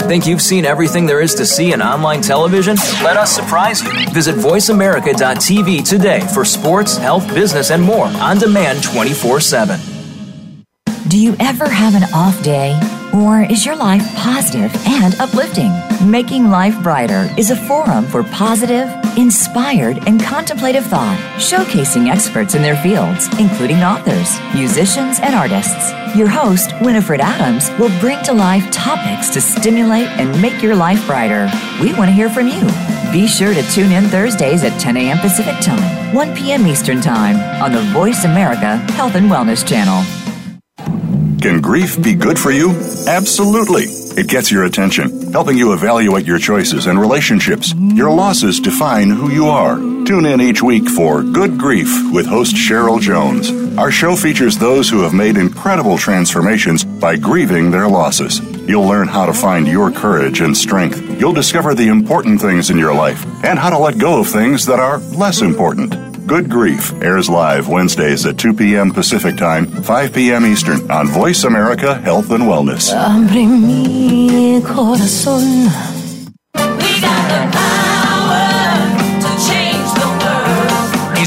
Think 0.08 0.28
you've 0.28 0.42
seen 0.42 0.66
everything 0.66 1.08
there 1.08 1.20
is 1.20 1.34
to 1.34 1.48
see 1.48 1.74
in 1.74 1.82
online 1.82 2.22
television? 2.22 2.76
Let 3.04 3.18
us 3.18 3.36
surprise 3.36 3.84
you. 3.84 3.92
Visit 4.14 4.36
VoiceAmerica.tv 4.36 5.90
today 5.90 6.20
for 6.32 6.46
sports, 6.46 6.96
health, 6.96 7.28
business, 7.34 7.72
and 7.72 7.82
more 7.82 8.06
on 8.06 8.38
demand 8.38 8.84
24 8.84 9.40
7. 9.40 9.80
Do 11.08 11.18
you 11.20 11.36
ever 11.40 11.68
have 11.68 11.96
an 11.96 12.04
off 12.14 12.42
day? 12.44 12.80
Or 13.16 13.42
is 13.42 13.66
your 13.66 13.76
life 13.76 14.04
positive 14.16 14.72
and 14.86 15.16
uplifting? 15.20 15.72
Making 16.08 16.52
Life 16.52 16.82
Brighter 16.84 17.34
is 17.36 17.50
a 17.50 17.56
forum 17.56 18.06
for 18.06 18.24
positive, 18.24 18.88
inspired, 19.18 20.08
and 20.08 20.22
contemplative 20.22 20.86
thought, 20.86 21.18
showcasing 21.38 22.10
experts 22.10 22.56
in 22.56 22.62
their 22.62 22.78
fields, 22.78 23.28
including 23.40 23.84
authors, 23.84 24.40
musicians, 24.54 25.20
and 25.20 25.36
artists. 25.36 25.92
Your 26.16 26.28
host, 26.28 26.72
Winifred 26.82 27.20
Adams, 27.20 27.70
will 27.80 27.92
bring 28.00 28.24
to 28.24 28.34
life 28.34 28.70
topics 28.72 29.30
to 29.30 29.42
stimulate 29.42 30.08
and 30.20 30.42
make 30.42 30.62
your 30.62 30.76
life 30.76 31.06
brighter. 31.06 31.50
We 31.82 31.94
want 31.94 32.10
to 32.10 32.14
hear 32.14 32.30
from 32.30 32.48
you. 32.48 32.62
Be 33.12 33.28
sure 33.28 33.54
to 33.54 33.64
tune 33.72 33.92
in 33.92 34.06
Thursdays 34.06 34.64
at 34.64 34.80
10 34.80 34.98
a.m. 34.98 35.18
Pacific 35.20 35.56
Time, 35.62 36.14
1 36.14 36.36
p.m. 36.36 36.68
Eastern 36.68 37.02
Time 37.02 37.38
on 37.62 37.72
the 37.72 37.82
Voice 37.94 38.26
America 38.26 38.78
Health 38.94 39.16
and 39.16 39.30
Wellness 39.30 39.66
Channel. 39.68 40.04
Can 41.42 41.62
grief 41.62 42.02
be 42.02 42.16
good 42.16 42.40
for 42.40 42.50
you? 42.50 42.72
Absolutely. 43.08 43.84
It 44.20 44.28
gets 44.28 44.52
your 44.52 44.64
attention, 44.64 45.32
helping 45.32 45.58
you 45.58 45.74
evaluate 45.74 46.26
your 46.26 46.40
choices 46.40 46.88
and 46.88 47.00
relationships. 47.00 47.74
Your 47.96 48.12
losses 48.12 48.60
define 48.60 49.10
who 49.10 49.32
you 49.32 49.48
are. 49.48 49.78
Tune 49.78 50.26
in 50.26 50.42
each 50.42 50.62
week 50.62 50.90
for 50.90 51.24
Good 51.24 51.58
Grief 51.58 51.88
with 52.12 52.26
host 52.26 52.54
Cheryl 52.54 53.00
Jones. 53.00 53.50
Our 53.78 53.90
show 53.90 54.18
features 54.18 54.58
those 54.58 54.90
who 54.90 55.00
have 55.04 55.14
made 55.14 55.38
incredible 55.38 55.98
transformations 55.98 56.84
by 56.84 57.16
grieving 57.16 57.72
their 57.72 57.88
losses. 57.88 58.42
You'll 58.68 58.86
learn 58.86 59.08
how 59.08 59.26
to 59.26 59.34
find 59.34 59.66
your 59.66 59.92
courage 59.92 60.42
and 60.42 60.58
strength. 60.58 61.02
You'll 61.22 61.32
discover 61.32 61.74
the 61.74 61.88
important 61.88 62.42
things 62.42 62.70
in 62.70 62.78
your 62.78 62.94
life 62.94 63.26
and 63.46 63.58
how 63.58 63.70
to 63.70 63.78
let 63.78 63.98
go 63.98 64.20
of 64.20 64.28
things 64.28 64.66
that 64.66 64.82
are 64.82 64.98
less 65.16 65.42
important. 65.42 66.28
Good 66.28 66.50
Grief 66.50 66.92
airs 67.02 67.30
live 67.30 67.70
Wednesdays 67.70 68.26
at 68.26 68.38
2 68.38 68.56
p.m. 68.56 68.92
Pacific 68.92 69.38
Time, 69.38 69.68
5 69.68 70.14
p.m. 70.14 70.46
Eastern 70.46 70.92
on 70.92 71.08
Voice 71.08 71.46
America 71.46 71.96
Health 72.00 72.30
and 72.32 72.44
Wellness. 72.44 72.92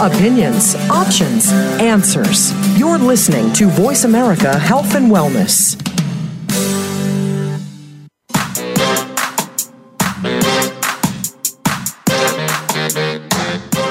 Opinions, 0.00 0.76
options, 0.90 1.50
answers. 1.80 2.52
You're 2.78 2.98
listening 2.98 3.52
to 3.54 3.66
Voice 3.66 4.04
America 4.04 4.56
Health 4.56 4.94
and 4.94 5.10
Wellness. 5.10 5.74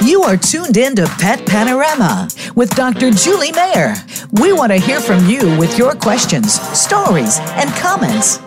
You 0.02 0.24
are 0.24 0.38
tuned 0.38 0.78
in 0.78 0.96
to 0.96 1.08
Pet 1.20 1.46
Panorama 1.46 2.30
with 2.56 2.70
Dr. 2.70 3.12
Julie 3.12 3.52
Mayer. 3.52 3.94
We 4.40 4.54
want 4.54 4.72
to 4.72 4.78
hear 4.78 5.02
from 5.02 5.28
you 5.28 5.58
with 5.58 5.78
your 5.78 5.94
questions, 5.94 6.54
stories, 6.72 7.38
and 7.40 7.70
comments. 7.72 8.40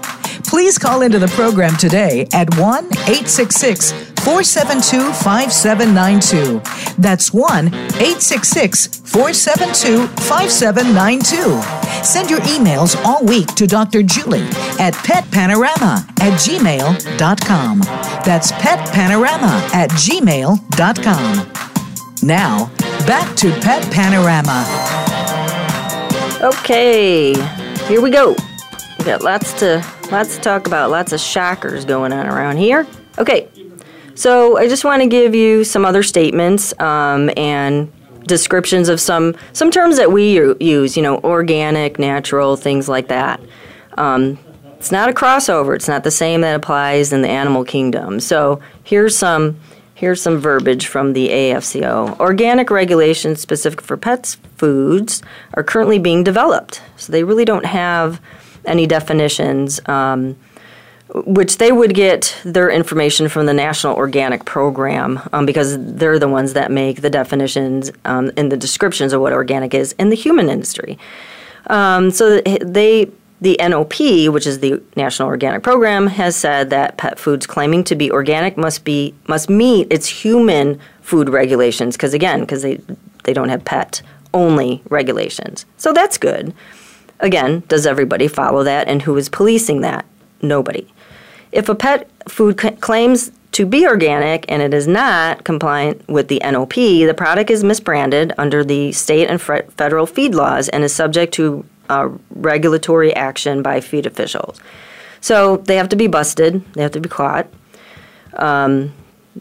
Please 0.49 0.79
call 0.79 1.03
into 1.03 1.19
the 1.19 1.29
program 1.29 1.77
today 1.77 2.27
at 2.33 2.57
1 2.57 2.85
866 2.87 4.10
472 4.25 5.13
5792. 5.13 6.61
That's 7.01 7.33
1 7.33 7.69
866 7.69 9.01
472 9.05 10.07
5792. 10.23 11.81
Send 12.05 12.31
your 12.31 12.41
emails 12.41 12.97
all 13.05 13.25
week 13.25 13.49
to 13.55 13.67
Dr. 13.67 14.03
Julie 14.03 14.47
at 14.79 14.95
petpanorama 14.95 16.05
at 16.21 16.39
gmail.com. 16.39 17.81
That's 18.25 18.53
petpanorama 18.53 19.75
at 19.75 19.91
gmail.com. 19.91 21.53
Now, 22.23 22.71
back 23.07 23.35
to 23.37 23.51
Pet 23.61 23.91
Panorama. 23.91 24.67
Okay, 26.43 27.33
here 27.87 28.01
we 28.03 28.11
go. 28.11 28.37
We 28.99 29.05
got 29.07 29.23
lots 29.23 29.55
to 29.55 29.85
lots 30.11 30.37
to 30.37 30.41
talk 30.43 30.67
about, 30.67 30.91
lots 30.91 31.13
of 31.13 31.21
shockers 31.21 31.87
going 31.87 32.13
on 32.13 32.27
around 32.27 32.59
here. 32.59 32.87
Okay, 33.19 33.49
so 34.21 34.59
I 34.59 34.69
just 34.69 34.85
want 34.85 35.01
to 35.01 35.09
give 35.09 35.35
you 35.35 35.65
some 35.65 35.87
other 35.87 36.03
statements 36.03 36.79
um, 36.79 37.31
and 37.39 37.91
descriptions 38.27 38.91
of 38.91 39.01
some 39.01 39.35
some 39.55 39.71
terms 39.71 39.97
that 39.97 40.13
we 40.13 40.39
use. 40.61 40.95
You 40.95 41.03
know, 41.03 41.21
organic, 41.21 41.99
natural, 41.99 42.57
things 42.57 42.87
like 42.87 43.09
that. 43.09 43.41
Um, 43.97 44.39
it's 44.77 44.93
not 44.93 45.09
a 45.09 45.15
crossover. 45.15 45.75
It's 45.75 45.89
not 45.89 46.05
the 46.05 46.11
same 46.11 46.43
that 46.43 46.55
applies 46.55 47.15
in 47.15 47.23
the 47.23 47.31
animal 47.31 47.65
kingdom. 47.65 48.21
So 48.21 48.61
here's 48.85 49.17
some 49.17 49.59
here's 49.95 50.21
some 50.21 50.37
verbiage 50.37 50.87
from 50.87 51.15
the 51.15 51.31
AAFCO. 51.31 52.21
Organic 52.21 52.71
regulations 52.71 53.41
specific 53.41 53.81
for 53.81 53.97
pets 53.97 54.35
foods 54.59 55.23
are 55.55 55.63
currently 55.63 55.99
being 55.99 56.25
developed. 56.25 56.83
So 56.97 57.11
they 57.11 57.25
really 57.25 57.47
don't 57.47 57.65
have 57.65 58.21
any 58.67 58.87
definitions. 58.87 59.81
Um, 59.89 60.37
which 61.15 61.59
they 61.59 61.73
would 61.73 61.95
get 61.95 62.37
their 62.45 62.71
information 62.71 63.29
from 63.29 63.47
the 63.47 63.53
National 63.53 63.95
Organic 63.97 64.45
Program 64.45 65.21
um, 65.33 65.47
because 65.47 65.77
they're 65.95 66.19
the 66.19 66.29
ones 66.29 66.53
that 66.53 66.71
make 66.71 67.03
the 67.03 67.11
definitions 67.11 67.91
um, 68.05 68.31
and 68.37 68.51
the 68.51 68.57
descriptions 68.57 69.13
of 69.13 69.21
what 69.21 69.33
organic 69.33 69.75
is 69.75 69.93
in 69.99 70.11
the 70.11 70.17
human 70.17 70.49
industry. 70.49 70.99
Um, 71.67 72.11
so 72.11 72.41
they, 72.41 73.11
the 73.41 73.57
NOP, 73.61 73.99
which 74.33 74.47
is 74.47 74.61
the 74.61 74.83
National 74.97 75.29
Organic 75.29 75.63
Program, 75.63 76.07
has 76.09 76.37
said 76.37 76.71
that 76.71 76.97
pet 76.97 77.19
foods 77.19 77.47
claiming 77.47 77.85
to 77.85 77.95
be 77.95 78.11
organic 78.11 78.57
must 78.57 78.85
be 78.85 79.15
must 79.27 79.49
meet 79.49 79.91
its 79.91 80.07
human 80.07 80.79
food 81.01 81.29
regulations 81.29 81.97
because 81.97 82.15
again, 82.15 82.41
because 82.41 82.63
they 82.63 82.81
they 83.25 83.33
don't 83.33 83.49
have 83.49 83.65
pet 83.65 84.03
only 84.33 84.83
regulations. 84.91 85.67
So 85.77 85.93
that's 85.93 86.19
good. 86.19 86.55
Again, 87.21 87.63
does 87.69 87.87
everybody 87.87 88.29
follow 88.29 88.65
that, 88.65 88.89
and 88.89 89.03
who 89.03 89.17
is 89.17 89.29
policing 89.29 89.81
that? 89.83 90.07
Nobody. 90.43 90.87
If 91.53 91.69
a 91.69 91.75
pet 91.75 92.09
food 92.29 92.61
c- 92.61 92.71
claims 92.73 93.33
to 93.53 93.67
be 93.67 93.87
organic 93.87 94.45
and 94.49 94.63
it 94.63 94.73
is 94.73 94.87
not 94.87 95.45
compliant 95.45 96.09
with 96.09 96.29
the 96.29 96.41
NOP, 96.45 96.75
the 96.75 97.15
product 97.17 97.51
is 97.51 97.65
misbranded 97.65 98.33
under 98.39 98.63
the 98.63 98.93
state 98.93 99.29
and 99.29 99.41
federal 99.41 100.07
feed 100.07 100.35
laws 100.35 100.69
and 100.69 100.85
is 100.85 100.95
subject 100.95 101.35
to 101.35 101.65
uh, 101.89 102.09
regulatory 102.31 103.15
action 103.15 103.63
by 103.63 103.81
feed 103.81 104.07
officials. 104.07 104.61
So 105.21 105.59
they 105.59 105.77
have 105.77 105.89
to 105.91 105.97
be 105.97 106.07
busted, 106.07 106.65
they 106.75 106.83
have 106.83 106.93
to 106.93 107.01
be 107.01 107.09
caught. 107.09 107.49
Um, 108.35 108.95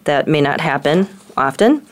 that 0.06 0.28
may 0.28 0.42
not 0.42 0.62
happen 0.62 1.08
often. 1.38 1.86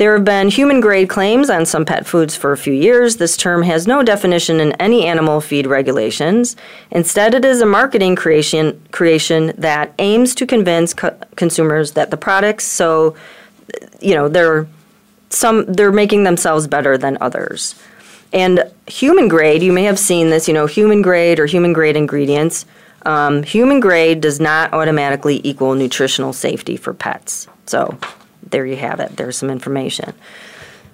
There 0.00 0.14
have 0.14 0.24
been 0.24 0.48
human 0.48 0.80
grade 0.80 1.10
claims 1.10 1.50
on 1.50 1.66
some 1.66 1.84
pet 1.84 2.06
foods 2.06 2.34
for 2.34 2.52
a 2.52 2.56
few 2.56 2.72
years. 2.72 3.16
This 3.16 3.36
term 3.36 3.62
has 3.64 3.86
no 3.86 4.02
definition 4.02 4.58
in 4.58 4.72
any 4.80 5.04
animal 5.04 5.42
feed 5.42 5.66
regulations. 5.66 6.56
Instead, 6.90 7.34
it 7.34 7.44
is 7.44 7.60
a 7.60 7.66
marketing 7.66 8.16
creation, 8.16 8.80
creation 8.92 9.52
that 9.58 9.92
aims 9.98 10.34
to 10.36 10.46
convince 10.46 10.94
co- 10.94 11.14
consumers 11.36 11.92
that 11.92 12.10
the 12.10 12.16
products, 12.16 12.64
so, 12.64 13.14
you 14.00 14.14
know, 14.14 14.26
they're, 14.26 14.66
some, 15.28 15.66
they're 15.66 15.92
making 15.92 16.24
themselves 16.24 16.66
better 16.66 16.96
than 16.96 17.18
others. 17.20 17.74
And 18.32 18.64
human 18.86 19.28
grade, 19.28 19.62
you 19.62 19.70
may 19.70 19.82
have 19.82 19.98
seen 19.98 20.30
this, 20.30 20.48
you 20.48 20.54
know, 20.54 20.64
human 20.64 21.02
grade 21.02 21.38
or 21.38 21.44
human 21.44 21.74
grade 21.74 21.98
ingredients. 21.98 22.64
Um, 23.04 23.42
human 23.42 23.80
grade 23.80 24.22
does 24.22 24.40
not 24.40 24.72
automatically 24.72 25.42
equal 25.44 25.74
nutritional 25.74 26.32
safety 26.32 26.78
for 26.78 26.94
pets. 26.94 27.48
So 27.66 27.98
there 28.42 28.66
you 28.66 28.76
have 28.76 29.00
it. 29.00 29.16
There's 29.16 29.36
some 29.36 29.50
information. 29.50 30.14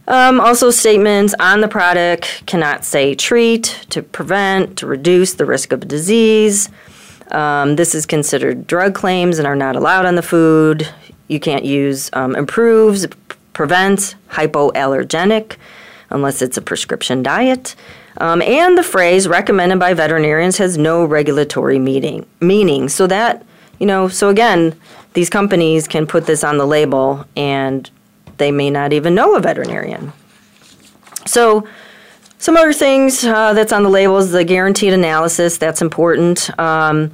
Um, 0.09 0.41
also, 0.41 0.71
statements 0.71 1.35
on 1.41 1.61
the 1.61 1.69
product 1.69 2.45
cannot 2.47 2.85
say 2.85 3.15
treat, 3.15 3.87
to 3.91 4.03
prevent, 4.03 4.79
to 4.79 4.87
reduce 4.87 5.35
the 5.35 5.45
risk 5.45 5.73
of 5.73 5.89
disease. 5.89 6.69
Um, 7.33 7.75
this 7.75 7.95
is 7.95 8.07
considered 8.07 8.67
drug 8.69 8.95
claims 8.95 9.39
and 9.39 9.49
are 9.49 9.57
not 9.57 9.75
allowed 9.75 10.07
on 10.07 10.15
the 10.15 10.23
food. 10.23 10.89
You 11.27 11.41
can't 11.41 11.65
use 11.65 12.09
um, 12.13 12.37
improves, 12.37 13.09
prevents, 13.53 14.15
hypoallergenic, 14.31 15.57
unless 16.11 16.41
it's 16.41 16.57
a 16.57 16.63
prescription 16.63 17.25
diet. 17.25 17.75
Um, 18.19 18.41
and 18.43 18.79
the 18.79 18.85
phrase 18.85 19.27
recommended 19.27 19.81
by 19.81 19.93
veterinarians 19.93 20.57
has 20.59 20.79
no 20.79 21.05
regulatory 21.05 21.81
meaning. 21.81 22.27
Meaning, 22.41 22.89
so 22.89 23.09
that 23.09 23.45
you 23.79 23.87
know, 23.87 24.09
so 24.09 24.29
again, 24.29 24.79
these 25.17 25.31
companies 25.31 25.89
can 25.89 26.07
put 26.07 26.27
this 26.27 26.45
on 26.45 26.59
the 26.59 26.67
label 26.67 27.25
and 27.37 27.91
they 28.37 28.53
may 28.53 28.69
not 28.69 28.93
even 28.93 29.15
know 29.15 29.35
a 29.35 29.41
veterinarian. 29.41 30.13
So, 31.25 31.67
some 32.37 32.55
other 32.55 32.75
things 32.75 33.25
uh, 33.25 33.55
that's 33.55 33.73
on 33.73 33.83
the 33.83 33.89
label 33.89 34.19
is 34.19 34.31
the 34.31 34.45
guaranteed 34.45 34.93
analysis. 34.93 35.57
That's 35.57 35.81
important. 35.81 36.51
Um, 36.61 37.11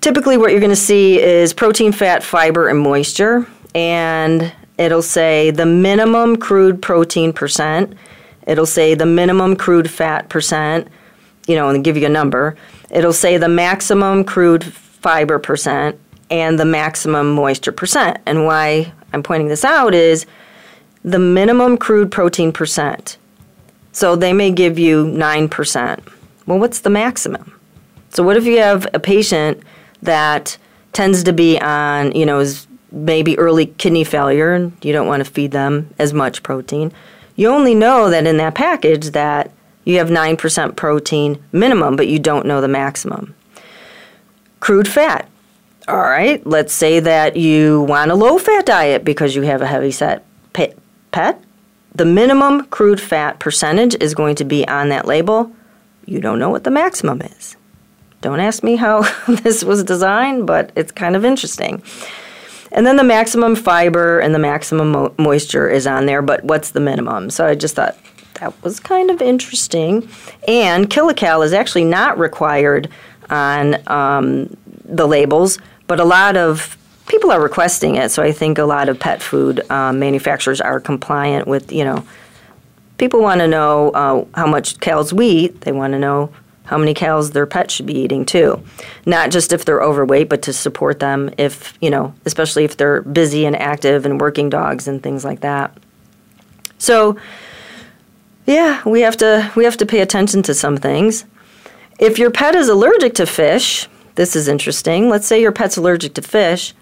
typically, 0.00 0.36
what 0.36 0.52
you're 0.52 0.60
going 0.60 0.70
to 0.70 0.76
see 0.76 1.20
is 1.20 1.52
protein, 1.52 1.90
fat, 1.90 2.22
fiber, 2.22 2.68
and 2.68 2.78
moisture, 2.78 3.48
and 3.74 4.52
it'll 4.78 5.02
say 5.02 5.50
the 5.50 5.66
minimum 5.66 6.36
crude 6.36 6.80
protein 6.80 7.32
percent. 7.32 7.94
It'll 8.46 8.64
say 8.64 8.94
the 8.94 9.06
minimum 9.06 9.56
crude 9.56 9.90
fat 9.90 10.28
percent, 10.28 10.86
you 11.48 11.56
know, 11.56 11.68
and 11.68 11.82
give 11.82 11.96
you 11.96 12.06
a 12.06 12.10
number. 12.10 12.54
It'll 12.92 13.12
say 13.12 13.38
the 13.38 13.48
maximum 13.48 14.22
crude 14.22 14.62
fiber 14.62 15.40
percent, 15.40 15.98
and 16.30 16.58
the 16.58 16.64
maximum 16.64 17.32
moisture 17.32 17.72
percent. 17.72 18.18
And 18.26 18.46
why 18.46 18.92
I'm 19.12 19.22
pointing 19.22 19.48
this 19.48 19.64
out 19.64 19.94
is 19.94 20.26
the 21.04 21.18
minimum 21.18 21.76
crude 21.76 22.10
protein 22.10 22.52
percent. 22.52 23.16
So 23.92 24.14
they 24.16 24.32
may 24.32 24.50
give 24.50 24.78
you 24.78 25.04
9%. 25.04 26.12
Well, 26.46 26.58
what's 26.58 26.80
the 26.80 26.90
maximum? 26.90 27.58
So 28.10 28.22
what 28.22 28.36
if 28.36 28.44
you 28.44 28.58
have 28.58 28.86
a 28.94 29.00
patient 29.00 29.62
that 30.02 30.56
tends 30.92 31.24
to 31.24 31.32
be 31.32 31.58
on, 31.60 32.12
you 32.12 32.26
know, 32.26 32.40
is 32.40 32.66
maybe 32.92 33.38
early 33.38 33.66
kidney 33.66 34.04
failure 34.04 34.52
and 34.52 34.72
you 34.84 34.92
don't 34.92 35.06
want 35.06 35.24
to 35.24 35.30
feed 35.30 35.52
them 35.52 35.92
as 35.98 36.12
much 36.12 36.42
protein. 36.42 36.92
You 37.36 37.48
only 37.48 37.74
know 37.74 38.10
that 38.10 38.26
in 38.26 38.36
that 38.38 38.54
package 38.54 39.10
that 39.10 39.52
you 39.84 39.98
have 39.98 40.08
9% 40.08 40.76
protein 40.76 41.42
minimum, 41.52 41.96
but 41.96 42.08
you 42.08 42.18
don't 42.18 42.46
know 42.46 42.60
the 42.60 42.68
maximum. 42.68 43.34
Crude 44.58 44.88
fat 44.88 45.29
All 45.90 45.96
right, 45.96 46.44
let's 46.46 46.72
say 46.72 47.00
that 47.00 47.34
you 47.34 47.82
want 47.82 48.12
a 48.12 48.14
low 48.14 48.38
fat 48.38 48.64
diet 48.64 49.04
because 49.04 49.34
you 49.34 49.42
have 49.42 49.60
a 49.60 49.66
heavy 49.66 49.90
set 49.90 50.24
pet. 50.52 51.42
The 51.92 52.04
minimum 52.04 52.66
crude 52.66 53.00
fat 53.00 53.40
percentage 53.40 53.96
is 54.00 54.14
going 54.14 54.36
to 54.36 54.44
be 54.44 54.66
on 54.68 54.90
that 54.90 55.06
label. 55.06 55.50
You 56.06 56.20
don't 56.20 56.38
know 56.38 56.48
what 56.48 56.62
the 56.62 56.70
maximum 56.70 57.20
is. 57.22 57.56
Don't 58.20 58.38
ask 58.38 58.62
me 58.62 58.76
how 58.76 59.02
this 59.42 59.64
was 59.64 59.82
designed, 59.82 60.46
but 60.46 60.70
it's 60.76 60.92
kind 60.92 61.16
of 61.16 61.24
interesting. 61.24 61.82
And 62.70 62.86
then 62.86 62.96
the 62.96 63.02
maximum 63.02 63.56
fiber 63.56 64.20
and 64.20 64.32
the 64.32 64.38
maximum 64.38 64.92
mo- 64.92 65.14
moisture 65.18 65.68
is 65.68 65.88
on 65.88 66.06
there, 66.06 66.22
but 66.22 66.44
what's 66.44 66.70
the 66.70 66.78
minimum? 66.78 67.30
So 67.30 67.46
I 67.46 67.56
just 67.56 67.74
thought 67.74 67.98
that 68.34 68.62
was 68.62 68.78
kind 68.78 69.10
of 69.10 69.20
interesting. 69.20 70.08
And 70.46 70.88
kilocal 70.88 71.44
is 71.44 71.52
actually 71.52 71.84
not 71.84 72.16
required 72.16 72.88
on 73.28 73.76
um, 73.88 74.56
the 74.84 75.08
labels, 75.08 75.58
but 75.90 75.98
a 75.98 76.04
lot 76.04 76.36
of 76.36 76.78
people 77.08 77.32
are 77.32 77.40
requesting 77.42 77.96
it. 77.96 78.12
So 78.12 78.22
I 78.22 78.30
think 78.30 78.58
a 78.58 78.64
lot 78.64 78.88
of 78.88 79.00
pet 79.00 79.20
food 79.20 79.68
um, 79.72 79.98
manufacturers 79.98 80.60
are 80.60 80.78
compliant 80.78 81.48
with, 81.48 81.72
you 81.72 81.82
know, 81.82 82.06
people 82.96 83.20
want 83.20 83.40
to 83.40 83.48
know 83.48 83.90
uh, 83.90 84.24
how 84.36 84.46
much 84.46 84.78
calories 84.78 85.12
we 85.12 85.26
eat. 85.26 85.62
They 85.62 85.72
want 85.72 85.92
to 85.94 85.98
know 85.98 86.32
how 86.62 86.78
many 86.78 86.94
calories 86.94 87.32
their 87.32 87.44
pet 87.44 87.72
should 87.72 87.86
be 87.86 87.98
eating 87.98 88.24
too. 88.24 88.62
Not 89.04 89.32
just 89.32 89.52
if 89.52 89.64
they're 89.64 89.82
overweight, 89.82 90.28
but 90.28 90.42
to 90.42 90.52
support 90.52 91.00
them 91.00 91.28
if, 91.36 91.76
you 91.80 91.90
know, 91.90 92.14
especially 92.24 92.62
if 92.62 92.76
they're 92.76 93.02
busy 93.02 93.44
and 93.44 93.56
active 93.56 94.06
and 94.06 94.20
working 94.20 94.48
dogs 94.48 94.86
and 94.86 95.02
things 95.02 95.24
like 95.24 95.40
that. 95.40 95.76
So, 96.78 97.18
yeah, 98.46 98.80
we 98.88 99.00
have 99.00 99.16
to 99.16 99.50
we 99.56 99.64
have 99.64 99.78
to 99.78 99.86
pay 99.86 100.02
attention 100.02 100.44
to 100.44 100.54
some 100.54 100.76
things. 100.76 101.24
If 101.98 102.16
your 102.16 102.30
pet 102.30 102.54
is 102.54 102.68
allergic 102.68 103.14
to 103.14 103.26
fish, 103.26 103.88
this 104.20 104.36
is 104.36 104.48
interesting. 104.48 105.08
Let's 105.08 105.26
say 105.26 105.40
your 105.40 105.50
pet's 105.50 105.78
allergic 105.78 106.12
to 106.12 106.20
fish. 106.20 106.74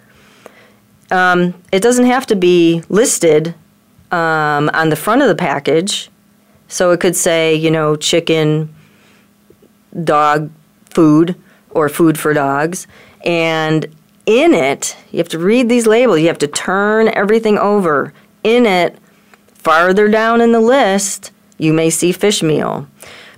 Um, 1.13 1.55
it 1.71 1.81
doesn't 1.81 2.07
have 2.07 2.27
to 2.27 2.35
be 2.35 2.83
listed 2.89 3.55
um, 4.11 4.69
on 4.75 4.89
the 4.89 4.97
front 4.97 5.23
of 5.23 5.29
the 5.29 5.37
package. 5.37 6.11
So 6.67 6.91
it 6.91 6.99
could 6.99 7.15
say, 7.15 7.55
you 7.55 7.71
know, 7.71 7.95
chicken, 7.95 8.75
dog 10.03 10.51
food, 10.91 11.37
or 11.71 11.89
food 11.89 12.19
for 12.19 12.35
dogs. 12.35 12.89
And 13.25 13.87
in 14.27 14.53
it, 14.53 14.97
you 15.13 15.19
have 15.19 15.29
to 15.29 15.39
read 15.39 15.69
these 15.69 15.87
labels. 15.87 16.19
You 16.19 16.27
have 16.27 16.39
to 16.39 16.49
turn 16.49 17.07
everything 17.07 17.57
over. 17.57 18.13
In 18.43 18.67
it, 18.67 18.99
farther 19.55 20.09
down 20.09 20.41
in 20.41 20.51
the 20.51 20.59
list, 20.59 21.31
you 21.57 21.73
may 21.73 21.89
see 21.89 22.11
fish 22.11 22.43
meal. 22.43 22.89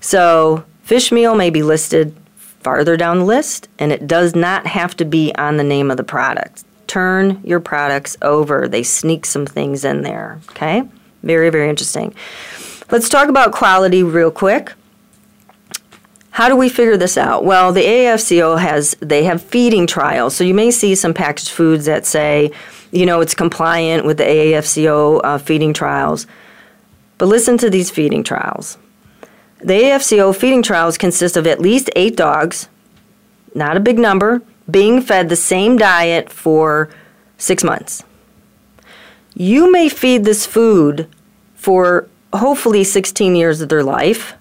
So, 0.00 0.64
fish 0.84 1.12
meal 1.12 1.34
may 1.34 1.50
be 1.50 1.62
listed 1.62 2.16
farther 2.60 2.96
down 2.96 3.18
the 3.18 3.24
list, 3.24 3.68
and 3.78 3.92
it 3.92 4.06
does 4.06 4.34
not 4.34 4.66
have 4.66 4.96
to 4.96 5.04
be 5.04 5.34
on 5.36 5.56
the 5.56 5.64
name 5.64 5.90
of 5.90 5.96
the 5.96 6.04
product. 6.04 6.64
Turn 6.86 7.40
your 7.44 7.60
products 7.60 8.16
over. 8.22 8.68
They 8.68 8.82
sneak 8.82 9.24
some 9.24 9.46
things 9.46 9.84
in 9.84 10.02
there. 10.02 10.40
Okay? 10.50 10.82
Very, 11.22 11.50
very 11.50 11.68
interesting. 11.68 12.14
Let's 12.90 13.08
talk 13.08 13.28
about 13.28 13.52
quality 13.52 14.02
real 14.02 14.30
quick. 14.30 14.72
How 16.30 16.48
do 16.48 16.56
we 16.56 16.68
figure 16.68 16.96
this 16.96 17.18
out? 17.18 17.44
Well, 17.44 17.72
the 17.72 17.82
AAFCO 17.82 18.58
has 18.58 18.96
they 19.00 19.24
have 19.24 19.42
feeding 19.42 19.86
trials. 19.86 20.34
So 20.34 20.44
you 20.44 20.54
may 20.54 20.70
see 20.70 20.94
some 20.94 21.12
packaged 21.12 21.50
foods 21.50 21.86
that 21.86 22.06
say, 22.06 22.52
you 22.92 23.04
know, 23.04 23.20
it's 23.20 23.34
compliant 23.34 24.04
with 24.04 24.16
the 24.16 24.24
AAFCO 24.24 25.20
uh, 25.22 25.38
feeding 25.38 25.72
trials. 25.72 26.26
But 27.18 27.26
listen 27.26 27.58
to 27.58 27.68
these 27.68 27.90
feeding 27.90 28.22
trials. 28.22 28.78
The 29.62 29.74
AAFCO 29.74 30.34
feeding 30.34 30.62
trials 30.62 30.96
consist 30.96 31.36
of 31.36 31.46
at 31.46 31.60
least 31.60 31.90
eight 31.94 32.16
dogs, 32.16 32.68
not 33.54 33.76
a 33.76 33.80
big 33.80 33.98
number, 33.98 34.42
being 34.70 35.02
fed 35.02 35.28
the 35.28 35.36
same 35.36 35.76
diet 35.76 36.30
for 36.30 36.88
six 37.36 37.62
months. 37.62 38.02
You 39.34 39.70
may 39.70 39.88
feed 39.88 40.24
this 40.24 40.46
food 40.46 41.08
for 41.54 42.08
hopefully 42.32 42.84
16 42.84 43.34
years 43.36 43.60
of 43.60 43.68
their 43.68 43.82
life. 43.82 44.34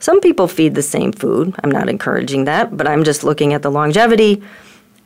Some 0.00 0.20
people 0.20 0.48
feed 0.48 0.74
the 0.74 0.82
same 0.82 1.12
food. 1.12 1.54
I'm 1.62 1.70
not 1.70 1.88
encouraging 1.88 2.44
that, 2.44 2.76
but 2.76 2.88
I'm 2.88 3.04
just 3.04 3.24
looking 3.24 3.54
at 3.54 3.62
the 3.62 3.70
longevity. 3.70 4.42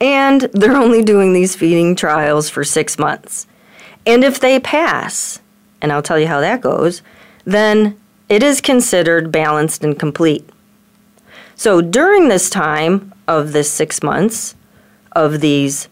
And 0.01 0.43
they're 0.53 0.77
only 0.77 1.03
doing 1.03 1.33
these 1.33 1.55
feeding 1.55 1.95
trials 1.95 2.51
for 2.51 2.65
six 2.65 2.99
months. 2.99 3.47
And 4.05 4.25
if 4.25 4.41
they 4.41 4.59
pass, 4.59 5.41
and 5.81 5.93
I'll 5.93 6.03
tell 6.03 6.19
you 6.19 6.27
how 6.27 6.41
that 6.41 6.61
goes, 6.61 7.03
then 7.45 7.99
it 8.29 8.43
is 8.43 8.61
considered 8.61 9.31
balanced 9.33 9.85
and 9.85 9.99
complete. 9.99 10.49
So 11.55 11.81
during 11.81 12.29
this 12.29 12.51
time 12.51 13.15
of 13.27 13.53
this 13.53 13.71
six 13.71 14.03
months 14.03 14.55
of 15.13 15.41
these 15.41 15.89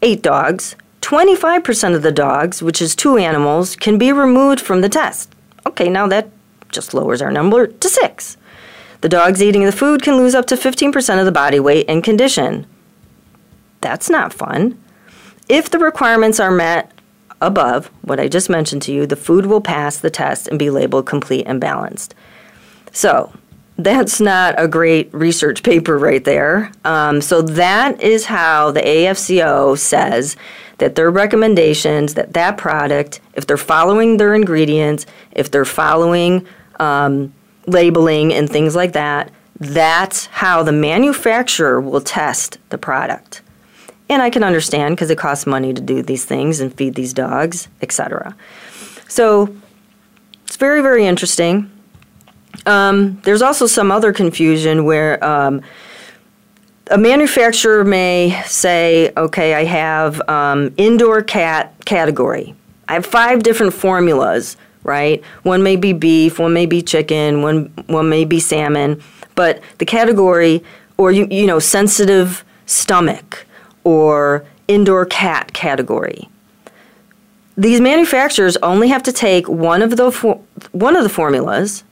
eight 0.00 0.22
dogs, 0.22 0.76
25% 1.02 1.94
of 1.94 2.02
the 2.02 2.12
dogs, 2.12 2.62
which 2.62 2.80
is 2.80 2.94
two 2.94 3.18
animals, 3.18 3.76
can 3.76 3.98
be 3.98 4.12
removed 4.12 4.60
from 4.60 4.80
the 4.80 4.88
test. 4.88 5.34
Okay, 5.66 5.88
now 5.88 6.06
that 6.06 6.30
just 6.70 6.94
lowers 6.94 7.20
our 7.20 7.30
number 7.30 7.66
to 7.66 7.88
six. 7.88 8.36
The 9.02 9.08
dogs 9.08 9.42
eating 9.42 9.64
the 9.64 9.72
food 9.72 10.02
can 10.02 10.16
lose 10.16 10.34
up 10.34 10.46
to 10.46 10.54
15% 10.54 11.18
of 11.18 11.26
the 11.26 11.32
body 11.32 11.60
weight 11.60 11.86
and 11.88 12.02
condition. 12.04 12.66
That's 13.80 14.08
not 14.08 14.32
fun. 14.32 14.80
If 15.48 15.68
the 15.68 15.80
requirements 15.80 16.38
are 16.38 16.52
met, 16.52 16.92
above, 17.42 17.86
what 18.02 18.20
I 18.20 18.28
just 18.28 18.48
mentioned 18.48 18.82
to 18.82 18.92
you, 18.92 19.06
the 19.06 19.16
food 19.16 19.46
will 19.46 19.60
pass 19.60 19.98
the 19.98 20.10
test 20.10 20.48
and 20.48 20.58
be 20.58 20.70
labeled 20.70 21.06
complete 21.06 21.46
and 21.46 21.60
balanced. 21.60 22.14
So, 22.92 23.32
that's 23.78 24.20
not 24.20 24.54
a 24.58 24.68
great 24.68 25.12
research 25.14 25.62
paper 25.62 25.98
right 25.98 26.22
there. 26.24 26.70
Um, 26.84 27.20
so, 27.20 27.42
that 27.42 28.00
is 28.00 28.26
how 28.26 28.70
the 28.70 28.80
AAFCO 28.80 29.78
says 29.78 30.36
that 30.78 30.94
their 30.94 31.10
recommendations 31.10 32.14
that 32.14 32.32
that 32.32 32.56
product, 32.56 33.20
if 33.34 33.46
they're 33.46 33.56
following 33.56 34.16
their 34.16 34.34
ingredients, 34.34 35.06
if 35.30 35.50
they're 35.50 35.64
following 35.64 36.46
um, 36.80 37.32
labeling 37.66 38.32
and 38.32 38.50
things 38.50 38.74
like 38.74 38.92
that, 38.92 39.30
that's 39.60 40.26
how 40.26 40.62
the 40.62 40.72
manufacturer 40.72 41.80
will 41.80 42.00
test 42.00 42.58
the 42.70 42.78
product. 42.78 43.42
And 44.12 44.20
I 44.20 44.28
can 44.28 44.44
understand 44.44 44.94
because 44.94 45.08
it 45.08 45.16
costs 45.16 45.46
money 45.46 45.72
to 45.72 45.80
do 45.80 46.02
these 46.02 46.26
things 46.26 46.60
and 46.60 46.72
feed 46.74 46.96
these 46.96 47.14
dogs, 47.14 47.68
etc. 47.80 48.36
So 49.08 49.56
it's 50.44 50.56
very, 50.56 50.82
very 50.82 51.06
interesting. 51.06 51.70
Um, 52.66 53.22
there's 53.24 53.40
also 53.40 53.66
some 53.66 53.90
other 53.90 54.12
confusion 54.12 54.84
where 54.84 55.24
um, 55.24 55.62
a 56.90 56.98
manufacturer 56.98 57.84
may 57.84 58.38
say, 58.44 59.10
okay, 59.16 59.54
I 59.54 59.64
have 59.64 60.20
um, 60.28 60.74
indoor 60.76 61.22
cat 61.22 61.74
category. 61.86 62.54
I 62.88 62.92
have 62.92 63.06
five 63.06 63.42
different 63.42 63.72
formulas, 63.72 64.58
right? 64.82 65.24
One 65.42 65.62
may 65.62 65.76
be 65.76 65.94
beef, 65.94 66.38
one 66.38 66.52
may 66.52 66.66
be 66.66 66.82
chicken, 66.82 67.40
one, 67.40 67.72
one 67.86 68.10
may 68.10 68.26
be 68.26 68.40
salmon, 68.40 69.02
but 69.36 69.62
the 69.78 69.86
category, 69.86 70.62
or 70.98 71.12
you, 71.12 71.26
you 71.30 71.46
know, 71.46 71.58
sensitive 71.58 72.44
stomach, 72.66 73.46
or 73.84 74.44
indoor 74.68 75.04
cat 75.06 75.52
category. 75.52 76.28
These 77.56 77.80
manufacturers 77.80 78.56
only 78.58 78.88
have 78.88 79.02
to 79.04 79.12
take 79.12 79.48
one 79.48 79.82
of 79.82 79.96
the 79.96 80.10
for, 80.10 80.40
one 80.72 80.96
of 80.96 81.02
the 81.02 81.08
formulas, 81.08 81.84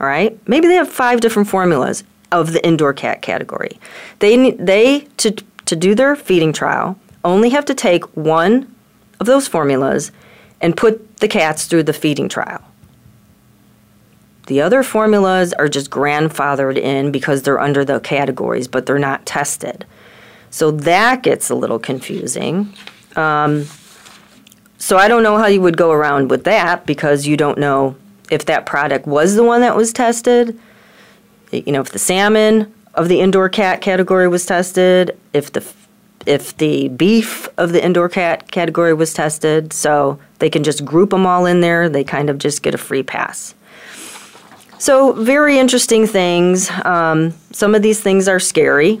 all 0.00 0.06
right? 0.06 0.38
Maybe 0.46 0.68
they 0.68 0.74
have 0.74 0.90
five 0.90 1.20
different 1.20 1.48
formulas 1.48 2.04
of 2.32 2.52
the 2.52 2.64
indoor 2.64 2.92
cat 2.92 3.22
category. 3.22 3.78
They 4.18 4.50
they 4.52 5.00
to 5.18 5.30
to 5.66 5.76
do 5.76 5.94
their 5.94 6.16
feeding 6.16 6.52
trial 6.52 6.98
only 7.24 7.50
have 7.50 7.64
to 7.66 7.74
take 7.74 8.04
one 8.16 8.74
of 9.18 9.26
those 9.26 9.46
formulas 9.46 10.10
and 10.60 10.76
put 10.76 11.18
the 11.18 11.28
cats 11.28 11.66
through 11.66 11.84
the 11.84 11.92
feeding 11.92 12.28
trial. 12.28 12.62
The 14.46 14.60
other 14.60 14.82
formulas 14.82 15.52
are 15.54 15.68
just 15.68 15.90
grandfathered 15.90 16.76
in 16.76 17.12
because 17.12 17.42
they're 17.42 17.60
under 17.60 17.84
the 17.84 18.00
categories, 18.00 18.66
but 18.66 18.84
they're 18.84 18.98
not 18.98 19.24
tested. 19.24 19.86
So 20.50 20.70
that 20.70 21.22
gets 21.22 21.50
a 21.50 21.54
little 21.54 21.78
confusing. 21.78 22.72
Um, 23.16 23.66
so 24.78 24.96
I 24.96 25.08
don't 25.08 25.22
know 25.22 25.36
how 25.36 25.46
you 25.46 25.60
would 25.60 25.76
go 25.76 25.92
around 25.92 26.30
with 26.30 26.44
that 26.44 26.86
because 26.86 27.26
you 27.26 27.36
don't 27.36 27.58
know 27.58 27.96
if 28.30 28.46
that 28.46 28.66
product 28.66 29.06
was 29.06 29.34
the 29.34 29.44
one 29.44 29.60
that 29.60 29.76
was 29.76 29.92
tested. 29.92 30.58
You 31.52 31.72
know, 31.72 31.80
if 31.80 31.90
the 31.90 31.98
salmon 31.98 32.72
of 32.94 33.08
the 33.08 33.20
indoor 33.20 33.48
cat 33.48 33.80
category 33.80 34.28
was 34.28 34.46
tested, 34.46 35.16
if 35.32 35.52
the 35.52 35.64
if 36.26 36.56
the 36.58 36.88
beef 36.88 37.48
of 37.56 37.72
the 37.72 37.82
indoor 37.82 38.08
cat 38.08 38.50
category 38.50 38.92
was 38.94 39.14
tested, 39.14 39.72
so 39.72 40.18
they 40.38 40.50
can 40.50 40.62
just 40.62 40.84
group 40.84 41.10
them 41.10 41.26
all 41.26 41.46
in 41.46 41.60
there. 41.60 41.88
They 41.88 42.04
kind 42.04 42.28
of 42.28 42.38
just 42.38 42.62
get 42.62 42.74
a 42.74 42.78
free 42.78 43.02
pass. 43.02 43.54
So, 44.78 45.12
very 45.12 45.58
interesting 45.58 46.06
things. 46.06 46.70
Um, 46.84 47.34
some 47.52 47.74
of 47.74 47.82
these 47.82 48.00
things 48.00 48.28
are 48.28 48.40
scary. 48.40 49.00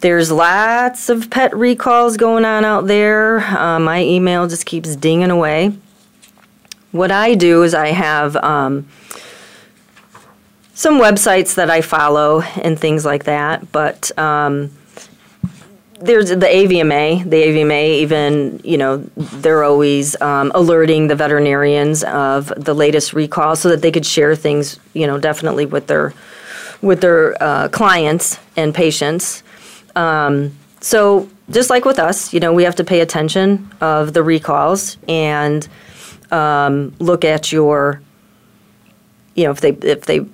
There's 0.00 0.30
lots 0.30 1.08
of 1.08 1.30
pet 1.30 1.56
recalls 1.56 2.16
going 2.16 2.44
on 2.44 2.64
out 2.64 2.86
there. 2.86 3.40
Uh, 3.40 3.78
my 3.78 4.02
email 4.02 4.46
just 4.46 4.66
keeps 4.66 4.96
dinging 4.96 5.30
away. 5.30 5.76
What 6.92 7.10
I 7.10 7.34
do 7.34 7.62
is 7.62 7.74
I 7.74 7.88
have 7.88 8.36
um, 8.36 8.86
some 10.74 11.00
websites 11.00 11.54
that 11.54 11.70
I 11.70 11.80
follow 11.80 12.42
and 12.42 12.78
things 12.78 13.04
like 13.04 13.24
that, 13.24 13.72
but 13.72 14.16
um, 14.18 14.70
there's 16.00 16.28
the 16.28 16.36
AVMA. 16.36 17.28
The 17.28 17.36
AVMA, 17.36 17.98
even 18.00 18.60
you 18.62 18.76
know, 18.76 18.98
they're 19.16 19.64
always 19.64 20.20
um, 20.20 20.52
alerting 20.54 21.06
the 21.06 21.14
veterinarians 21.14 22.04
of 22.04 22.52
the 22.56 22.74
latest 22.74 23.12
recall 23.12 23.56
so 23.56 23.68
that 23.70 23.80
they 23.80 23.92
could 23.92 24.04
share 24.04 24.36
things, 24.36 24.78
you 24.92 25.06
know, 25.06 25.18
definitely 25.18 25.66
with 25.66 25.86
their 25.86 26.12
with 26.82 27.00
their 27.00 27.40
uh, 27.42 27.68
clients 27.68 28.38
and 28.56 28.74
patients. 28.74 29.43
Um, 29.96 30.56
so 30.80 31.28
just 31.50 31.70
like 31.70 31.84
with 31.84 31.98
us, 31.98 32.32
you 32.32 32.40
know, 32.40 32.52
we 32.52 32.64
have 32.64 32.76
to 32.76 32.84
pay 32.84 33.00
attention 33.00 33.70
of 33.80 34.12
the 34.12 34.22
recalls 34.22 34.96
and 35.08 35.66
um, 36.30 36.94
look 36.98 37.24
at 37.24 37.52
your, 37.52 38.00
you 39.34 39.44
know, 39.44 39.50
if 39.50 39.60
they 39.60 39.70
if 39.70 40.06
they 40.06 40.26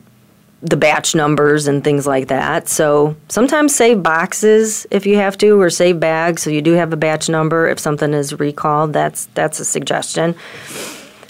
the 0.62 0.76
batch 0.76 1.14
numbers 1.14 1.66
and 1.66 1.82
things 1.82 2.06
like 2.06 2.28
that. 2.28 2.68
So 2.68 3.16
sometimes 3.28 3.74
save 3.74 4.02
boxes 4.02 4.86
if 4.90 5.06
you 5.06 5.16
have 5.16 5.38
to, 5.38 5.58
or 5.60 5.70
save 5.70 5.98
bags 6.00 6.42
so 6.42 6.50
you 6.50 6.60
do 6.60 6.72
have 6.72 6.92
a 6.92 6.96
batch 6.96 7.28
number 7.28 7.68
if 7.68 7.78
something 7.78 8.12
is 8.12 8.38
recalled. 8.38 8.92
That's 8.92 9.26
that's 9.34 9.60
a 9.60 9.64
suggestion. 9.64 10.34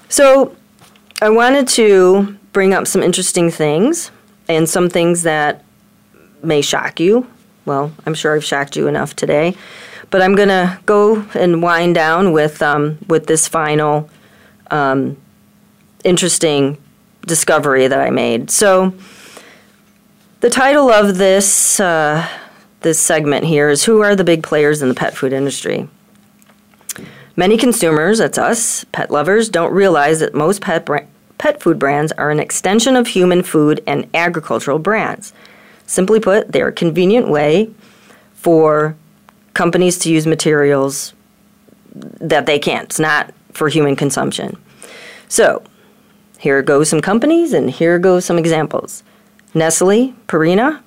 So 0.08 0.56
I 1.22 1.30
wanted 1.30 1.68
to 1.68 2.36
bring 2.52 2.74
up 2.74 2.86
some 2.86 3.02
interesting 3.02 3.50
things 3.50 4.10
and 4.48 4.68
some 4.68 4.88
things 4.88 5.22
that 5.22 5.64
may 6.42 6.60
shock 6.60 6.98
you. 6.98 7.26
Well, 7.66 7.92
I'm 8.06 8.14
sure 8.14 8.34
I've 8.34 8.44
shocked 8.44 8.76
you 8.76 8.88
enough 8.88 9.14
today, 9.14 9.54
but 10.10 10.22
I'm 10.22 10.34
gonna 10.34 10.80
go 10.86 11.24
and 11.34 11.62
wind 11.62 11.94
down 11.94 12.32
with 12.32 12.62
um, 12.62 12.98
with 13.08 13.26
this 13.26 13.46
final 13.46 14.08
um, 14.70 15.16
interesting 16.04 16.78
discovery 17.26 17.86
that 17.86 18.00
I 18.00 18.10
made. 18.10 18.50
So 18.50 18.94
the 20.40 20.50
title 20.50 20.90
of 20.90 21.18
this 21.18 21.78
uh, 21.80 22.26
this 22.80 22.98
segment 22.98 23.44
here 23.44 23.68
is 23.68 23.84
"Who 23.84 24.00
are 24.00 24.16
the 24.16 24.24
big 24.24 24.42
players 24.42 24.82
in 24.82 24.88
the 24.88 24.94
pet 24.94 25.16
food 25.16 25.32
industry?" 25.32 25.88
Many 27.36 27.56
consumers, 27.56 28.18
that's 28.18 28.36
us, 28.36 28.84
pet 28.92 29.10
lovers, 29.10 29.48
don't 29.48 29.72
realize 29.72 30.20
that 30.20 30.34
most 30.34 30.60
pet 30.60 30.84
bra- 30.84 31.06
pet 31.38 31.62
food 31.62 31.78
brands 31.78 32.12
are 32.12 32.30
an 32.30 32.40
extension 32.40 32.96
of 32.96 33.06
human 33.06 33.42
food 33.42 33.82
and 33.86 34.06
agricultural 34.12 34.78
brands. 34.78 35.32
Simply 35.90 36.20
put, 36.20 36.52
they're 36.52 36.68
a 36.68 36.72
convenient 36.72 37.26
way 37.26 37.68
for 38.34 38.94
companies 39.54 39.98
to 39.98 40.08
use 40.08 40.24
materials 40.24 41.14
that 41.92 42.46
they 42.46 42.60
can't. 42.60 42.84
It's 42.84 43.00
not 43.00 43.34
for 43.52 43.68
human 43.68 43.96
consumption. 43.96 44.56
So, 45.26 45.64
here 46.38 46.62
go 46.62 46.84
some 46.84 47.00
companies 47.00 47.52
and 47.52 47.68
here 47.68 47.98
go 47.98 48.20
some 48.20 48.38
examples. 48.38 49.02
Nestle, 49.52 50.14
Purina, 50.28 50.80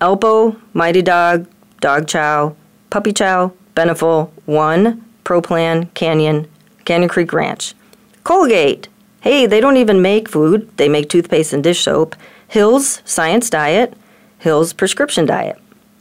Alpo, 0.00 0.60
Mighty 0.74 1.02
Dog, 1.02 1.48
Dog 1.80 2.06
Chow, 2.06 2.54
Puppy 2.90 3.12
Chow, 3.12 3.52
Beneful, 3.74 4.32
One, 4.46 5.04
ProPlan, 5.24 5.92
Canyon, 5.94 6.46
Canyon 6.84 7.08
Creek 7.08 7.32
Ranch. 7.32 7.74
Colgate. 8.22 8.86
Hey, 9.22 9.46
they 9.46 9.58
don't 9.58 9.76
even 9.76 10.00
make 10.02 10.28
food. 10.28 10.70
They 10.76 10.88
make 10.88 11.08
toothpaste 11.08 11.52
and 11.52 11.64
dish 11.64 11.80
soap. 11.80 12.14
Hills 12.52 13.00
Science 13.06 13.48
Diet, 13.48 13.94
Hills 14.40 14.74
Prescription 14.74 15.24
Diet. 15.24 15.58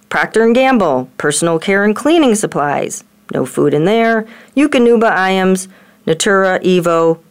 Procter 0.10 0.52
& 0.52 0.54
Gamble, 0.54 1.10
personal 1.18 1.58
care 1.60 1.86
and 1.86 1.96
cleaning 1.96 2.36
supplies. 2.36 3.06
No 3.34 3.46
food 3.46 3.74
in 3.74 3.86
there. 3.86 4.28
Eukanuba 4.58 5.10
Iams, 5.10 5.70
Natura, 6.06 6.60
Evo, 6.60 7.22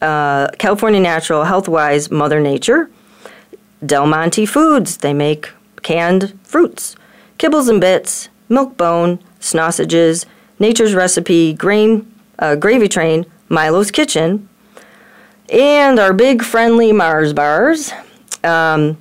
uh, 0.00 0.48
California 0.58 1.00
Natural, 1.00 1.44
Healthwise, 1.44 2.10
Mother 2.10 2.40
Nature. 2.40 2.88
Del 3.84 4.06
Monte 4.06 4.46
Foods, 4.46 4.96
they 4.96 5.12
make 5.12 5.50
canned 5.82 6.32
fruits. 6.42 6.96
Kibbles 7.38 7.68
and 7.68 7.78
Bits, 7.78 8.30
Milk-Bone, 8.48 9.18
Snausages, 9.38 10.24
Nature's 10.58 10.94
Recipe, 10.94 11.52
Grain, 11.52 12.10
uh, 12.38 12.54
Gravy 12.54 12.88
Train, 12.88 13.26
Milo's 13.50 13.90
Kitchen, 13.90 14.48
and 15.50 15.98
our 15.98 16.14
big 16.14 16.42
friendly 16.42 16.90
Mars 16.90 17.34
bars. 17.34 17.92
Um, 18.44 18.98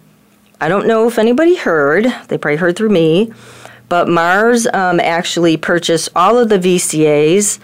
I 0.59 0.69
don't 0.69 0.87
know 0.87 1.07
if 1.07 1.17
anybody 1.17 1.55
heard, 1.55 2.05
they 2.27 2.37
probably 2.37 2.57
heard 2.57 2.75
through 2.75 2.89
me, 2.89 3.33
but 3.89 4.07
Mars 4.07 4.67
um, 4.67 4.99
actually 4.99 5.57
purchased 5.57 6.09
all 6.15 6.37
of 6.37 6.49
the 6.49 6.59
VCAs 6.59 7.59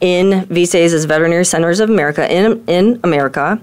in 0.00 0.46
VCAs 0.46 0.92
as 0.92 1.04
Veterinary 1.04 1.44
Centers 1.44 1.80
of 1.80 1.90
America 1.90 2.30
in, 2.32 2.64
in 2.66 3.00
America. 3.04 3.60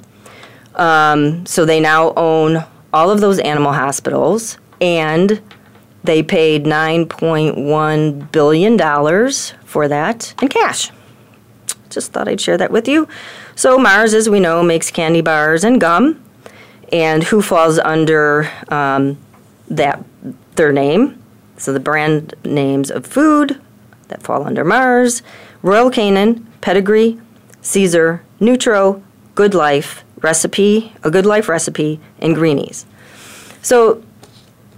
Um, 0.76 1.46
so 1.46 1.66
they 1.66 1.80
now 1.80 2.14
own 2.16 2.64
all 2.94 3.10
of 3.10 3.20
those 3.20 3.40
animal 3.40 3.74
hospitals, 3.74 4.58
and 4.80 5.42
they 6.04 6.24
paid 6.24 6.64
$9.1 6.64 8.32
billion 8.32 9.32
for 9.66 9.88
that 9.88 10.34
in 10.42 10.48
cash. 10.48 10.92
Just 11.90 12.14
thought 12.14 12.28
I'd 12.28 12.40
share 12.40 12.58
that 12.58 12.72
with 12.72 12.88
you. 12.88 13.08
So, 13.56 13.78
Mars, 13.78 14.14
as 14.14 14.30
we 14.30 14.40
know, 14.40 14.64
makes 14.64 14.92
candy 14.92 15.22
bars 15.22 15.64
and 15.64 15.82
gum. 15.82 16.24
And 16.92 17.24
who 17.24 17.42
falls 17.42 17.80
under 17.80 18.50
um, 18.70 19.18
that 19.70 20.04
their 20.56 20.72
name? 20.72 21.22
So, 21.58 21.74
the 21.74 21.80
brand 21.80 22.34
names 22.46 22.92
of 22.92 23.06
food 23.06 23.60
that 24.08 24.24
fall 24.24 24.46
under 24.46 24.64
Mars 24.64 25.22
Royal 25.62 25.90
Canin, 25.90 26.46
Pedigree, 26.62 27.20
Cesar, 27.62 28.24
Nutro, 28.40 29.04
Good 29.36 29.54
Life, 29.54 30.04
Recipe, 30.22 30.94
A 31.04 31.12
Good 31.12 31.26
Life 31.26 31.50
Recipe, 31.50 32.00
and 32.20 32.36
Greenies. 32.36 32.86
So 33.62 34.04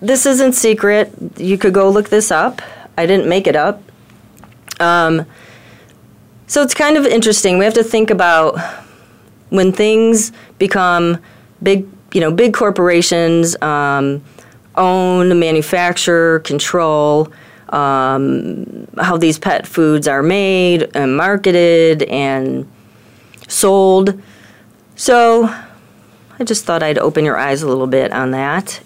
this 0.01 0.25
isn't 0.25 0.53
secret. 0.53 1.13
You 1.37 1.57
could 1.57 1.73
go 1.73 1.89
look 1.89 2.09
this 2.09 2.31
up. 2.31 2.61
I 2.97 3.05
didn't 3.05 3.27
make 3.27 3.47
it 3.47 3.55
up. 3.55 3.81
Um, 4.79 5.25
so 6.47 6.61
it's 6.61 6.73
kind 6.73 6.97
of 6.97 7.05
interesting. 7.05 7.57
We 7.57 7.65
have 7.65 7.73
to 7.75 7.83
think 7.83 8.09
about 8.09 8.59
when 9.49 9.71
things 9.71 10.31
become 10.57 11.19
big, 11.61 11.87
you 12.13 12.21
know, 12.21 12.31
big 12.31 12.53
corporations 12.53 13.59
um, 13.61 14.23
own, 14.75 15.39
manufacture, 15.39 16.39
control 16.39 17.31
um, 17.69 18.87
how 18.97 19.17
these 19.17 19.37
pet 19.37 19.67
foods 19.67 20.07
are 20.07 20.23
made 20.23 20.89
and 20.95 21.15
marketed 21.15 22.03
and 22.03 22.69
sold. 23.47 24.19
So 24.95 25.45
I 26.39 26.43
just 26.43 26.65
thought 26.65 26.83
I'd 26.83 26.97
open 26.97 27.25
your 27.25 27.37
eyes 27.37 27.61
a 27.61 27.67
little 27.67 27.87
bit 27.87 28.11
on 28.11 28.31
that. 28.31 28.81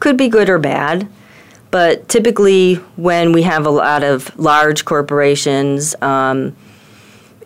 Could 0.00 0.16
be 0.16 0.28
good 0.28 0.48
or 0.48 0.58
bad, 0.58 1.08
but 1.70 2.08
typically 2.08 2.74
when 2.96 3.32
we 3.32 3.42
have 3.42 3.66
a 3.66 3.70
lot 3.70 4.02
of 4.02 4.36
large 4.38 4.84
corporations, 4.84 5.94
um, 6.02 6.56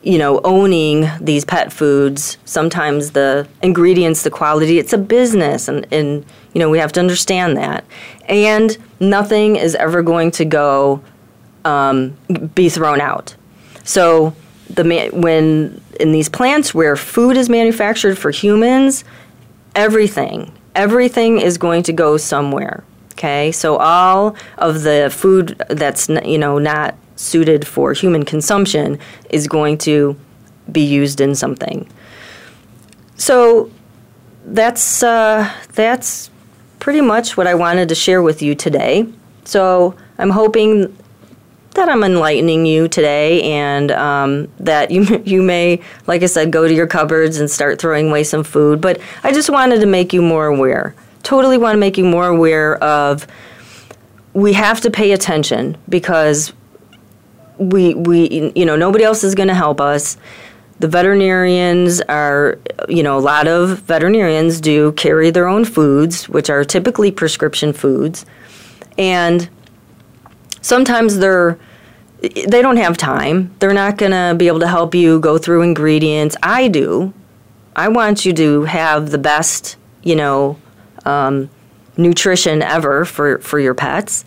you 0.02 0.18
know, 0.18 0.40
owning 0.44 1.06
these 1.20 1.44
pet 1.44 1.72
foods, 1.72 2.38
sometimes 2.44 3.12
the 3.12 3.48
ingredients, 3.62 4.22
the 4.22 4.30
quality, 4.30 4.78
it's 4.78 4.92
a 4.92 4.98
business, 4.98 5.68
and, 5.68 5.86
and 5.92 6.24
you 6.52 6.60
know, 6.60 6.70
we 6.70 6.78
have 6.78 6.92
to 6.92 7.00
understand 7.00 7.56
that. 7.56 7.84
And 8.26 8.76
nothing 9.00 9.56
is 9.56 9.74
ever 9.74 10.02
going 10.02 10.30
to 10.32 10.44
go 10.44 11.02
um, 11.64 12.16
be 12.54 12.68
thrown 12.68 13.00
out. 13.00 13.34
So 13.84 14.34
the 14.70 15.10
when 15.12 15.80
in 15.98 16.12
these 16.12 16.28
plants 16.28 16.74
where 16.74 16.96
food 16.96 17.36
is 17.36 17.48
manufactured 17.48 18.16
for 18.16 18.30
humans, 18.30 19.04
everything, 19.74 20.52
everything 20.74 21.40
is 21.40 21.58
going 21.58 21.82
to 21.84 21.92
go 21.92 22.16
somewhere. 22.16 22.84
Okay, 23.12 23.50
so 23.50 23.76
all 23.76 24.36
of 24.58 24.82
the 24.82 25.10
food 25.12 25.60
that's 25.68 26.08
you 26.08 26.38
know 26.38 26.58
not 26.58 26.94
suited 27.18 27.66
for 27.66 27.92
human 27.92 28.24
consumption 28.24 28.98
is 29.30 29.46
going 29.46 29.76
to 29.78 30.16
be 30.70 30.80
used 30.80 31.20
in 31.20 31.34
something. 31.34 31.88
So 33.16 33.70
that's 34.44 35.02
uh, 35.02 35.52
that's 35.72 36.30
pretty 36.78 37.00
much 37.00 37.36
what 37.36 37.46
I 37.46 37.54
wanted 37.54 37.88
to 37.90 37.94
share 37.94 38.22
with 38.22 38.40
you 38.40 38.54
today. 38.54 39.06
So 39.44 39.94
I'm 40.18 40.30
hoping 40.30 40.96
that 41.74 41.88
I'm 41.88 42.02
enlightening 42.02 42.66
you 42.66 42.88
today, 42.88 43.42
and 43.42 43.90
um, 43.90 44.48
that 44.60 44.90
you 44.90 45.22
you 45.24 45.42
may, 45.42 45.82
like 46.06 46.22
I 46.22 46.26
said, 46.26 46.52
go 46.52 46.68
to 46.68 46.74
your 46.74 46.86
cupboards 46.86 47.38
and 47.38 47.50
start 47.50 47.80
throwing 47.80 48.08
away 48.08 48.24
some 48.24 48.44
food. 48.44 48.80
But 48.80 49.00
I 49.24 49.32
just 49.32 49.50
wanted 49.50 49.80
to 49.80 49.86
make 49.86 50.12
you 50.12 50.22
more 50.22 50.46
aware. 50.46 50.94
Totally 51.24 51.58
want 51.58 51.74
to 51.74 51.80
make 51.80 51.98
you 51.98 52.04
more 52.04 52.28
aware 52.28 52.82
of. 52.82 53.26
We 54.34 54.52
have 54.52 54.80
to 54.82 54.90
pay 54.90 55.12
attention 55.12 55.76
because 55.88 56.52
we 57.58 57.94
we 57.94 58.52
you 58.54 58.64
know 58.64 58.76
nobody 58.76 59.04
else 59.04 59.24
is 59.24 59.34
going 59.34 59.48
to 59.48 59.54
help 59.54 59.80
us. 59.80 60.16
The 60.80 60.86
veterinarians 60.88 62.00
are, 62.02 62.60
you 62.88 63.02
know, 63.02 63.18
a 63.18 63.20
lot 63.20 63.48
of 63.48 63.80
veterinarians 63.80 64.60
do 64.60 64.92
carry 64.92 65.30
their 65.30 65.48
own 65.48 65.64
foods, 65.64 66.28
which 66.28 66.50
are 66.50 66.64
typically 66.64 67.10
prescription 67.10 67.72
foods, 67.72 68.24
and 68.96 69.48
sometimes 70.60 71.18
they're 71.18 71.58
they 72.20 72.62
don't 72.62 72.76
have 72.76 72.96
time. 72.96 73.54
They're 73.58 73.72
not 73.72 73.96
going 73.96 74.12
to 74.12 74.34
be 74.36 74.48
able 74.48 74.60
to 74.60 74.68
help 74.68 74.94
you 74.94 75.20
go 75.20 75.38
through 75.38 75.62
ingredients. 75.62 76.36
I 76.42 76.68
do. 76.68 77.12
I 77.76 77.88
want 77.88 78.26
you 78.26 78.32
to 78.32 78.64
have 78.64 79.10
the 79.10 79.18
best, 79.18 79.76
you 80.02 80.16
know, 80.16 80.58
um, 81.04 81.48
nutrition 81.96 82.60
ever 82.60 83.04
for, 83.04 83.38
for 83.38 83.60
your 83.60 83.74
pets. 83.74 84.24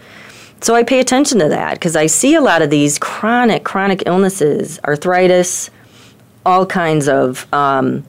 So 0.61 0.75
I 0.75 0.83
pay 0.83 0.99
attention 0.99 1.39
to 1.39 1.49
that 1.49 1.73
because 1.73 1.95
I 1.95 2.05
see 2.05 2.35
a 2.35 2.41
lot 2.41 2.61
of 2.61 2.69
these 2.69 2.99
chronic, 2.99 3.63
chronic 3.63 4.03
illnesses, 4.05 4.79
arthritis, 4.85 5.71
all 6.45 6.67
kinds 6.67 7.07
of 7.07 7.51
um, 7.51 8.03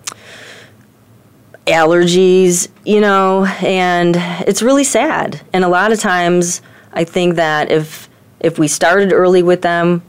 allergies, 1.67 2.69
you 2.85 3.01
know, 3.01 3.47
and 3.63 4.17
it's 4.47 4.61
really 4.61 4.85
sad. 4.85 5.41
And 5.55 5.65
a 5.65 5.69
lot 5.69 5.93
of 5.93 6.01
times, 6.01 6.61
I 6.93 7.05
think 7.05 7.37
that 7.37 7.73
if 7.73 8.11
if 8.41 8.59
we 8.59 8.69
started 8.69 9.15
early 9.15 9.43
with 9.43 9.63
them, 9.63 10.03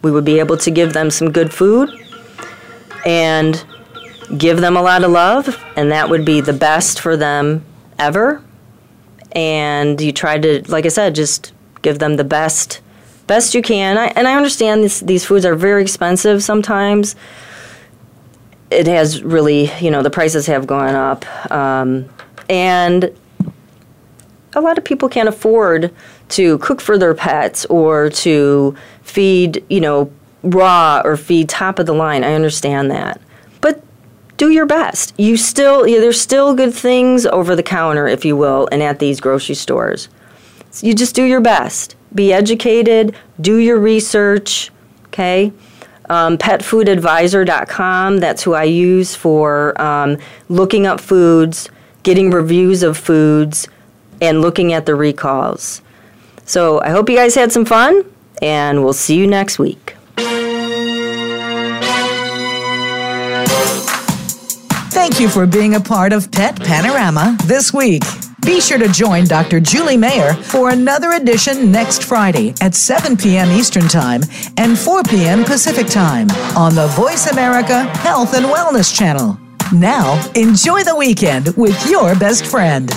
we 0.00 0.10
would 0.10 0.24
be 0.24 0.38
able 0.38 0.56
to 0.58 0.70
give 0.70 0.94
them 0.94 1.10
some 1.10 1.30
good 1.30 1.52
food 1.52 1.90
and 3.04 3.66
give 4.38 4.60
them 4.60 4.78
a 4.78 4.82
lot 4.82 5.04
of 5.04 5.10
love, 5.10 5.62
and 5.76 5.92
that 5.92 6.08
would 6.08 6.24
be 6.24 6.40
the 6.40 6.52
best 6.54 7.00
for 7.00 7.18
them 7.18 7.64
ever. 7.98 8.42
And 9.32 10.00
you 10.00 10.12
try 10.12 10.38
to, 10.38 10.62
like 10.70 10.86
I 10.86 10.88
said, 10.88 11.14
just 11.14 11.52
give 11.86 11.98
them 11.98 12.16
the 12.16 12.24
best 12.24 12.80
best 13.26 13.54
you 13.54 13.62
can. 13.62 13.98
I, 13.98 14.06
and 14.16 14.28
I 14.28 14.34
understand 14.36 14.84
this, 14.84 15.00
these 15.00 15.24
foods 15.24 15.44
are 15.44 15.56
very 15.56 15.82
expensive 15.82 16.42
sometimes 16.42 17.16
it 18.70 18.86
has 18.86 19.22
really, 19.22 19.70
you 19.80 19.90
know, 19.90 20.02
the 20.02 20.10
prices 20.10 20.46
have 20.46 20.66
gone 20.66 20.94
up. 20.94 21.50
Um, 21.50 22.08
and 22.48 23.16
a 24.54 24.60
lot 24.60 24.78
of 24.78 24.84
people 24.84 25.08
can't 25.08 25.28
afford 25.28 25.94
to 26.30 26.58
cook 26.58 26.80
for 26.80 26.98
their 26.98 27.14
pets 27.14 27.64
or 27.66 28.10
to 28.10 28.76
feed, 29.02 29.64
you 29.68 29.80
know, 29.80 30.10
raw 30.42 31.02
or 31.04 31.16
feed 31.16 31.48
top 31.48 31.78
of 31.78 31.86
the 31.86 31.94
line. 31.94 32.24
I 32.24 32.34
understand 32.34 32.90
that. 32.90 33.20
But 33.60 33.82
do 34.36 34.50
your 34.50 34.66
best. 34.66 35.14
You 35.16 35.36
still, 35.36 35.84
there's 35.84 36.20
still 36.20 36.54
good 36.54 36.74
things 36.74 37.26
over 37.26 37.54
the 37.54 37.62
counter, 37.62 38.06
if 38.08 38.24
you 38.24 38.36
will, 38.36 38.68
and 38.72 38.82
at 38.82 38.98
these 38.98 39.20
grocery 39.20 39.54
stores. 39.54 40.08
You 40.82 40.94
just 40.94 41.14
do 41.14 41.22
your 41.24 41.40
best. 41.40 41.96
Be 42.14 42.32
educated, 42.32 43.14
do 43.40 43.56
your 43.56 43.78
research, 43.78 44.70
okay? 45.06 45.52
um, 46.08 46.38
petfoodadvisor.com. 46.38 48.18
That's 48.18 48.42
who 48.42 48.54
I 48.54 48.64
use 48.64 49.14
for 49.14 49.80
um, 49.80 50.18
looking 50.48 50.86
up 50.86 51.00
foods, 51.00 51.68
getting 52.02 52.30
reviews 52.30 52.82
of 52.82 52.96
foods, 52.96 53.68
and 54.20 54.40
looking 54.40 54.72
at 54.72 54.86
the 54.86 54.94
recalls. 54.94 55.82
So 56.44 56.80
I 56.80 56.90
hope 56.90 57.10
you 57.10 57.16
guys 57.16 57.34
had 57.34 57.52
some 57.52 57.64
fun, 57.64 58.04
and 58.40 58.84
we'll 58.84 58.92
see 58.92 59.16
you 59.16 59.26
next 59.26 59.58
week. 59.58 59.96
Thank 64.90 65.20
you 65.20 65.28
for 65.28 65.46
being 65.46 65.74
a 65.74 65.80
part 65.80 66.12
of 66.12 66.30
Pet 66.32 66.58
Panorama 66.58 67.36
this 67.44 67.72
week. 67.72 68.02
Be 68.44 68.60
sure 68.60 68.78
to 68.78 68.88
join 68.88 69.24
Dr. 69.24 69.60
Julie 69.60 69.96
Mayer 69.96 70.34
for 70.34 70.70
another 70.70 71.12
edition 71.12 71.72
next 71.72 72.04
Friday 72.04 72.54
at 72.60 72.74
7 72.74 73.16
p.m. 73.16 73.50
Eastern 73.50 73.88
Time 73.88 74.20
and 74.58 74.78
4 74.78 75.02
p.m. 75.04 75.42
Pacific 75.44 75.86
Time 75.86 76.28
on 76.56 76.74
the 76.74 76.86
Voice 76.88 77.28
America 77.28 77.84
Health 77.98 78.34
and 78.34 78.46
Wellness 78.46 78.94
Channel. 78.94 79.38
Now, 79.72 80.22
enjoy 80.34 80.84
the 80.84 80.94
weekend 80.94 81.56
with 81.56 81.88
your 81.88 82.14
best 82.14 82.46
friend. 82.46 82.90